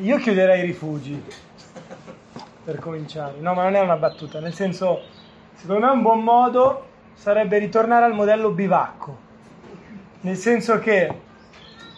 io 0.02 0.18
chiuderei 0.18 0.60
i 0.60 0.66
rifugi 0.66 1.24
per 2.64 2.80
cominciare. 2.80 3.36
No, 3.40 3.54
ma 3.54 3.64
non 3.64 3.76
è 3.76 3.80
una 3.80 3.98
battuta, 3.98 4.40
nel 4.40 4.54
senso, 4.54 5.02
secondo 5.56 5.86
me 5.86 5.92
un 5.92 6.02
buon 6.02 6.24
modo 6.24 6.88
sarebbe 7.14 7.58
ritornare 7.58 8.06
al 8.06 8.14
modello 8.14 8.52
bivacco. 8.52 9.18
Nel 10.22 10.38
senso 10.38 10.80
che... 10.80 11.12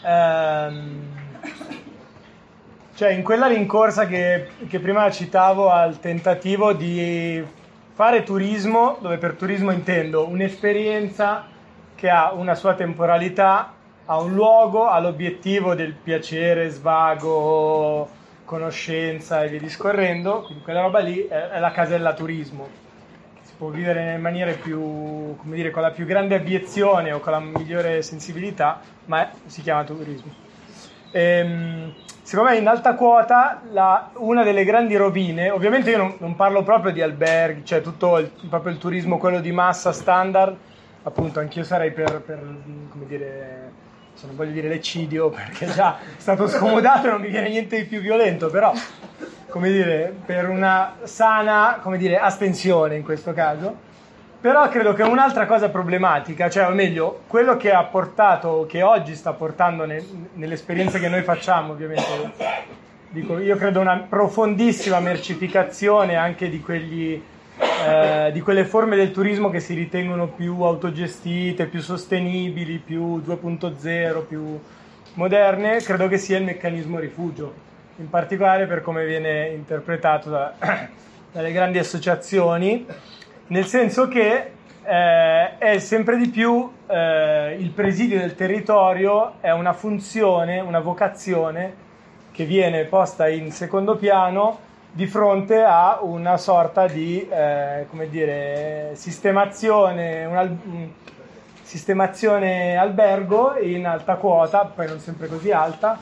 ehm, 0.03 1.11
cioè 2.95 3.09
in 3.09 3.23
quella 3.23 3.47
rincorsa 3.47 4.05
che, 4.05 4.49
che 4.67 4.79
prima 4.79 5.09
citavo 5.09 5.71
al 5.71 5.99
tentativo 5.99 6.73
di 6.73 7.43
fare 7.93 8.23
turismo, 8.23 8.97
dove 9.01 9.17
per 9.17 9.33
turismo 9.33 9.71
intendo 9.71 10.27
un'esperienza 10.27 11.47
che 12.03 12.09
ha 12.09 12.33
una 12.33 12.53
sua 12.53 12.73
temporalità, 12.73 13.71
ha 14.07 14.19
un 14.19 14.33
luogo, 14.33 14.89
ha 14.89 14.99
l'obiettivo 14.99 15.73
del 15.73 15.93
piacere, 15.93 16.67
svago, 16.67 18.09
conoscenza 18.43 19.41
e 19.41 19.47
via 19.47 19.59
discorrendo, 19.59 20.41
quindi 20.41 20.63
quella 20.65 20.81
roba 20.81 20.99
lì 20.99 21.25
è, 21.25 21.57
la 21.57 21.71
casella 21.71 22.11
turismo. 22.13 22.67
Si 23.39 23.53
può 23.57 23.69
vivere 23.69 24.03
nelle 24.03 24.17
maniere 24.17 24.55
più, 24.55 24.81
come 25.37 25.55
dire, 25.55 25.71
con 25.71 25.81
la 25.81 25.91
più 25.91 26.05
grande 26.05 26.35
abiezione 26.35 27.13
o 27.13 27.21
con 27.21 27.31
la 27.31 27.39
migliore 27.39 28.01
sensibilità, 28.01 28.81
ma 29.05 29.29
si 29.45 29.61
chiama 29.61 29.85
turismo. 29.85 30.33
Ehm, 31.11 31.93
secondo 32.21 32.49
me 32.51 32.57
in 32.57 32.67
alta 32.67 32.95
quota 32.95 33.61
la- 33.71 34.09
una 34.15 34.43
delle 34.43 34.65
grandi 34.65 34.97
rovine, 34.97 35.51
ovviamente 35.51 35.89
io 35.89 35.97
non, 35.99 36.15
non 36.17 36.35
parlo 36.35 36.63
proprio 36.63 36.91
di 36.91 37.01
alberghi, 37.01 37.63
cioè 37.63 37.79
tutto 37.79 38.17
il, 38.17 38.29
proprio 38.49 38.73
il 38.73 38.77
turismo, 38.77 39.17
quello 39.17 39.39
di 39.39 39.53
massa 39.53 39.93
standard, 39.93 40.57
appunto 41.03 41.39
anch'io 41.39 41.63
sarei 41.63 41.91
per, 41.91 42.21
per, 42.21 42.39
come 42.89 43.05
dire, 43.05 43.71
se 44.13 44.25
non 44.25 44.35
voglio 44.35 44.51
dire 44.51 44.67
l'eccidio 44.67 45.29
perché 45.29 45.67
già 45.67 45.97
è 45.99 46.19
stato 46.19 46.47
scomodato 46.47 47.07
e 47.07 47.11
non 47.11 47.21
mi 47.21 47.29
viene 47.29 47.49
niente 47.49 47.77
di 47.77 47.85
più 47.85 47.99
violento, 47.99 48.49
però 48.49 48.73
come 49.53 49.71
dire, 49.71 50.11
per 50.25 50.49
una 50.49 50.95
sana, 51.03 51.77
come 51.79 51.99
dire, 51.99 52.17
astensione 52.17 52.95
in 52.95 53.03
questo 53.03 53.33
caso. 53.33 53.91
Però 54.41 54.67
credo 54.67 54.93
che 54.93 55.03
un'altra 55.03 55.45
cosa 55.45 55.69
problematica, 55.69 56.49
cioè 56.49 56.67
o 56.67 56.71
meglio, 56.71 57.21
quello 57.27 57.55
che 57.55 57.71
ha 57.71 57.83
portato, 57.83 58.65
che 58.67 58.81
oggi 58.81 59.13
sta 59.15 59.31
portando 59.33 59.85
ne- 59.85 60.03
nell'esperienza 60.33 60.97
che 60.97 61.07
noi 61.07 61.21
facciamo, 61.21 61.73
ovviamente, 61.73 62.31
dico, 63.09 63.37
io 63.37 63.55
credo 63.55 63.79
una 63.79 64.05
profondissima 64.09 64.99
mercificazione 64.99 66.15
anche 66.15 66.49
di, 66.49 66.59
quegli, 66.59 67.21
eh, 67.85 68.31
di 68.31 68.41
quelle 68.41 68.65
forme 68.65 68.95
del 68.95 69.11
turismo 69.11 69.49
che 69.49 69.59
si 69.59 69.73
ritengono 69.73 70.27
più 70.27 70.61
autogestite, 70.61 71.65
più 71.67 71.81
sostenibili, 71.81 72.77
più 72.77 73.17
2.0, 73.17 74.25
più 74.25 74.59
moderne, 75.15 75.77
credo 75.77 76.07
che 76.07 76.17
sia 76.17 76.37
il 76.37 76.43
meccanismo 76.43 76.99
rifugio, 76.99 77.53
in 77.97 78.09
particolare 78.09 78.65
per 78.65 78.81
come 78.81 79.05
viene 79.05 79.49
interpretato 79.49 80.29
da- 80.29 80.53
dalle 81.31 81.51
grandi 81.51 81.79
associazioni 81.79 82.85
nel 83.47 83.65
senso 83.65 84.07
che 84.07 84.51
eh, 84.83 85.57
è 85.57 85.77
sempre 85.79 86.17
di 86.17 86.29
più 86.29 86.71
eh, 86.87 87.55
il 87.59 87.71
presidio 87.71 88.17
del 88.17 88.35
territorio 88.35 89.33
è 89.41 89.51
una 89.51 89.73
funzione, 89.73 90.59
una 90.61 90.79
vocazione 90.79 91.81
che 92.31 92.45
viene 92.45 92.85
posta 92.85 93.27
in 93.27 93.51
secondo 93.51 93.95
piano 93.97 94.59
di 94.95 95.07
fronte 95.07 95.63
a 95.63 95.99
una 96.01 96.37
sorta 96.37 96.85
di 96.85 97.27
eh, 97.27 97.87
come 97.89 98.09
dire, 98.09 98.91
sistemazione, 98.93 100.25
un 100.25 100.37
al- 100.37 100.57
sistemazione 101.63 102.77
albergo 102.77 103.57
in 103.59 103.87
alta 103.87 104.15
quota, 104.17 104.65
poi 104.65 104.85
non 104.85 104.99
sempre 104.99 105.27
così 105.27 105.49
alta, 105.49 105.97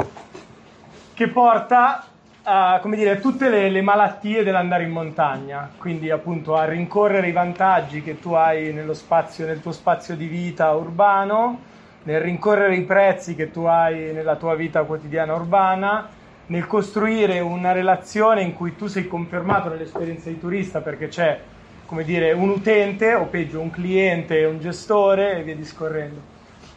che 1.14 1.28
porta 1.30 2.06
a 2.44 2.80
come 2.82 2.98
dire, 2.98 3.22
tutte 3.22 3.48
le, 3.48 3.70
le 3.70 3.82
malattie 3.82 4.44
dell'andare 4.44 4.84
in 4.84 4.90
montagna, 4.90 5.70
quindi 5.78 6.10
appunto 6.10 6.58
a 6.58 6.66
rincorrere 6.66 7.30
i 7.30 7.32
vantaggi 7.32 8.04
che 8.04 8.20
tu 8.20 8.34
hai 8.34 8.78
spazio, 8.92 9.46
nel 9.46 9.62
tuo 9.62 9.72
spazio 9.72 10.18
di 10.18 10.26
vita 10.26 10.70
urbano, 10.74 11.62
nel 12.04 12.20
rincorrere 12.20 12.76
i 12.76 12.82
prezzi 12.82 13.36
che 13.36 13.52
tu 13.52 13.64
hai 13.64 14.12
nella 14.12 14.36
tua 14.36 14.56
vita 14.56 14.84
quotidiana 14.84 15.34
urbana, 15.34 16.10
nel 16.52 16.68
costruire 16.68 17.40
una 17.40 17.72
relazione 17.72 18.42
in 18.42 18.54
cui 18.54 18.76
tu 18.76 18.88
sei 18.88 19.08
confermato 19.08 19.70
nell'esperienza 19.70 20.28
di 20.28 20.38
turista 20.38 20.82
perché 20.82 21.08
c'è, 21.08 21.40
come 21.86 22.04
dire, 22.04 22.34
un 22.34 22.50
utente 22.50 23.14
o 23.14 23.24
peggio 23.28 23.62
un 23.62 23.72
cliente, 23.72 24.44
un 24.44 24.60
gestore 24.60 25.38
e 25.38 25.44
via 25.44 25.56
discorrendo. 25.56 26.20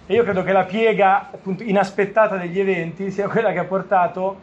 E 0.06 0.14
io 0.14 0.22
credo 0.22 0.44
che 0.44 0.52
la 0.52 0.62
piega 0.62 1.28
appunto, 1.32 1.64
inaspettata 1.64 2.36
degli 2.36 2.60
eventi 2.60 3.10
sia 3.10 3.26
quella 3.26 3.50
che 3.50 3.58
ha 3.58 3.64
portato, 3.64 4.38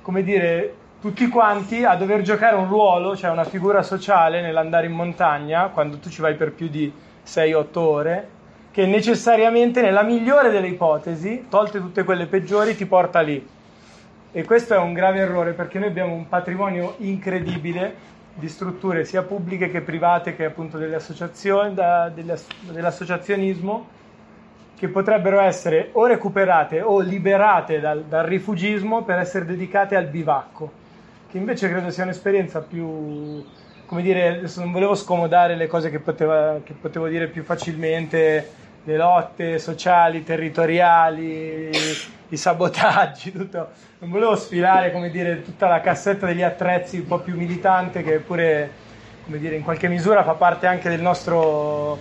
come 0.00 0.22
dire, 0.22 0.74
tutti 0.98 1.28
quanti 1.28 1.84
a 1.84 1.94
dover 1.94 2.22
giocare 2.22 2.56
un 2.56 2.66
ruolo, 2.66 3.14
cioè 3.14 3.30
una 3.30 3.44
figura 3.44 3.82
sociale 3.82 4.40
nell'andare 4.40 4.86
in 4.86 4.92
montagna, 4.92 5.68
quando 5.68 5.98
tu 5.98 6.08
ci 6.08 6.22
vai 6.22 6.36
per 6.36 6.52
più 6.52 6.68
di 6.68 6.90
6-8 7.26 7.78
ore, 7.78 8.28
che 8.70 8.86
necessariamente 8.86 9.82
nella 9.82 10.02
migliore 10.02 10.48
delle 10.48 10.68
ipotesi, 10.68 11.48
tolte 11.50 11.80
tutte 11.80 12.02
quelle 12.02 12.24
peggiori, 12.24 12.74
ti 12.74 12.86
porta 12.86 13.20
lì. 13.20 13.58
E 14.32 14.44
questo 14.44 14.74
è 14.74 14.78
un 14.78 14.92
grave 14.92 15.18
errore 15.18 15.52
perché 15.52 15.80
noi 15.80 15.88
abbiamo 15.88 16.14
un 16.14 16.28
patrimonio 16.28 16.94
incredibile 16.98 18.08
di 18.32 18.48
strutture 18.48 19.04
sia 19.04 19.22
pubbliche 19.22 19.70
che 19.70 19.80
private 19.80 20.36
che 20.36 20.44
appunto 20.44 20.78
delle 20.78 20.94
associazioni, 20.94 21.74
da- 21.74 22.08
delle 22.14 22.32
ass- 22.32 22.46
dell'associazionismo 22.60 23.86
che 24.78 24.88
potrebbero 24.88 25.40
essere 25.40 25.90
o 25.92 26.06
recuperate 26.06 26.80
o 26.80 27.00
liberate 27.00 27.80
dal, 27.80 28.04
dal 28.04 28.24
rifugismo 28.24 29.02
per 29.02 29.18
essere 29.18 29.44
dedicate 29.44 29.96
al 29.96 30.06
bivacco, 30.06 30.70
che 31.30 31.36
invece 31.36 31.68
credo 31.68 31.90
sia 31.90 32.04
un'esperienza 32.04 32.60
più, 32.60 33.44
come 33.84 34.00
dire, 34.00 34.42
non 34.56 34.70
volevo 34.72 34.94
scomodare 34.94 35.56
le 35.56 35.66
cose 35.66 35.90
che, 35.90 35.98
poteva- 35.98 36.60
che 36.64 36.72
potevo 36.80 37.08
dire 37.08 37.26
più 37.26 37.42
facilmente, 37.42 38.48
le 38.84 38.96
lotte 38.96 39.58
sociali, 39.58 40.24
territoriali, 40.24 41.70
i 42.28 42.36
sabotaggi, 42.36 43.32
tutto. 43.32 43.68
Non 43.98 44.10
volevo 44.10 44.36
sfilare, 44.36 44.92
come 44.92 45.10
dire, 45.10 45.42
tutta 45.42 45.68
la 45.68 45.80
cassetta 45.80 46.26
degli 46.26 46.42
attrezzi 46.42 46.98
un 46.98 47.06
po' 47.06 47.18
più 47.18 47.36
militante 47.36 48.02
che 48.02 48.18
pure, 48.18 48.70
come 49.24 49.38
dire, 49.38 49.56
in 49.56 49.62
qualche 49.62 49.88
misura 49.88 50.24
fa 50.24 50.34
parte 50.34 50.66
anche 50.66 50.88
del 50.88 51.02
nostro 51.02 51.98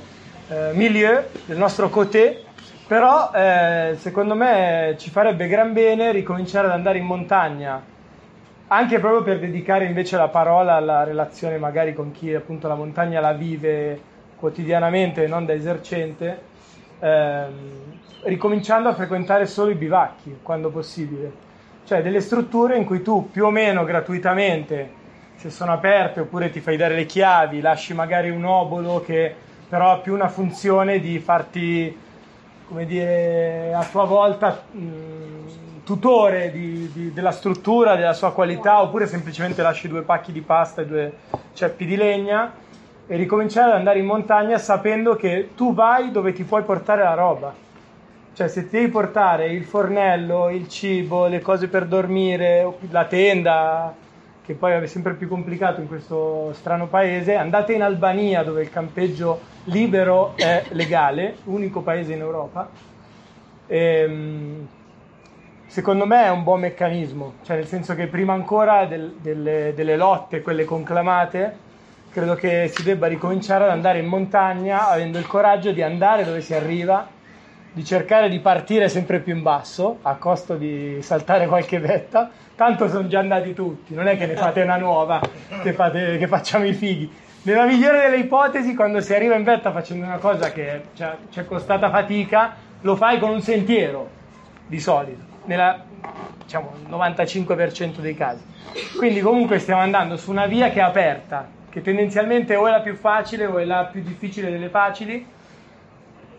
eh, 0.47 0.71
milieu, 0.73 1.23
del 1.45 1.57
nostro 1.57 1.89
côté, 1.89 2.43
però 2.87 3.31
eh, 3.33 3.95
secondo 3.99 4.35
me 4.35 4.95
ci 4.97 5.09
farebbe 5.09 5.47
gran 5.47 5.73
bene 5.73 6.11
ricominciare 6.11 6.67
ad 6.67 6.73
andare 6.73 6.97
in 6.97 7.05
montagna, 7.05 7.81
anche 8.67 8.99
proprio 8.99 9.23
per 9.23 9.39
dedicare 9.39 9.85
invece 9.85 10.15
la 10.15 10.27
parola 10.27 10.75
alla 10.75 11.03
relazione 11.03 11.57
magari 11.57 11.93
con 11.93 12.11
chi 12.11 12.33
appunto 12.33 12.67
la 12.67 12.75
montagna 12.75 13.19
la 13.19 13.33
vive 13.33 13.99
quotidianamente 14.35 15.27
non 15.27 15.45
da 15.45 15.53
esercente, 15.53 16.47
ehm, 16.99 17.53
ricominciando 18.23 18.89
a 18.89 18.93
frequentare 18.93 19.45
solo 19.45 19.71
i 19.71 19.75
bivacchi 19.75 20.39
quando 20.41 20.69
possibile. 20.69 21.47
Cioè 21.85 22.01
delle 22.01 22.21
strutture 22.21 22.77
in 22.77 22.85
cui 22.85 23.01
tu 23.01 23.29
più 23.31 23.45
o 23.45 23.49
meno 23.49 23.83
gratuitamente, 23.83 24.97
se 25.35 25.49
sono 25.49 25.71
aperte 25.71 26.19
oppure 26.19 26.49
ti 26.49 26.59
fai 26.59 26.77
dare 26.77 26.95
le 26.95 27.05
chiavi, 27.05 27.61
lasci 27.61 27.93
magari 27.93 28.29
un 28.29 28.45
obolo 28.45 29.01
che 29.01 29.33
però 29.67 29.91
ha 29.91 29.97
più 29.97 30.13
una 30.13 30.27
funzione 30.27 30.99
di 30.99 31.19
farti, 31.19 31.95
come 32.67 32.85
dire, 32.85 33.71
a 33.73 33.83
tua 33.85 34.03
volta 34.03 34.63
mh, 34.71 35.83
tutore 35.83 36.51
di- 36.51 36.91
di- 36.91 37.13
della 37.13 37.31
struttura, 37.31 37.95
della 37.95 38.13
sua 38.13 38.33
qualità, 38.33 38.81
oppure 38.81 39.07
semplicemente 39.07 39.61
lasci 39.61 39.87
due 39.87 40.01
pacchi 40.01 40.31
di 40.31 40.41
pasta 40.41 40.81
e 40.81 40.85
due 40.85 41.13
ceppi 41.53 41.85
di 41.85 41.95
legna 41.95 42.51
e 43.11 43.15
ricominciare 43.15 43.71
ad 43.71 43.77
andare 43.77 43.97
in 43.97 44.05
montagna 44.05 44.59
sapendo 44.59 45.15
che 45.15 45.49
tu 45.55 45.73
vai 45.73 46.11
dove 46.11 46.31
ti 46.31 46.43
puoi 46.43 46.61
portare 46.61 47.01
la 47.01 47.15
roba. 47.15 47.51
Cioè, 48.33 48.47
se 48.47 48.69
ti 48.69 48.77
devi 48.77 48.89
portare 48.89 49.47
il 49.47 49.65
fornello, 49.65 50.49
il 50.49 50.67
cibo, 50.69 51.25
le 51.25 51.41
cose 51.41 51.69
per 51.69 51.87
dormire, 51.87 52.71
la 52.91 53.05
tenda, 53.05 53.91
che 54.45 54.53
poi 54.53 54.73
è 54.73 54.85
sempre 54.85 55.15
più 55.15 55.27
complicato 55.27 55.81
in 55.81 55.87
questo 55.87 56.53
strano 56.53 56.85
paese, 56.85 57.33
andate 57.33 57.73
in 57.73 57.81
Albania 57.81 58.43
dove 58.43 58.61
il 58.61 58.69
campeggio 58.69 59.41
libero 59.63 60.35
è 60.35 60.65
legale, 60.69 61.37
unico 61.45 61.81
paese 61.81 62.13
in 62.13 62.19
Europa. 62.19 62.69
Ehm, 63.65 64.67
secondo 65.65 66.05
me 66.05 66.25
è 66.25 66.29
un 66.29 66.43
buon 66.43 66.59
meccanismo, 66.59 67.33
cioè 67.43 67.55
nel 67.55 67.65
senso 67.65 67.95
che 67.95 68.05
prima 68.05 68.33
ancora 68.33 68.85
del- 68.85 69.15
delle, 69.19 69.73
delle 69.75 69.97
lotte, 69.97 70.43
quelle 70.43 70.63
conclamate, 70.63 71.67
credo 72.11 72.35
che 72.35 72.69
si 72.73 72.83
debba 72.83 73.07
ricominciare 73.07 73.65
ad 73.65 73.69
andare 73.69 73.99
in 73.99 74.07
montagna 74.07 74.89
avendo 74.89 75.17
il 75.17 75.27
coraggio 75.27 75.71
di 75.71 75.81
andare 75.81 76.23
dove 76.23 76.41
si 76.41 76.53
arriva, 76.53 77.07
di 77.71 77.85
cercare 77.85 78.29
di 78.29 78.39
partire 78.39 78.89
sempre 78.89 79.19
più 79.19 79.35
in 79.35 79.41
basso 79.43 79.99
a 80.01 80.15
costo 80.15 80.55
di 80.55 80.97
saltare 81.01 81.47
qualche 81.47 81.79
vetta. 81.79 82.29
Tanto 82.55 82.89
sono 82.89 83.07
già 83.07 83.19
andati 83.19 83.53
tutti, 83.53 83.93
non 83.93 84.07
è 84.07 84.17
che 84.17 84.25
ne 84.25 84.35
fate 84.35 84.61
una 84.61 84.77
nuova, 84.77 85.21
che, 85.61 85.71
fate- 85.71 86.17
che 86.17 86.27
facciamo 86.27 86.65
i 86.65 86.73
fighi. 86.73 87.09
Nella 87.43 87.65
migliore 87.65 88.01
delle 88.01 88.17
ipotesi, 88.17 88.75
quando 88.75 88.99
si 88.99 89.13
arriva 89.13 89.35
in 89.35 89.43
vetta 89.43 89.71
facendo 89.71 90.05
una 90.05 90.17
cosa 90.17 90.51
che 90.51 90.81
ci 90.93 91.39
è- 91.39 91.45
costata 91.45 91.89
fatica, 91.89 92.53
lo 92.81 92.97
fai 92.97 93.17
con 93.17 93.29
un 93.29 93.41
sentiero, 93.41 94.09
di 94.65 94.79
solito, 94.79 95.23
nella 95.45 95.83
diciamo, 96.43 96.73
95% 96.89 98.01
dei 98.01 98.13
casi. 98.13 98.43
Quindi 98.97 99.21
comunque 99.21 99.59
stiamo 99.59 99.81
andando 99.81 100.17
su 100.17 100.29
una 100.29 100.45
via 100.45 100.69
che 100.69 100.79
è 100.79 100.83
aperta, 100.83 101.47
che 101.69 101.81
tendenzialmente 101.81 102.55
o 102.55 102.67
è 102.67 102.71
la 102.71 102.81
più 102.81 102.95
facile 102.95 103.45
o 103.45 103.57
è 103.57 103.65
la 103.65 103.85
più 103.85 104.01
difficile 104.01 104.49
delle 104.51 104.69
facili. 104.69 105.25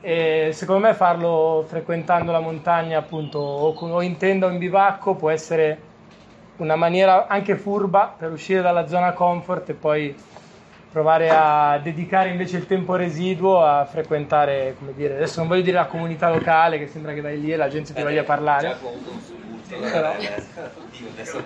E 0.02 0.50
secondo 0.52 0.86
me 0.86 0.94
farlo 0.94 1.64
frequentando 1.68 2.32
la 2.32 2.40
montagna, 2.40 2.98
appunto, 2.98 3.38
o, 3.38 3.74
con- 3.74 3.90
o 3.92 4.00
in 4.00 4.16
tenda 4.16 4.46
o 4.46 4.50
in 4.50 4.58
bivacco 4.58 5.14
può 5.14 5.28
essere 5.30 5.88
una 6.56 6.76
maniera 6.76 7.26
anche 7.26 7.56
furba 7.56 8.14
per 8.16 8.30
uscire 8.32 8.62
dalla 8.62 8.86
zona 8.86 9.12
comfort 9.12 9.68
e 9.68 9.74
poi 9.74 10.14
provare 10.90 11.30
a 11.30 11.78
dedicare 11.82 12.30
invece 12.30 12.56
il 12.56 12.66
tempo 12.66 12.96
residuo 12.96 13.62
a 13.64 13.84
frequentare, 13.84 14.74
come 14.78 14.92
dire, 14.94 15.14
adesso 15.16 15.38
non 15.38 15.48
voglio 15.48 15.62
dire 15.62 15.76
la 15.76 15.86
comunità 15.86 16.28
locale, 16.30 16.78
che 16.78 16.88
sembra 16.88 17.12
che 17.12 17.20
vai 17.20 17.40
lì 17.40 17.52
e 17.52 17.56
la 17.56 17.68
gente 17.68 17.92
ti 17.92 18.00
Eh, 18.00 18.02
voglia 18.02 18.24
parlare. 18.24 18.68
Già. 18.68 19.78
Però- 19.90 20.14
adesso... 21.12 21.42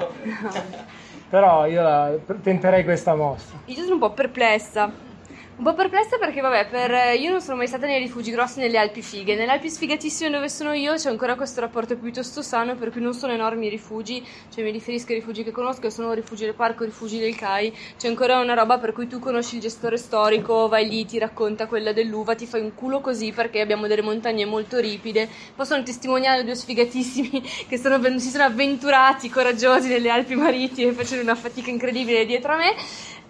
Però 1.31 1.67
io 1.67 1.83
la- 1.83 2.13
tenterei 2.43 2.85
questa 2.85 3.15
mossa. 3.15 3.55
Io 3.67 3.83
sono 3.83 3.95
un 3.95 3.99
po' 4.01 4.13
perplessa. 4.13 4.91
Un 5.57 5.63
po' 5.63 5.75
perplessa 5.75 6.19
perché, 6.19 6.41
vabbè, 6.41 6.67
per, 6.67 7.17
io 7.17 7.31
non 7.31 7.41
sono 7.41 7.57
mai 7.57 7.69
stata 7.69 7.87
nei 7.87 8.01
rifugi 8.01 8.33
grossi 8.33 8.59
nelle 8.59 8.77
Alpi 8.77 9.03
Fighe. 9.03 9.37
Nelle 9.37 9.53
Alpi 9.53 9.71
sfigatissime 9.71 10.29
dove 10.29 10.49
sono 10.49 10.73
io 10.73 10.95
c'è 10.95 11.09
ancora 11.09 11.37
questo 11.37 11.61
rapporto 11.61 11.97
piuttosto 11.97 12.43
sano, 12.43 12.75
per 12.75 12.91
cui 12.91 13.01
non 13.01 13.15
sono 13.15 13.33
enormi 13.33 13.67
i 13.67 13.69
rifugi, 13.69 14.21
cioè 14.53 14.65
mi 14.65 14.73
riferisco 14.73 15.13
ai 15.13 15.21
rifugi 15.21 15.45
che 15.45 15.53
conosco, 15.53 15.89
sono 15.91 16.13
rifugi 16.13 16.45
del 16.45 16.55
parco, 16.55 16.83
rifugi 16.83 17.21
del 17.21 17.37
CAI. 17.37 17.73
C'è 17.97 18.09
ancora 18.09 18.41
una 18.41 18.55
roba 18.55 18.79
per 18.79 18.93
cui 18.93 19.07
tu 19.07 19.21
conosci 19.21 19.55
il 19.55 19.61
gestore 19.61 19.97
storico, 19.97 20.67
vai 20.67 20.89
lì, 20.89 21.07
ti 21.07 21.19
racconta 21.21 21.69
quella 21.69 21.93
dell'uva, 21.93 22.35
ti 22.35 22.47
fai 22.47 22.61
un 22.61 22.75
culo 22.75 23.01
così 23.01 23.31
perché 23.31 23.61
abbiamo 23.61 23.87
delle 23.87 24.03
montagne 24.03 24.45
molto 24.47 24.81
ripide. 24.81 25.29
Possono 25.55 25.85
testimoniare 25.85 26.43
due 26.43 26.57
sfigatissimi 26.57 27.43
che 27.69 27.79
sono 27.79 28.03
si 28.19 28.29
sono 28.29 28.43
avventurati, 28.43 29.31
coraggiosi 29.31 29.87
nelle 29.87 30.11
Alpi 30.11 30.35
Marittime, 30.35 30.91
facendo 30.91 31.23
una 31.23 31.37
fatica 31.37 31.71
incredibile 31.71 32.27
dietro 32.27 32.55
a 32.55 32.57
me. 32.57 32.75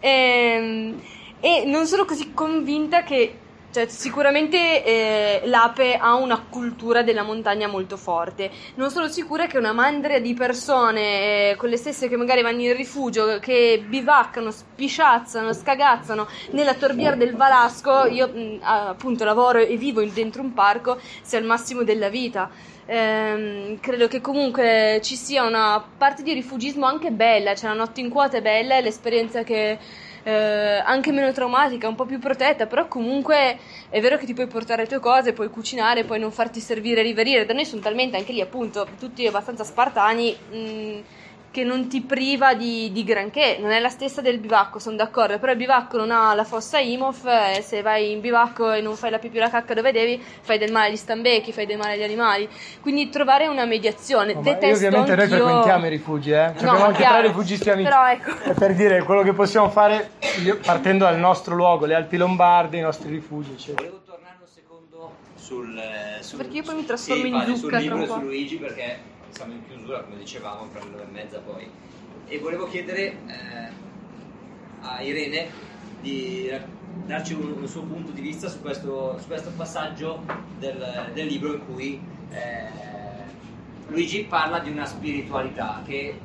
Ehm, 0.00 1.00
e 1.45 1.64
non 1.66 1.86
sono 1.86 2.07
così 2.07 2.32
convinta 2.32 3.03
che 3.03 3.40
cioè, 3.70 3.86
sicuramente 3.88 4.82
eh, 4.82 5.42
l'Ape 5.45 5.97
ha 5.97 6.14
una 6.14 6.40
cultura 6.49 7.03
della 7.03 7.22
montagna 7.22 7.66
molto 7.66 7.99
forte. 7.99 8.51
Non 8.76 8.90
sono 8.90 9.09
sicura 9.09 9.47
che 9.47 9.59
una 9.59 9.72
mandria 9.72 10.20
di 10.22 10.32
persone, 10.32 11.51
eh, 11.51 11.57
quelle 11.57 11.76
stesse 11.76 12.09
che 12.09 12.16
magari 12.16 12.40
vanno 12.40 12.62
in 12.62 12.74
rifugio, 12.74 13.40
che 13.40 13.84
bivaccano, 13.86 14.51
spisciazzano, 14.51 15.53
scagazzano 15.53 16.26
nella 16.53 16.74
torbiera 16.74 17.14
del 17.14 17.34
Valasco, 17.34 18.07
io 18.07 18.28
mh, 18.28 18.61
appunto 18.62 19.24
lavoro 19.24 19.59
e 19.59 19.76
vivo 19.76 20.03
dentro 20.05 20.40
un 20.40 20.55
parco, 20.55 20.99
sia 21.20 21.40
il 21.40 21.45
massimo 21.45 21.82
della 21.82 22.09
vita. 22.09 22.49
Ehm, 22.86 23.80
credo 23.80 24.09
che 24.09 24.20
comunque 24.22 25.01
ci 25.03 25.16
sia 25.16 25.42
una 25.42 25.84
parte 25.99 26.22
di 26.22 26.32
rifugismo 26.32 26.86
anche 26.86 27.11
bella, 27.11 27.55
cioè 27.55 27.68
la 27.70 27.76
notte 27.76 28.01
in 28.01 28.09
quota 28.09 28.38
è 28.38 28.40
bella, 28.40 28.76
è 28.76 28.80
l'esperienza 28.82 29.42
che 29.42 29.78
eh, 30.24 30.82
anche 30.84 31.12
meno 31.12 31.30
traumatica, 31.32 31.86
un 31.86 31.94
po' 31.94 32.06
più 32.06 32.18
protetta, 32.18 32.66
però 32.66 32.88
comunque 32.88 33.58
è 33.88 34.00
vero 34.00 34.16
che 34.16 34.26
ti 34.26 34.34
puoi 34.34 34.46
portare 34.46 34.82
le 34.82 34.88
tue 34.88 34.98
cose, 34.98 35.32
puoi 35.32 35.50
cucinare, 35.50 36.04
puoi 36.04 36.18
non 36.18 36.32
farti 36.32 36.60
servire 36.60 37.00
e 37.00 37.04
riverire. 37.04 37.44
Da 37.44 37.52
noi 37.54 37.64
sono 37.64 37.82
talmente 37.82 38.16
anche 38.16 38.32
lì, 38.32 38.40
appunto, 38.40 38.86
tutti 38.98 39.26
abbastanza 39.26 39.64
spartani. 39.64 40.36
mh, 40.50 41.00
che 41.55 41.62
non 41.62 41.86
ti 41.86 42.00
priva 42.00 42.52
di, 42.55 42.90
di 42.90 43.05
granché, 43.05 43.59
non 43.61 43.70
è 43.70 43.78
la 43.78 43.88
stessa 43.88 44.20
del 44.20 44.38
bivacco, 44.38 44.80
sono 44.80 44.96
d'accordo, 44.96 45.38
però 45.38 45.52
il 45.52 45.59
bivacco 45.59 45.96
non 45.96 46.11
ha 46.11 46.34
la 46.34 46.42
fossa 46.42 46.80
IMOF 46.80 47.24
e 47.57 47.62
se 47.62 47.80
vai 47.80 48.11
in 48.11 48.20
bivacco 48.20 48.72
e 48.72 48.80
non 48.80 48.96
fai 48.96 49.11
la 49.12 49.20
pipì 49.20 49.36
e 49.36 49.40
la 49.40 49.50
cacca 49.50 49.72
dove 49.72 49.92
devi, 49.92 50.20
fai 50.20 50.59
del 50.59 50.72
male 50.72 50.88
agli 50.88 50.96
stambecchi, 50.96 51.52
fai 51.52 51.64
del 51.66 51.76
male 51.78 51.92
agli 51.92 52.02
animali, 52.02 52.48
quindi 52.80 53.09
trovare 53.09 53.46
una 53.46 53.66
mediazione. 53.66 54.32
Io 54.32 54.40
Detesto 54.40 54.86
ovviamente 54.86 55.14
noi 55.14 55.22
anch'io- 55.22 55.36
frequentiamo 55.44 55.86
i 55.86 55.88
rifugi, 55.90 56.30
eh. 56.32 56.52
Ci 56.59 56.64
No, 56.64 56.70
abbiamo 56.70 56.86
anche 56.86 57.05
tre 57.05 57.20
rifugisti 57.22 57.70
amici. 57.70 57.88
Però 57.88 58.09
ecco. 58.09 58.52
Per 58.55 58.74
dire 58.74 59.02
quello 59.05 59.22
che 59.22 59.32
possiamo 59.32 59.70
fare 59.70 60.11
io- 60.42 60.59
partendo 60.59 61.05
dal 61.05 61.18
nostro 61.20 61.55
luogo, 61.55 61.86
le 61.86 61.94
Alpi 61.94 62.16
Lombarde, 62.16 62.78
i 62.78 62.80
nostri 62.80 63.11
rifugi, 63.11 63.52
eccetera. 63.52 63.76
Volevo 63.88 64.02
tornare 64.05 64.36
un 64.40 64.46
secondo 64.52 65.14
sul, 65.36 65.78
eh, 65.78 66.20
sul- 66.20 66.38
Perché 66.38 66.57
io 66.57 66.62
poi 66.64 66.74
mi 66.74 66.84
trasformo 66.84 67.22
sì, 67.22 67.28
in 67.28 67.34
infatti, 67.34 67.57
zucca 67.59 67.78
sul 67.78 67.88
libro 67.88 68.07
su. 68.07 68.20
Luigi 68.20 68.57
perché 68.57 69.12
siamo 69.35 69.53
in 69.53 69.66
chiusura, 69.66 70.03
come 70.03 70.16
dicevamo, 70.18 70.68
per 70.72 70.85
le 70.85 70.91
nove 70.91 71.03
e 71.03 71.07
mezza 71.11 71.41
poi. 71.41 71.68
E 72.26 72.39
volevo 72.39 72.68
chiedere 72.68 73.16
eh, 73.26 73.68
a 74.80 75.03
Irene 75.03 75.51
di 76.01 76.53
darci 77.05 77.35
un, 77.35 77.57
un 77.59 77.66
suo 77.66 77.82
punto 77.82 78.12
di 78.12 78.20
vista 78.20 78.49
su 78.49 78.61
questo, 78.61 79.18
su 79.18 79.26
questo 79.26 79.51
passaggio 79.57 80.22
del, 80.59 81.11
del 81.12 81.26
libro 81.26 81.55
in 81.55 81.66
cui 81.66 82.01
eh, 82.30 82.68
Luigi 83.89 84.24
parla 84.24 84.61
di 84.61 84.70
una 84.70 84.87
spiritualità 84.87 85.82
che, 85.85 86.18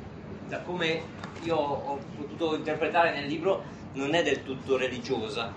da 0.46 0.60
come 0.60 1.02
io 1.42 1.56
ho 1.56 1.98
potuto 2.16 2.54
interpretare 2.54 3.12
nel 3.12 3.26
libro, 3.26 3.64
non 3.94 4.14
è 4.14 4.22
del 4.22 4.44
tutto 4.44 4.76
religiosa. 4.76 5.52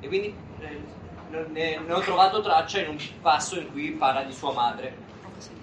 E 0.00 0.08
quindi 0.08 0.34
eh, 0.58 0.80
ne, 1.52 1.78
ne 1.78 1.92
ho 1.92 2.00
trovato 2.00 2.42
traccia 2.42 2.80
in 2.80 2.88
un 2.88 2.98
passo 3.20 3.60
in 3.60 3.70
cui 3.70 3.92
parla 3.92 4.24
di 4.24 4.32
sua 4.32 4.52
madre. 4.52 5.04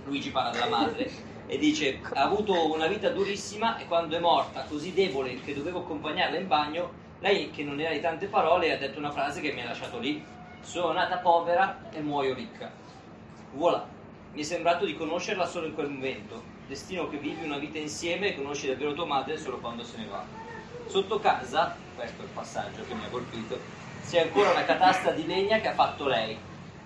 Luigi 0.06 0.30
parla 0.30 0.52
della 0.52 0.70
madre 0.70 1.32
e 1.54 1.60
dice 1.60 2.00
ha 2.14 2.24
avuto 2.24 2.74
una 2.74 2.88
vita 2.88 3.10
durissima 3.10 3.78
e 3.78 3.86
quando 3.86 4.18
è 4.18 4.20
morta 4.20 4.66
così 4.68 4.92
debole 4.92 5.40
che 5.42 5.54
dovevo 5.54 5.82
accompagnarla 5.82 6.40
in 6.40 6.48
bagno, 6.48 6.92
lei 7.20 7.52
che 7.52 7.64
non 7.64 7.80
era 7.80 7.94
di 7.94 8.02
tante 8.02 8.26
parole 8.26 8.74
ha 8.74 8.78
detto 8.78 8.98
una 8.98 9.12
frase 9.12 9.40
che 9.40 9.52
mi 9.52 9.62
ha 9.62 9.66
lasciato 9.66 10.00
lì. 10.00 10.26
Sono 10.62 10.94
nata 10.94 11.18
povera 11.18 11.92
e 11.92 12.00
muoio 12.02 12.34
ricca. 12.34 12.72
Voilà. 13.56 13.86
Mi 14.34 14.42
è 14.42 14.44
sembrato 14.44 14.84
di 14.84 14.96
conoscerla 14.96 15.46
solo 15.46 15.68
in 15.68 15.76
quel 15.76 15.90
momento. 15.90 16.42
Destino 16.68 17.08
che 17.08 17.18
vivi 17.18 17.46
una 17.46 17.60
vita 17.60 17.78
insieme 17.78 18.30
e 18.30 18.36
conosci 18.36 18.66
davvero 18.66 18.96
tua 18.96 19.06
madre 19.06 19.38
solo 19.38 19.60
quando 19.60 19.84
se 19.84 19.98
ne 19.98 20.08
va. 20.08 20.26
Sotto 20.88 21.20
casa, 21.20 21.76
questo 21.96 22.22
è 22.22 22.26
il 22.26 22.32
passaggio 22.34 22.84
che 22.88 22.96
mi 22.96 23.06
ha 23.06 23.10
colpito, 23.10 23.60
c'è 24.10 24.22
ancora 24.22 24.50
una 24.50 24.66
catasta 24.66 25.12
di 25.12 25.28
legna 25.28 25.60
che 25.60 25.68
ha 25.68 25.74
fatto 25.74 26.08
lei. 26.08 26.36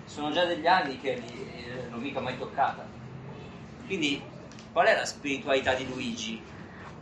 Sono 0.04 0.30
già 0.30 0.44
degli 0.44 0.66
anni 0.66 1.00
che 1.00 1.12
eh, 1.12 1.88
non 1.88 2.00
mica 2.00 2.20
mai 2.20 2.36
toccata. 2.36 2.84
Quindi, 3.86 4.36
qual 4.72 4.86
è 4.86 4.94
la 4.94 5.04
spiritualità 5.04 5.74
di 5.74 5.86
Luigi? 5.86 6.56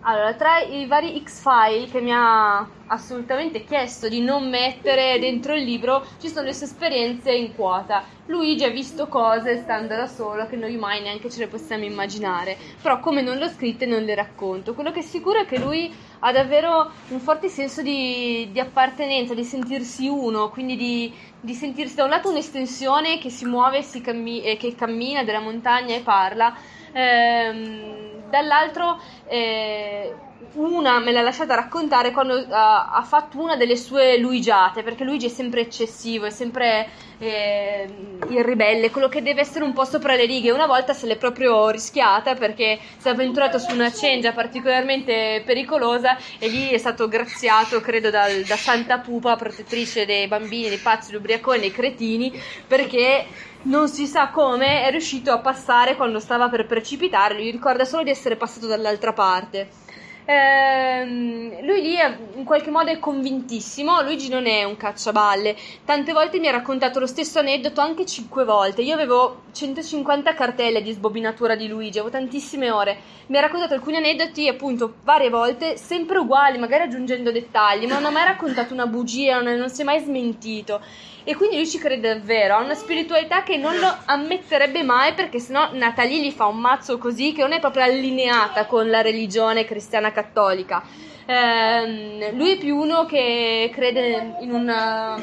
Allora, 0.08 0.34
tra 0.34 0.60
i 0.60 0.86
vari 0.86 1.20
X-File 1.20 1.88
che 1.90 2.00
mi 2.00 2.12
ha 2.14 2.64
assolutamente 2.86 3.64
chiesto 3.64 4.08
di 4.08 4.20
non 4.20 4.48
mettere 4.48 5.18
dentro 5.18 5.52
il 5.52 5.64
libro, 5.64 6.06
ci 6.20 6.28
sono 6.28 6.46
le 6.46 6.52
sue 6.52 6.66
esperienze 6.66 7.32
in 7.32 7.56
quota. 7.56 8.04
Luigi 8.26 8.62
ha 8.62 8.70
visto 8.70 9.08
cose 9.08 9.56
stando 9.56 9.96
da 9.96 10.06
solo 10.06 10.46
che 10.46 10.54
noi 10.54 10.76
mai 10.76 11.02
neanche 11.02 11.28
ce 11.28 11.40
le 11.40 11.48
possiamo 11.48 11.84
immaginare, 11.84 12.56
però 12.80 13.00
come 13.00 13.20
non 13.20 13.36
le 13.38 13.46
ho 13.46 13.48
scritte 13.48 13.84
non 13.84 14.04
le 14.04 14.14
racconto. 14.14 14.74
Quello 14.74 14.92
che 14.92 15.00
è 15.00 15.02
sicuro 15.02 15.40
è 15.40 15.44
che 15.44 15.58
lui 15.58 15.92
ha 16.20 16.30
davvero 16.30 16.88
un 17.08 17.18
forte 17.18 17.48
senso 17.48 17.82
di, 17.82 18.48
di 18.52 18.60
appartenenza, 18.60 19.34
di 19.34 19.42
sentirsi 19.42 20.06
uno, 20.06 20.50
quindi 20.50 20.76
di, 20.76 21.12
di 21.40 21.54
sentirsi 21.54 21.96
da 21.96 22.04
un 22.04 22.10
lato 22.10 22.30
un'estensione 22.30 23.18
che 23.18 23.30
si 23.30 23.44
muove 23.44 23.82
si 23.82 24.00
cammi- 24.00 24.42
e 24.42 24.56
che 24.56 24.76
cammina 24.76 25.24
della 25.24 25.40
montagna 25.40 25.96
e 25.96 26.00
parla, 26.00 26.56
ehm, 26.96 28.28
dall'altro 28.30 29.00
eh, 29.26 30.14
una 30.54 30.98
me 30.98 31.12
l'ha 31.12 31.22
lasciata 31.22 31.54
raccontare 31.54 32.10
quando 32.10 32.34
ha, 32.50 32.92
ha 32.92 33.02
fatto 33.02 33.40
una 33.40 33.56
delle 33.56 33.76
sue 33.76 34.18
luigiate, 34.18 34.82
perché 34.82 35.04
Luigi 35.04 35.26
è 35.26 35.30
sempre 35.30 35.60
eccessivo, 35.60 36.26
è 36.26 36.30
sempre 36.30 36.88
eh, 37.18 37.88
il 38.28 38.44
ribelle, 38.44 38.90
quello 38.90 39.08
che 39.08 39.22
deve 39.22 39.40
essere 39.40 39.64
un 39.64 39.72
po' 39.72 39.84
sopra 39.84 40.14
le 40.14 40.26
righe. 40.26 40.50
Una 40.50 40.66
volta 40.66 40.92
se 40.92 41.06
l'è 41.06 41.16
proprio 41.16 41.70
rischiata 41.70 42.34
perché 42.34 42.78
si 42.98 43.08
è 43.08 43.10
avventurato 43.10 43.58
su 43.58 43.72
una 43.72 43.92
cengia 43.92 44.32
particolarmente 44.32 45.42
pericolosa 45.44 46.16
e 46.38 46.48
lì 46.48 46.68
è 46.68 46.78
stato 46.78 47.08
graziato, 47.08 47.80
credo, 47.80 48.10
dal- 48.10 48.42
da 48.42 48.56
Santa 48.56 48.98
Pupa, 48.98 49.36
protettrice 49.36 50.06
dei 50.06 50.26
bambini, 50.28 50.68
dei 50.68 50.78
pazzi, 50.78 51.10
degli 51.10 51.20
ubriaconi, 51.20 51.60
dei 51.60 51.72
cretini, 51.72 52.32
perché 52.66 53.26
non 53.62 53.88
si 53.88 54.06
sa 54.06 54.28
come 54.28 54.84
è 54.84 54.90
riuscito 54.90 55.32
a 55.32 55.38
passare 55.38 55.96
quando 55.96 56.20
stava 56.20 56.48
per 56.48 56.66
precipitare, 56.66 57.34
lui 57.34 57.50
ricorda 57.50 57.84
solo 57.84 58.04
di 58.04 58.10
essere 58.10 58.36
passato 58.36 58.66
dall'altra 58.66 59.12
parte. 59.12 59.85
Ehm, 60.28 61.64
lui 61.64 61.82
lì 61.82 61.94
in 62.34 62.44
qualche 62.44 62.70
modo 62.70 62.90
è 62.90 62.98
convintissimo. 62.98 64.02
Luigi 64.02 64.28
non 64.28 64.46
è 64.46 64.64
un 64.64 64.76
cacciaballe. 64.76 65.56
Tante 65.84 66.12
volte 66.12 66.40
mi 66.40 66.48
ha 66.48 66.50
raccontato 66.50 66.98
lo 66.98 67.06
stesso 67.06 67.38
aneddoto, 67.38 67.80
anche 67.80 68.04
cinque 68.04 68.44
volte. 68.44 68.82
Io 68.82 68.94
avevo 68.94 69.42
150 69.52 70.34
cartelle 70.34 70.82
di 70.82 70.92
sbobinatura 70.92 71.54
di 71.54 71.68
Luigi, 71.68 71.98
avevo 71.98 72.12
tantissime 72.12 72.70
ore. 72.70 72.98
Mi 73.26 73.38
ha 73.38 73.40
raccontato 73.40 73.74
alcuni 73.74 73.96
aneddoti, 73.96 74.48
appunto, 74.48 74.96
varie 75.04 75.30
volte, 75.30 75.76
sempre 75.76 76.18
uguali, 76.18 76.58
magari 76.58 76.84
aggiungendo 76.84 77.30
dettagli, 77.30 77.86
ma 77.86 77.94
non 77.94 78.06
ha 78.06 78.10
mai 78.10 78.24
raccontato 78.24 78.72
una 78.72 78.86
bugia, 78.86 79.40
non, 79.40 79.56
non 79.56 79.70
si 79.70 79.82
è 79.82 79.84
mai 79.84 80.00
smentito. 80.00 80.80
E 81.28 81.34
quindi 81.34 81.56
lui 81.56 81.66
ci 81.66 81.78
crede 81.78 82.14
davvero, 82.14 82.54
ha 82.54 82.60
una 82.62 82.74
spiritualità 82.74 83.42
che 83.42 83.56
non 83.56 83.76
lo 83.80 83.92
ammetterebbe 84.04 84.84
mai 84.84 85.12
perché 85.12 85.40
sennò 85.40 85.70
Natalie 85.72 86.20
gli 86.22 86.30
fa 86.30 86.46
un 86.46 86.58
mazzo 86.58 86.98
così 86.98 87.32
che 87.32 87.40
non 87.40 87.52
è 87.52 87.58
proprio 87.58 87.82
allineata 87.82 88.66
con 88.66 88.88
la 88.88 89.02
religione 89.02 89.64
cristiana 89.64 90.12
cattolica. 90.12 90.84
Ehm, 91.26 92.36
lui 92.36 92.52
è 92.52 92.56
più 92.58 92.76
uno 92.76 93.06
che 93.06 93.68
crede 93.74 94.36
in 94.42 94.52
una, 94.52 95.16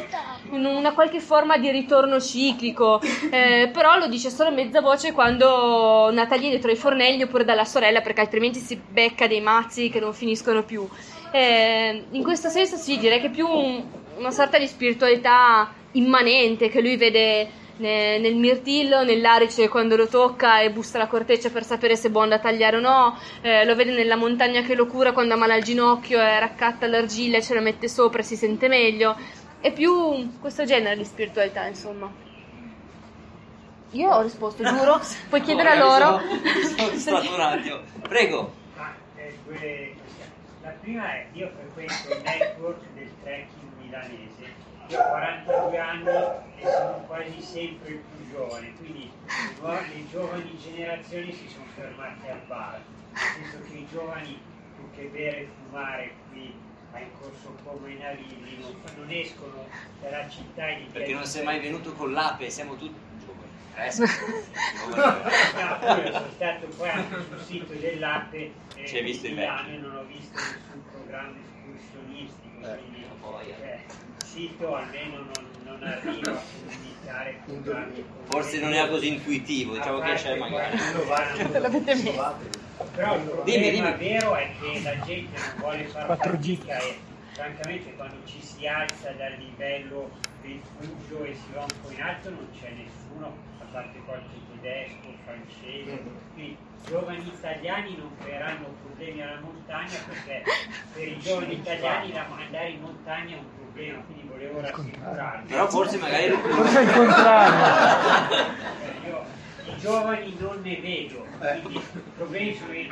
in 0.51 0.66
una 0.66 0.91
qualche 0.91 1.22
forma 1.22 1.56
di 1.58 1.72
ritorno 1.72 2.20
ciclico, 2.20 2.99
eh, 3.32 3.70
però 3.72 3.97
lo 3.97 4.08
dice 4.08 4.30
solo 4.30 4.49
a 4.49 4.51
mezza 4.51 4.82
voce 4.82 5.14
quando 5.14 6.12
Natalie 6.12 6.47
è 6.47 6.49
dietro 6.49 6.70
ai 6.70 6.76
fornelli 6.76 7.24
oppure 7.24 7.45
dalla 7.45 7.64
sorella 7.64 8.01
perché 8.01 8.20
altrimenti 8.20 8.60
si 8.60 8.76
becca 8.76 9.26
dei 9.28 9.39
mazzi 9.39 9.88
che 9.89 10.01
non 10.01 10.14
finiscono 10.14 10.64
più. 10.64 10.86
Eh, 11.32 12.04
in 12.12 12.24
questo 12.24 12.49
senso 12.49 12.76
sì, 12.76 12.97
direi 12.97 13.22
che 13.22 13.30
più 13.30 13.47
un- 13.47 14.01
una 14.24 14.32
sorta 14.32 14.57
di 14.57 14.67
spiritualità 14.67 15.71
immanente 15.91 16.69
che 16.69 16.82
lui 16.82 16.95
vede 16.97 17.49
ne- 17.78 18.19
nel 18.19 18.36
mirtillo, 18.36 19.03
nell'arice 19.03 19.67
quando 19.67 19.95
lo 19.95 20.07
tocca 20.07 20.61
e 20.61 20.71
busta 20.71 20.97
la 20.97 21.07
corteccia 21.07 21.49
per 21.49 21.63
sapere 21.63 21.95
se 21.95 22.07
è 22.07 22.11
buono 22.11 22.30
da 22.30 22.39
tagliare 22.39 22.78
o 22.78 22.80
no, 22.80 23.17
eh, 23.41 23.65
lo 23.65 23.76
vede 23.76 23.91
nella 23.91 24.15
montagna 24.15 24.61
che 24.61 24.76
lo 24.76 24.86
cura 24.88 25.11
quando 25.11 25.34
ha 25.34 25.38
male 25.38 25.53
al 25.53 25.63
ginocchio 25.63 26.19
e 26.19 26.39
raccatta 26.39 26.88
l'argilla 26.88 27.38
e 27.38 27.41
ce 27.41 27.53
la 27.53 27.61
mette 27.61 27.88
sopra 27.89 28.21
e 28.21 28.24
si 28.24 28.36
sente 28.36 28.67
meglio. 28.67 29.15
È 29.59 29.71
più 29.71 30.39
questo 30.39 30.65
genere 30.65 30.97
di 30.97 31.05
spiritualità, 31.05 31.65
insomma. 31.65 32.11
Io 33.91 34.09
ho 34.09 34.21
risposto, 34.21 34.63
giuro, 34.63 34.99
puoi 35.30 35.41
chiedere 35.41 35.69
a 35.69 35.76
loro. 35.76 36.21
Sono 36.76 36.89
distratto 36.89 37.32
un 37.34 37.39
attimo. 37.39 37.80
Prego. 38.07 38.53
Ma 38.76 38.93
eh, 39.17 39.38
due 39.45 39.55
questioni. 39.55 40.01
La 40.63 40.69
prima 40.80 41.11
è, 41.11 41.28
io 41.34 41.51
frequento 41.74 42.13
il 42.13 42.21
network 42.24 42.80
del 42.95 43.09
trekking 43.21 43.62
milanese, 43.94 44.54
io 44.88 45.00
ho 45.00 45.08
42 45.08 45.78
anni 45.78 46.08
e 46.58 46.70
sono 46.70 47.04
quasi 47.06 47.41
sempre 47.41 47.89
il 47.91 48.00
più 48.00 48.32
giovane, 48.32 48.74
quindi 48.78 49.12
le 49.30 50.10
giovani 50.10 50.58
generazioni 50.60 51.32
si 51.32 51.48
sono 51.48 51.66
fermate 51.76 52.32
al 52.32 52.41
bar, 52.48 52.82
nel 53.14 53.52
senso 53.52 53.70
che 53.70 53.78
i 53.78 53.88
giovani 53.91 54.41
più 54.76 54.89
che 54.96 55.10
bere 55.10 55.38
e 55.41 55.50
fumare 55.64 56.14
qui 56.30 56.54
a 56.91 57.00
in 57.00 57.10
corso 57.20 57.56
come 57.64 57.91
i 57.91 57.98
navigli 57.98 58.60
non, 58.60 58.76
non 58.98 59.10
escono 59.10 59.66
dalla 60.02 60.28
città 60.30 60.68
di 60.74 60.88
Perché 60.91 61.14
non 61.14 61.26
sei 61.26 61.44
mai 61.44 61.60
venuto 61.60 61.94
con 61.94 62.12
l'ape, 62.12 62.50
siamo 62.50 62.76
tutti 62.76 63.00
Eh, 63.76 63.91
poi 65.80 66.11
sono 66.11 66.30
stato 66.36 66.67
poi 66.78 66.89
anche 66.89 67.15
sul 67.28 67.39
sito 67.43 67.74
dell'ape 67.74 68.51
eh, 68.76 68.88
Ci 68.88 68.97
hai 68.97 69.03
visto 69.03 69.26
di 69.28 69.34
i 69.34 69.36
Milano 69.36 69.63
vecchi. 69.63 69.74
e 69.76 69.80
non 69.80 69.95
ho 69.95 70.03
visto 70.05 70.34
nessun 70.39 70.84
programma 70.91 71.36
escursionistico, 71.41 72.67
Eh, 72.67 72.78
quindi 72.78 73.05
poi, 73.19 73.45
eh. 73.49 73.80
il 74.17 74.24
sito 74.26 74.76
almeno 74.76 75.15
non, 75.17 75.47
non 75.63 75.84
arriva 75.84 76.32
a 76.32 76.41
comunicare 76.65 77.39
programmi 77.45 78.05
Forse 78.26 78.59
non 78.59 78.74
era 78.74 78.88
così 78.88 79.07
intuitivo, 79.07 79.74
diciamo 79.76 79.99
che 79.99 80.13
c'è 80.13 80.36
magari. 80.38 80.78
L'avete 81.59 81.95
messo. 81.95 82.61
Però 82.95 83.15
il 83.15 83.21
problema 83.24 83.43
Dimmi, 83.43 83.71
dimmi. 83.71 83.93
vero 83.97 84.36
è 84.36 84.49
che 84.59 84.82
la 84.84 84.99
gente 84.99 85.39
non 85.39 85.53
vuole 85.57 85.84
fare 85.86 86.13
4G. 86.13 86.57
fatica 86.57 86.78
e 86.80 86.97
francamente 87.34 87.93
quando 87.95 88.15
ci 88.26 88.41
si 88.41 88.67
alza 88.67 89.11
dal 89.11 89.34
livello 89.34 90.11
rifugio 90.41 91.24
e 91.24 91.34
si 91.34 91.53
va 91.53 91.61
un 91.61 91.67
po' 91.82 91.91
in 91.91 92.01
alto 92.01 92.30
non 92.30 92.47
c'è 92.59 92.69
nessuno, 92.71 93.36
parte 93.74 93.99
qualche 94.05 94.38
tedesco, 94.53 95.09
francese, 95.26 96.01
quindi 96.34 96.57
giovani 96.88 97.28
italiani 97.28 97.97
non 97.97 98.11
creeranno 98.19 98.67
problemi 98.84 99.21
alla 99.24 99.39
montagna 99.41 99.97
perché 100.07 100.43
per 100.93 101.07
i 101.07 101.19
giovani 101.19 101.53
italiani 101.53 102.13
la- 102.13 102.28
andare 102.30 102.69
in 102.69 102.82
montagna 102.82 103.36
è 103.36 103.39
un 103.39 103.45
problema, 103.57 103.99
quindi 104.05 104.28
volevo 104.30 104.61
rassicurarvi. 104.61 105.47
Però 105.47 105.67
forse 105.69 105.97
magari 105.97 106.30
Forse 106.30 106.80
è 106.80 106.82
il 106.84 106.91
contrario. 106.91 107.65
Eh, 108.84 109.07
io 109.07 109.26
i 109.65 109.78
giovani 109.80 110.36
non 110.39 110.61
ne 110.61 110.76
vedo, 110.80 111.26
quindi 111.61 111.78
i 111.78 112.11
problemi 112.15 112.53
sono 112.55 112.74
i 112.74 112.91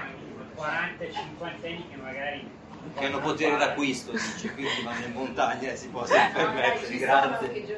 40-50 0.55 1.65
anni 1.65 1.87
che 1.89 1.95
magari 2.01 2.49
che 2.95 3.05
hanno 3.05 3.19
potere 3.19 3.57
d'acquisto, 3.57 4.11
dice, 4.11 4.53
quindi 4.53 4.81
vanno 4.83 5.05
in 5.05 5.13
montagna 5.13 5.71
e 5.71 5.75
si 5.75 5.87
possono 5.89 6.29
permettere, 6.33 6.97
grazie. 6.97 7.77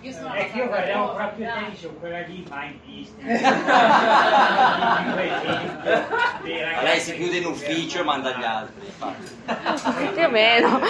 Io 0.00 0.12
sono 0.12 0.32
è 0.32 0.50
che 0.50 0.58
io 0.58 0.66
guardavo 0.66 1.14
proprio 1.14 1.46
te 1.46 1.52
dai. 1.52 1.66
e 1.66 1.70
dicevo 1.70 1.94
quella 1.94 2.20
lì 2.20 2.44
mai 2.48 2.80
Ma 3.22 5.14
ragazzi 6.42 6.84
lei 6.84 7.00
si 7.00 7.14
chiude 7.14 7.36
in 7.36 7.46
ufficio 7.46 8.00
e 8.00 8.02
manda 8.02 8.36
gli 8.36 8.42
altri. 8.42 8.84
infatti. 8.84 10.12
Più 10.12 10.22
o 10.24 10.30
meno. 10.30 10.80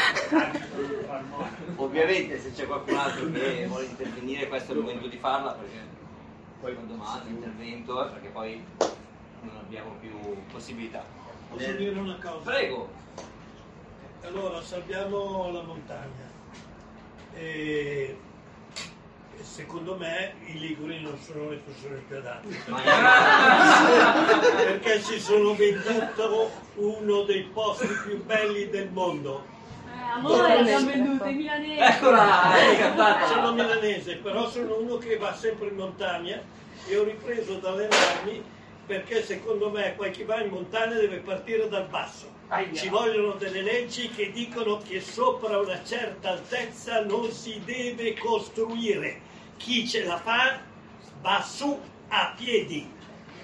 Ovviamente 1.76 2.40
se 2.40 2.52
c'è 2.52 2.66
qualcun 2.66 2.96
altro 2.96 3.30
che 3.30 3.66
vuole 3.66 3.84
intervenire 3.84 4.48
questo 4.48 4.72
è 4.72 4.74
il 4.76 4.80
momento 4.80 5.06
di 5.08 5.18
farla 5.18 5.52
perché 5.52 5.78
poi 6.60 6.74
con 6.74 6.86
domande, 6.86 7.28
intervento, 7.28 8.06
eh, 8.06 8.10
perché 8.10 8.28
poi 8.28 8.64
non 8.78 9.56
abbiamo 9.58 9.96
più 10.00 10.16
possibilità. 10.50 11.04
Posso 11.52 11.72
dire 11.72 11.98
una 11.98 12.16
cosa? 12.16 12.50
Prego. 12.50 12.88
Allora, 14.24 14.62
salviamo 14.62 15.50
la 15.52 15.60
montagna. 15.62 16.30
E, 17.34 18.16
secondo 19.40 19.96
me 19.96 20.32
i 20.46 20.58
liguri 20.58 21.02
non 21.02 21.18
sono 21.18 21.50
le 21.50 21.56
persone 21.56 21.96
più 22.08 22.16
adatte. 22.16 22.48
Perché 24.64 25.02
si 25.02 25.20
sono 25.20 25.54
venduto 25.54 26.50
uno 26.76 27.22
dei 27.24 27.42
posti 27.42 27.86
più 27.86 28.24
belli 28.24 28.70
del 28.70 28.88
mondo. 28.90 29.44
Eh, 29.86 29.90
amore, 30.14 30.64
ci 30.64 30.72
hanno 30.72 30.86
venduto 30.86 31.26
i 31.26 31.34
milanesi. 31.34 31.80
Eccola, 31.80 33.26
Sono 33.26 33.52
milanese, 33.52 34.16
però 34.16 34.48
sono 34.48 34.78
uno 34.78 34.96
che 34.96 35.18
va 35.18 35.34
sempre 35.34 35.68
in 35.68 35.76
montagna 35.76 36.40
e 36.86 36.96
ho 36.96 37.04
ripreso 37.04 37.56
ad 37.56 37.64
allenarmi 37.66 38.42
perché 38.86 39.22
secondo 39.22 39.70
me 39.70 39.94
quel 39.96 40.10
chi 40.10 40.24
va 40.24 40.40
in 40.40 40.50
montagna 40.50 40.94
deve 40.94 41.18
partire 41.18 41.68
dal 41.68 41.86
basso. 41.86 42.30
Ci 42.72 42.88
vogliono 42.88 43.32
delle 43.32 43.62
leggi 43.62 44.10
che 44.10 44.30
dicono 44.30 44.78
che 44.78 45.00
sopra 45.00 45.58
una 45.58 45.82
certa 45.84 46.30
altezza 46.30 47.02
non 47.02 47.30
si 47.30 47.60
deve 47.64 48.14
costruire. 48.14 49.20
Chi 49.56 49.88
ce 49.88 50.04
la 50.04 50.18
fa 50.18 50.60
va 51.22 51.42
su 51.42 51.80
a 52.08 52.34
piedi. 52.36 52.90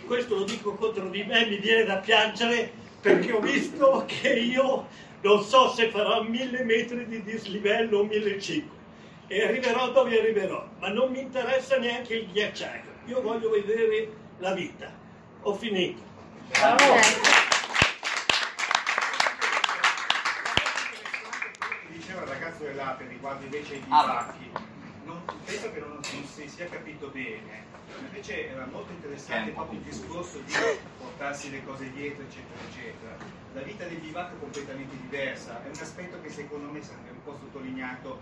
Questo 0.06 0.34
lo 0.34 0.44
dico 0.44 0.74
contro 0.74 1.08
di 1.08 1.22
me, 1.24 1.46
mi 1.46 1.56
viene 1.56 1.84
da 1.84 1.96
piangere 1.96 2.70
perché 3.00 3.32
ho 3.32 3.40
visto 3.40 4.04
che 4.06 4.32
io 4.32 4.86
non 5.22 5.42
so 5.42 5.70
se 5.70 5.88
farò 5.88 6.22
mille 6.22 6.64
metri 6.64 7.06
di 7.06 7.22
dislivello 7.22 8.00
o 8.00 8.04
1500 8.04 8.76
e 9.28 9.44
arriverò 9.44 9.90
dove 9.92 10.18
arriverò, 10.18 10.66
ma 10.78 10.88
non 10.88 11.10
mi 11.10 11.20
interessa 11.20 11.76
neanche 11.76 12.14
il 12.14 12.30
ghiacciaio. 12.32 12.96
Io 13.06 13.20
voglio 13.20 13.50
vedere 13.50 14.10
la 14.38 14.52
vita. 14.52 14.97
Ho 15.48 15.54
finito. 15.54 16.02
diceva 21.88 22.20
il 22.20 22.28
ragazzo 22.28 22.64
dell'ape 22.64 23.06
riguardo 23.06 23.44
invece 23.46 23.76
i 23.76 23.78
bivacchi, 23.78 24.50
non, 25.04 25.22
penso 25.46 25.72
che 25.72 25.80
non, 25.80 25.92
non 25.92 26.24
si 26.26 26.46
sia 26.50 26.66
capito 26.66 27.08
bene, 27.08 27.64
invece 27.98 28.50
era 28.50 28.66
molto 28.66 28.92
interessante 28.92 29.52
proprio 29.52 29.78
il 29.78 29.86
discorso 29.86 30.38
di 30.40 30.52
portarsi 30.98 31.50
le 31.50 31.64
cose 31.64 31.90
dietro, 31.92 32.24
eccetera, 32.24 32.60
eccetera. 32.68 33.16
La 33.54 33.62
vita 33.62 33.84
del 33.86 34.00
bivacco 34.00 34.36
è 34.36 34.40
completamente 34.40 34.96
diversa, 35.00 35.62
è 35.64 35.68
un 35.68 35.80
aspetto 35.80 36.20
che 36.20 36.28
secondo 36.28 36.70
me 36.70 36.82
sarebbe 36.82 37.12
un 37.12 37.22
po' 37.24 37.38
sottolineato, 37.40 38.20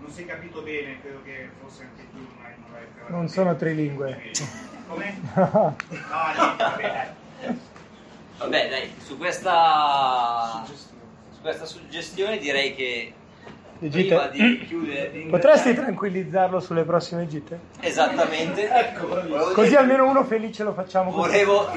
non 0.00 0.10
si 0.10 0.22
è 0.22 0.26
capito 0.26 0.62
bene, 0.62 1.00
credo 1.00 1.20
che 1.24 1.48
forse 1.60 1.82
anche 1.82 2.06
tu 2.10 2.16
non 2.18 2.44
hai, 2.44 2.52
non 2.60 2.70
l'hai 2.72 2.82
ancora 2.84 3.08
Non 3.08 3.20
capito. 3.26 3.32
sono 3.32 3.56
trilingue. 3.56 4.22
Come? 4.88 5.20
No, 5.34 5.74
niente, 6.36 6.62
vabbè. 6.64 7.12
Vabbè, 8.38 8.68
dai, 8.68 8.92
su 9.04 9.16
questa, 9.18 10.64
su 10.64 11.40
questa 11.40 11.64
suggestione 11.66 12.38
direi 12.38 12.74
che 12.74 13.12
Le 13.80 13.88
prima 13.88 14.30
gite? 14.30 14.48
di 14.58 14.66
chiudere... 14.66 15.10
di 15.10 15.20
Potresti 15.30 15.74
tranquillizzarlo 15.74 16.60
sulle 16.60 16.84
prossime 16.84 17.26
gite? 17.26 17.58
Esattamente. 17.80 18.68
Volevo 19.00 19.52
Così 19.52 19.68
dire- 19.70 19.80
almeno 19.80 20.08
uno 20.08 20.24
felice 20.24 20.62
lo 20.62 20.72
facciamo 20.72 21.10
così. 21.10 21.44
Volevo 21.44 21.68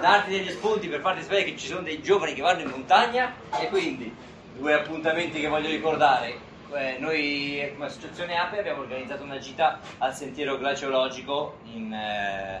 darti 0.00 0.30
degli 0.30 0.50
spunti 0.50 0.88
per 0.88 1.00
farti 1.00 1.22
sapere 1.22 1.44
che 1.44 1.56
ci 1.56 1.66
sono 1.66 1.82
dei 1.82 2.02
giovani 2.02 2.32
che 2.34 2.40
vanno 2.42 2.60
in 2.62 2.68
montagna 2.70 3.32
e 3.60 3.68
quindi 3.68 4.12
due 4.56 4.72
appuntamenti 4.72 5.38
che 5.40 5.48
voglio 5.48 5.68
ricordare. 5.68 6.45
Eh, 6.74 6.96
noi 6.98 7.70
come 7.74 7.86
associazione 7.86 8.36
APE 8.36 8.58
abbiamo 8.58 8.80
organizzato 8.82 9.22
una 9.22 9.38
gita 9.38 9.78
al 9.98 10.14
sentiero 10.14 10.58
glaciologico 10.58 11.58
in, 11.72 11.92
eh, 11.92 12.60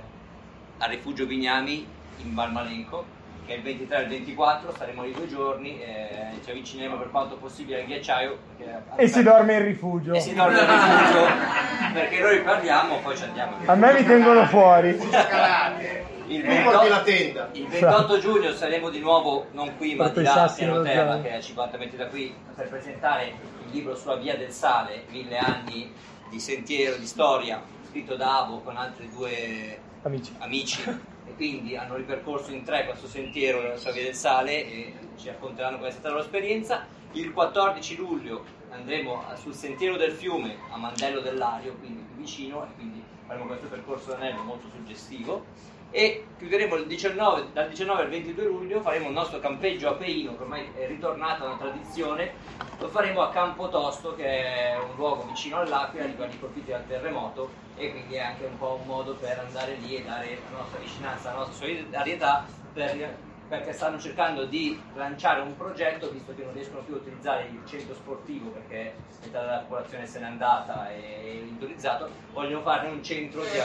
al 0.78 0.88
rifugio 0.90 1.26
Vignami 1.26 1.86
in 2.22 2.34
Valmalenco 2.34 3.14
che 3.46 3.52
è 3.54 3.56
il 3.58 3.62
23 3.62 3.98
e 3.98 4.02
il 4.02 4.08
24, 4.08 4.72
staremo 4.74 5.04
lì 5.04 5.12
due 5.12 5.28
giorni, 5.28 5.80
eh, 5.80 6.40
ci 6.42 6.50
avvicineremo 6.50 6.96
per 6.96 7.10
quanto 7.12 7.36
possibile 7.36 7.80
al 7.82 7.86
ghiacciaio 7.86 8.38
perché- 8.56 8.82
E 8.96 9.06
si 9.06 9.22
dorme 9.22 9.54
in 9.54 9.62
rifugio. 9.64 10.14
e 10.14 10.20
si 10.20 10.34
dorme 10.34 10.58
al 10.58 10.66
rifugio 10.66 11.26
perché 11.94 12.20
noi 12.20 12.40
parliamo 12.42 12.98
poi 12.98 13.16
ci 13.16 13.22
andiamo. 13.22 13.56
A 13.66 13.74
me 13.76 13.92
mi 13.92 14.04
tengono 14.04 14.44
fuori. 14.46 14.98
Scalate. 14.98 16.14
Il 16.26 16.40
Tu 16.42 16.46
porti 16.64 16.88
28, 16.88 16.88
la 16.88 17.02
tenda. 17.02 17.48
il 17.52 17.66
28 17.68 18.18
giugno 18.18 18.50
saremo 18.52 18.90
di 18.90 18.98
nuovo, 18.98 19.46
non 19.52 19.76
qui 19.76 19.94
ma 19.94 20.08
di 20.08 20.22
là, 20.24 20.42
a 20.42 20.52
Piano 20.52 20.82
Terra, 20.82 21.20
che 21.20 21.28
è 21.30 21.34
a 21.36 21.40
50 21.40 21.78
metri 21.78 21.96
da 21.96 22.06
qui, 22.08 22.34
per 22.56 22.68
presentare 22.68 23.32
il 23.66 23.72
libro 23.72 23.96
sulla 23.96 24.16
Via 24.16 24.36
del 24.36 24.50
Sale, 24.50 25.04
mille 25.10 25.38
anni 25.38 25.92
di 26.28 26.40
sentiero, 26.40 26.96
di 26.96 27.06
storia, 27.06 27.62
scritto 27.88 28.16
da 28.16 28.44
Avo 28.44 28.60
con 28.60 28.76
altri 28.76 29.08
due 29.10 29.78
Amici. 30.02 30.34
amici 30.38 30.82
e 31.26 31.34
quindi 31.34 31.76
hanno 31.76 31.96
ripercorso 31.96 32.52
in 32.52 32.62
tre 32.62 32.84
questo 32.84 33.06
sentiero 33.06 33.76
sulla 33.76 33.92
Via 33.92 34.04
del 34.04 34.14
Sale 34.14 34.66
e 34.66 34.94
ci 35.16 35.28
racconteranno 35.28 35.78
qual 35.78 35.90
è 35.90 35.92
stata 35.92 36.08
la 36.08 36.14
loro 36.14 36.26
esperienza. 36.26 36.86
Il 37.12 37.32
14 37.32 37.96
luglio 37.96 38.44
andremo 38.70 39.24
sul 39.36 39.54
sentiero 39.54 39.96
del 39.96 40.12
fiume 40.12 40.56
a 40.70 40.76
Mandello 40.76 41.20
dell'Ario, 41.20 41.74
quindi 41.76 42.02
più 42.02 42.16
vicino, 42.16 42.64
e 42.64 42.74
quindi 42.74 43.02
faremo 43.26 43.46
questo 43.46 43.66
percorso 43.68 44.10
d'anello 44.10 44.42
molto 44.42 44.68
suggestivo. 44.68 45.44
E 45.96 46.26
chiuderemo 46.36 46.74
il 46.74 46.86
19, 46.86 47.52
dal 47.54 47.70
19 47.70 48.02
al 48.02 48.08
22 48.10 48.44
luglio 48.44 48.82
faremo 48.82 49.06
il 49.06 49.14
nostro 49.14 49.38
campeggio 49.38 49.88
a 49.88 49.94
Peino 49.94 50.36
che 50.36 50.42
ormai 50.42 50.68
è 50.74 50.86
ritornata 50.86 51.46
una 51.46 51.56
tradizione. 51.56 52.34
Lo 52.78 52.88
faremo 52.88 53.22
a 53.22 53.30
Campotosto 53.30 54.14
che 54.14 54.26
è 54.26 54.76
un 54.76 54.94
luogo 54.96 55.22
vicino 55.22 55.56
all'Aquila 55.56 56.04
di 56.04 56.14
quelli 56.14 56.38
colpiti 56.38 56.70
dal 56.70 56.86
terremoto 56.86 57.48
e 57.76 57.92
quindi 57.92 58.16
è 58.16 58.20
anche 58.20 58.44
un 58.44 58.58
po' 58.58 58.78
un 58.78 58.86
modo 58.86 59.14
per 59.14 59.38
andare 59.38 59.76
lì 59.76 59.96
e 59.96 60.02
dare 60.02 60.38
la 60.50 60.58
nostra 60.58 60.78
vicinanza, 60.80 61.30
la 61.30 61.38
nostra 61.38 61.54
solidarietà 61.54 62.44
per, 62.74 63.16
perché 63.48 63.72
stanno 63.72 63.98
cercando 63.98 64.44
di 64.44 64.78
lanciare 64.96 65.40
un 65.40 65.56
progetto 65.56 66.10
visto 66.10 66.34
che 66.34 66.44
non 66.44 66.52
riescono 66.52 66.82
più 66.82 66.92
a 66.92 66.98
utilizzare 66.98 67.44
il 67.50 67.62
centro 67.64 67.94
sportivo 67.94 68.50
perché 68.50 68.92
metà 69.22 69.40
della 69.40 69.58
popolazione 69.60 70.06
se 70.06 70.18
n'è 70.18 70.26
andata 70.26 70.90
e 70.90 71.40
è 71.40 71.52
utilizzato 71.52 72.10
vogliono 72.34 72.60
farne 72.60 72.90
un 72.90 73.02
centro 73.02 73.40
di 73.40 73.58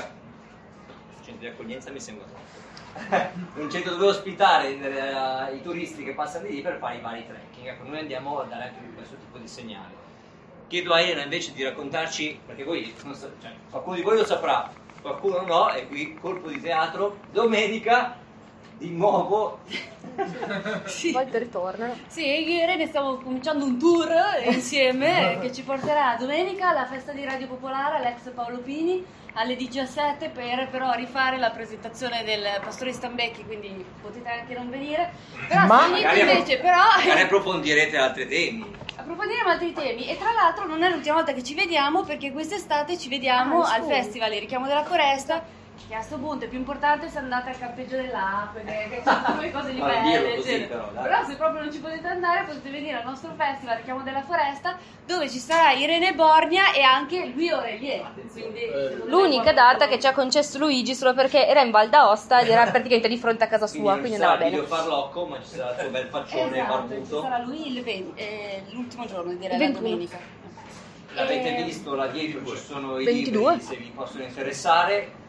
centro 1.31 1.39
di 1.39 1.47
accoglienza 1.47 1.91
mi 1.91 1.99
sembra 1.99 2.25
troppo. 2.25 2.69
un 3.55 3.71
centro 3.71 3.95
dove 3.95 4.07
ospitare 4.07 4.69
uh, 4.69 5.55
i 5.55 5.61
turisti 5.61 6.03
che 6.03 6.13
passano 6.13 6.47
di 6.47 6.55
lì 6.55 6.61
per 6.61 6.77
fare 6.77 6.97
i 6.97 7.01
vari 7.01 7.25
trekking. 7.25 7.67
Ecco, 7.67 7.87
noi 7.87 7.99
andiamo 7.99 8.39
a 8.39 8.45
dare 8.45 8.63
anche 8.63 8.79
questo 8.93 9.15
tipo 9.15 9.37
di 9.37 9.47
segnale. 9.47 9.99
Chiedo 10.67 10.93
a 10.93 11.01
Elena 11.01 11.23
invece 11.23 11.53
di 11.53 11.63
raccontarci, 11.63 12.39
perché 12.45 12.63
voi, 12.63 12.93
cioè, 13.41 13.51
qualcuno 13.69 13.95
di 13.95 14.01
voi 14.01 14.17
lo 14.17 14.25
saprà, 14.25 14.71
qualcuno 15.01 15.41
no, 15.41 15.73
e 15.73 15.87
qui 15.87 16.15
colpo 16.15 16.49
di 16.49 16.61
teatro, 16.61 17.17
domenica 17.31 18.17
di 18.81 18.89
nuovo 18.89 19.59
sì. 20.85 21.11
volte 21.11 21.37
ritornano. 21.37 21.95
Sì, 22.07 22.25
io 22.25 22.59
e 22.59 22.63
Irene 22.63 22.87
stiamo 22.87 23.17
cominciando 23.17 23.63
un 23.63 23.77
tour 23.77 24.11
insieme 24.45 25.37
che 25.41 25.53
ci 25.53 25.61
porterà 25.61 26.15
domenica 26.17 26.69
alla 26.69 26.87
festa 26.87 27.11
di 27.11 27.23
Radio 27.23 27.47
Popolare 27.47 27.97
all'ex 27.97 28.31
Paolo 28.33 28.57
Pini 28.57 29.05
alle 29.33 29.55
17 29.55 30.29
per 30.29 30.67
però 30.69 30.91
rifare 30.93 31.37
la 31.37 31.51
presentazione 31.51 32.25
del 32.25 32.43
Pastore 32.61 32.91
Stambecchi, 32.91 33.45
quindi 33.45 33.85
potete 34.01 34.27
anche 34.27 34.53
non 34.55 34.69
venire. 34.69 35.13
Però 35.47 35.65
Ma 35.67 35.85
invece, 35.85 36.57
però... 36.57 36.79
magari 36.97 37.21
approfondirete 37.21 37.97
altri 37.97 38.27
temi. 38.27 38.79
Approfondiremo 38.93 39.49
altri 39.49 39.71
temi 39.73 40.09
e 40.09 40.17
tra 40.17 40.33
l'altro 40.33 40.65
non 40.65 40.83
è 40.83 40.89
l'ultima 40.89 41.15
volta 41.15 41.33
che 41.33 41.43
ci 41.43 41.53
vediamo 41.53 42.03
perché 42.03 42.31
quest'estate 42.31 42.97
ci 42.97 43.07
vediamo 43.07 43.61
ah, 43.61 43.75
al 43.75 43.83
festival 43.83 44.33
Il 44.33 44.41
Richiamo 44.41 44.67
della 44.67 44.83
Foresta 44.83 45.59
che 45.87 45.93
a 45.93 45.97
questo 45.97 46.17
punto 46.17 46.45
è 46.45 46.47
più 46.47 46.57
importante 46.57 47.09
se 47.09 47.17
andate 47.17 47.49
al 47.49 47.57
campeggio 47.57 47.95
dell'acqua, 47.95 48.61
che, 48.61 49.01
c'è 49.03 49.33
due 49.35 49.51
cose 49.51 49.73
di 49.73 49.79
belle. 49.79 50.35
Così, 50.35 50.59
però, 50.61 50.87
però, 50.89 51.25
se 51.25 51.35
proprio 51.35 51.61
non 51.61 51.71
ci 51.71 51.79
potete 51.79 52.07
andare, 52.07 52.45
potete 52.45 52.69
venire 52.69 52.97
al 52.97 53.05
nostro 53.05 53.33
festival 53.35 53.77
Richiamo 53.77 54.01
della 54.01 54.21
Foresta, 54.21 54.77
dove 55.05 55.29
ci 55.29 55.39
sarà 55.39 55.71
Irene 55.71 56.13
Borgna 56.13 56.73
e 56.73 56.81
anche 56.81 57.31
lui 57.33 57.49
Aurelier. 57.49 58.11
Eh. 58.33 59.03
L'unica 59.05 59.53
data 59.53 59.87
che 59.87 59.99
ci 59.99 60.07
ha 60.07 60.13
concesso 60.13 60.57
Luigi 60.57 60.95
solo 60.95 61.13
perché 61.13 61.47
era 61.47 61.61
in 61.61 61.71
Val 61.71 61.89
d'Aosta 61.89 62.41
ed 62.41 62.49
era 62.49 62.69
praticamente 62.71 63.07
di 63.07 63.17
fronte 63.17 63.43
a 63.43 63.47
casa 63.47 63.67
sua, 63.67 63.93
quindi, 63.93 64.09
quindi 64.09 64.15
andava 64.15 64.37
bene. 64.37 64.57
Non 64.57 64.67
farlocco, 64.67 65.25
ma 65.25 65.41
ci 65.41 65.55
sarà 65.55 65.71
il 65.71 65.77
tuo 65.77 65.89
bel 65.89 66.07
faccione 66.07 66.57
esatto, 66.57 66.73
barbuto. 66.73 67.15
Ci 67.15 67.21
sarà 67.21 67.37
lui 67.43 67.75
il 67.75 67.83
20, 67.83 68.19
eh, 68.19 68.63
l'ultimo 68.69 69.05
giorno, 69.05 69.33
direi, 69.33 69.57
la 69.57 69.69
domenica. 69.69 70.39
L'avete 71.13 71.57
e... 71.57 71.63
visto, 71.63 71.93
là 71.93 72.07
dietro 72.07 72.45
ci 72.45 72.63
sono 72.63 72.99
i 72.99 73.05
22. 73.05 73.51
libri 73.51 73.65
se 73.65 73.75
vi 73.75 73.91
possono 73.93 74.23
interessare 74.23 75.19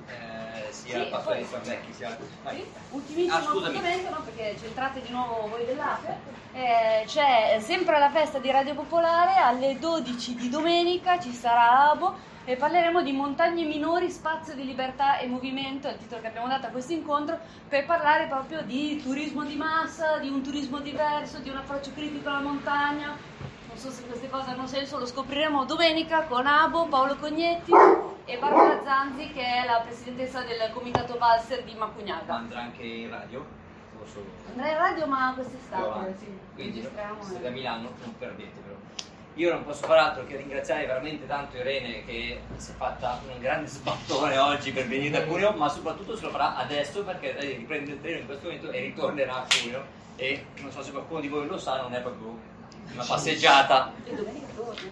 sia 0.83 1.05
sì, 1.05 1.11
Pasquale 1.11 1.39
di 1.39 1.47
Sanvecchi 1.47 1.93
sia 1.93 2.17
sì, 2.49 2.65
ultimissimo 2.91 3.35
ah, 3.35 3.39
appuntamento 3.39 4.11
no, 4.11 4.23
perché 4.25 4.57
c'entrate 4.61 5.01
di 5.01 5.11
nuovo 5.11 5.49
voi 5.49 5.65
dell'Ape. 5.65 6.41
Eh, 6.53 7.05
c'è 7.07 7.59
sempre 7.61 7.99
la 7.99 8.11
festa 8.11 8.39
di 8.39 8.51
Radio 8.51 8.75
Popolare 8.75 9.37
alle 9.37 9.79
12 9.79 10.35
di 10.35 10.49
domenica 10.49 11.19
ci 11.19 11.33
sarà 11.33 11.91
Abo 11.91 12.31
e 12.45 12.57
parleremo 12.57 13.03
di 13.03 13.13
montagne 13.13 13.63
minori, 13.65 14.11
spazio 14.11 14.55
di 14.55 14.65
libertà 14.65 15.19
e 15.19 15.29
movimento, 15.29 15.87
è 15.87 15.93
il 15.93 15.99
titolo 15.99 16.21
che 16.21 16.27
abbiamo 16.27 16.49
dato 16.49 16.67
a 16.67 16.71
questo 16.71 16.93
incontro, 16.93 17.39
per 17.69 17.87
parlare 17.87 18.27
proprio 18.27 18.63
di 18.63 19.01
turismo 19.01 19.45
di 19.45 19.55
massa, 19.55 20.19
di 20.19 20.29
un 20.29 20.43
turismo 20.43 20.81
diverso, 20.81 21.39
di 21.39 21.51
un 21.51 21.59
approccio 21.59 21.93
critico 21.95 22.29
alla 22.29 22.41
montagna, 22.41 23.17
non 23.69 23.77
so 23.77 23.91
se 23.93 24.03
queste 24.07 24.29
cose 24.29 24.51
hanno 24.51 24.67
senso, 24.67 24.99
lo 24.99 25.07
scopriremo 25.07 25.65
domenica 25.65 26.25
con 26.25 26.45
Abo, 26.45 26.87
Paolo 26.87 27.15
Cognetti 27.15 27.73
e 28.33 28.39
Barbara 28.39 28.83
Zanzi 28.83 29.31
che 29.31 29.43
è 29.43 29.67
la 29.67 29.81
presidentessa 29.81 30.41
del 30.43 30.71
comitato 30.73 31.19
Valser 31.19 31.65
di 31.65 31.75
Macugnaga. 31.75 32.35
Andrà 32.35 32.61
anche 32.61 32.83
in 32.83 33.11
radio? 33.11 33.45
Andrà 34.49 34.71
in 34.71 34.77
radio 34.79 35.07
ma 35.07 35.33
quest'estate, 35.35 36.17
sì. 36.19 36.39
Quindi 36.55 36.81
se 36.81 37.41
da 37.41 37.51
Milano 37.51 37.91
non 38.03 38.17
perdetevelo. 38.17 38.81
Io 39.35 39.53
non 39.53 39.65
posso 39.65 39.87
far 39.87 39.99
altro 39.99 40.25
che 40.25 40.37
ringraziare 40.37 40.87
veramente 40.87 41.27
tanto 41.27 41.59
Irene 41.59 42.05
che 42.05 42.41
si 42.57 42.71
è 42.71 42.75
fatta 42.75 43.21
un 43.27 43.39
grande 43.39 43.69
sbattone 43.69 44.39
oggi 44.39 44.73
per 44.73 44.87
venire 44.87 45.19
da 45.19 45.27
Cuneo, 45.27 45.53
ma 45.53 45.69
soprattutto 45.69 46.17
se 46.17 46.25
lo 46.25 46.31
farà 46.31 46.57
adesso 46.57 47.05
perché 47.05 47.35
lei 47.35 47.57
riprende 47.57 47.93
il 47.93 48.01
treno 48.01 48.19
in 48.19 48.27
questo 48.27 48.47
momento 48.47 48.71
e 48.71 48.81
ritornerà 48.81 49.37
a 49.37 49.47
Cuneo 49.61 49.85
e 50.17 50.47
non 50.61 50.71
so 50.71 50.83
se 50.83 50.91
qualcuno 50.91 51.21
di 51.21 51.29
voi 51.29 51.47
lo 51.47 51.59
sa, 51.59 51.81
non 51.81 51.95
è 51.95 52.01
proprio 52.01 52.39
una 52.95 53.05
passeggiata. 53.05 53.93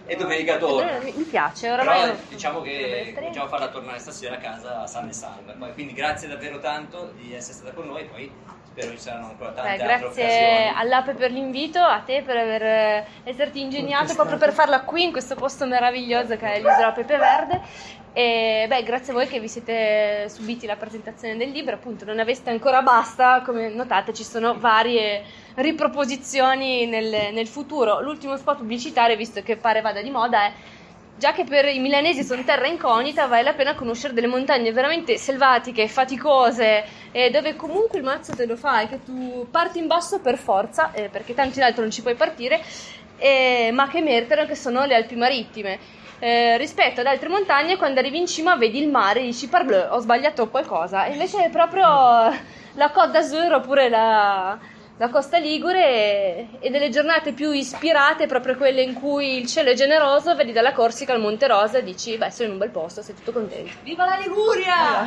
E 0.05 0.15
domenica 0.15 0.57
torna. 0.57 0.99
Mi 0.99 1.23
piace, 1.23 1.69
oramai 1.69 2.01
Però 2.01 2.15
diciamo 2.29 2.61
che 2.61 3.13
cominciamo 3.15 3.45
a 3.45 3.49
farla 3.49 3.67
tornare 3.69 3.99
stasera 3.99 4.35
a 4.35 4.39
casa 4.39 4.85
sana 4.87 5.09
e 5.09 5.13
salva. 5.13 5.53
Quindi 5.73 5.93
grazie 5.93 6.27
davvero 6.27 6.59
tanto 6.59 7.13
di 7.15 7.33
essere 7.33 7.53
stata 7.53 7.71
con 7.71 7.87
noi, 7.87 8.05
poi 8.05 8.31
spero 8.71 8.91
ci 8.91 8.99
saranno 8.99 9.27
ancora 9.27 9.51
tante 9.51 9.77
Beh, 9.77 9.83
grazie 9.83 10.71
all'Ape 10.73 11.13
per 11.13 11.31
l'invito, 11.31 11.79
a 11.79 11.99
te 11.99 12.21
per 12.21 12.37
aver, 12.37 12.63
eh, 12.63 13.05
esserti 13.23 13.59
ingegnato 13.59 14.13
proprio 14.13 14.37
per 14.37 14.53
farla 14.53 14.81
qui 14.81 15.03
in 15.03 15.11
questo 15.11 15.35
posto 15.35 15.65
meraviglioso 15.65 16.37
che 16.37 16.53
è 16.53 16.57
l'isola 16.57 16.91
Pepe 16.91 17.17
Verde. 17.17 17.61
E 18.13 18.65
beh, 18.67 18.83
grazie 18.83 19.13
a 19.13 19.15
voi 19.15 19.27
che 19.27 19.39
vi 19.39 19.47
siete 19.47 20.27
subiti 20.29 20.65
la 20.65 20.75
presentazione 20.75 21.37
del 21.37 21.49
libro, 21.49 21.75
appunto 21.75 22.05
non 22.05 22.19
aveste 22.19 22.49
ancora 22.49 22.81
basta, 22.81 23.41
come 23.41 23.69
notate 23.69 24.13
ci 24.13 24.23
sono 24.23 24.57
varie 24.57 25.23
riproposizioni 25.55 26.85
nel, 26.85 27.33
nel 27.33 27.47
futuro. 27.47 28.01
L'ultimo 28.01 28.37
spot 28.37 28.57
pubblicitario, 28.57 29.15
visto 29.15 29.41
che 29.41 29.57
pare 29.57 29.81
vada 29.81 30.01
di 30.01 30.09
moda, 30.09 30.45
è 30.45 30.51
già 31.17 31.33
che 31.33 31.43
per 31.43 31.65
i 31.65 31.79
milanesi 31.79 32.23
sono 32.23 32.43
terra 32.43 32.67
incognita, 32.67 33.27
vale 33.27 33.43
la 33.43 33.53
pena 33.53 33.75
conoscere 33.75 34.13
delle 34.13 34.27
montagne 34.27 34.71
veramente 34.71 35.17
selvatiche, 35.17 35.87
faticose, 35.87 36.83
eh, 37.11 37.29
dove 37.29 37.55
comunque 37.55 37.99
il 37.99 38.03
mazzo 38.03 38.33
te 38.35 38.45
lo 38.45 38.55
fai, 38.55 38.87
che 38.87 39.03
tu 39.03 39.47
parti 39.51 39.79
in 39.79 39.87
basso 39.87 40.19
per 40.19 40.37
forza, 40.37 40.91
eh, 40.93 41.09
perché 41.09 41.33
tanto 41.33 41.59
in 41.59 41.65
alto 41.65 41.81
non 41.81 41.91
ci 41.91 42.01
puoi 42.01 42.15
partire, 42.15 42.61
eh, 43.17 43.69
ma 43.71 43.87
che 43.87 44.01
meritano, 44.01 44.45
che 44.45 44.55
sono 44.55 44.85
le 44.85 44.95
Alpi 44.95 45.15
Marittime 45.15 45.99
eh, 46.21 46.57
rispetto 46.57 47.01
ad 47.01 47.07
altre 47.07 47.29
montagne 47.29 47.77
quando 47.77 47.99
arrivi 47.99 48.19
in 48.19 48.27
cima 48.27 48.55
vedi 48.55 48.79
il 48.79 48.89
mare 48.89 49.21
e 49.21 49.23
dici 49.23 49.47
parbleu 49.47 49.91
ho 49.91 49.99
sbagliato 49.99 50.49
qualcosa 50.49 51.05
e 51.05 51.13
invece 51.13 51.45
è 51.45 51.49
proprio 51.49 51.83
la 51.83 52.91
Côte 52.91 53.11
d'Azur 53.11 53.53
oppure 53.53 53.89
la, 53.89 54.57
la 54.97 55.09
Costa 55.09 55.37
Ligure 55.37 55.83
e, 55.83 56.47
e, 56.59 56.69
delle 56.69 56.89
giornate 56.89 57.33
più 57.33 57.51
ispirate 57.51 58.27
proprio 58.27 58.55
quelle 58.55 58.81
in 58.81 58.93
cui 58.93 59.37
il 59.37 59.47
cielo 59.47 59.71
è 59.71 59.73
generoso 59.73 60.35
vedi 60.35 60.51
dalla 60.51 60.73
Corsica 60.73 61.13
al 61.13 61.19
Monte 61.19 61.47
Rosa 61.47 61.79
e 61.79 61.83
dici 61.83 62.17
beh 62.17 62.31
sono 62.31 62.47
in 62.47 62.53
un 62.53 62.59
bel 62.59 62.69
posto 62.69 63.01
sei 63.01 63.15
tutto 63.15 63.31
contento. 63.31 63.71
Viva 63.83 64.05
la 64.05 64.17
Liguria! 64.17 65.05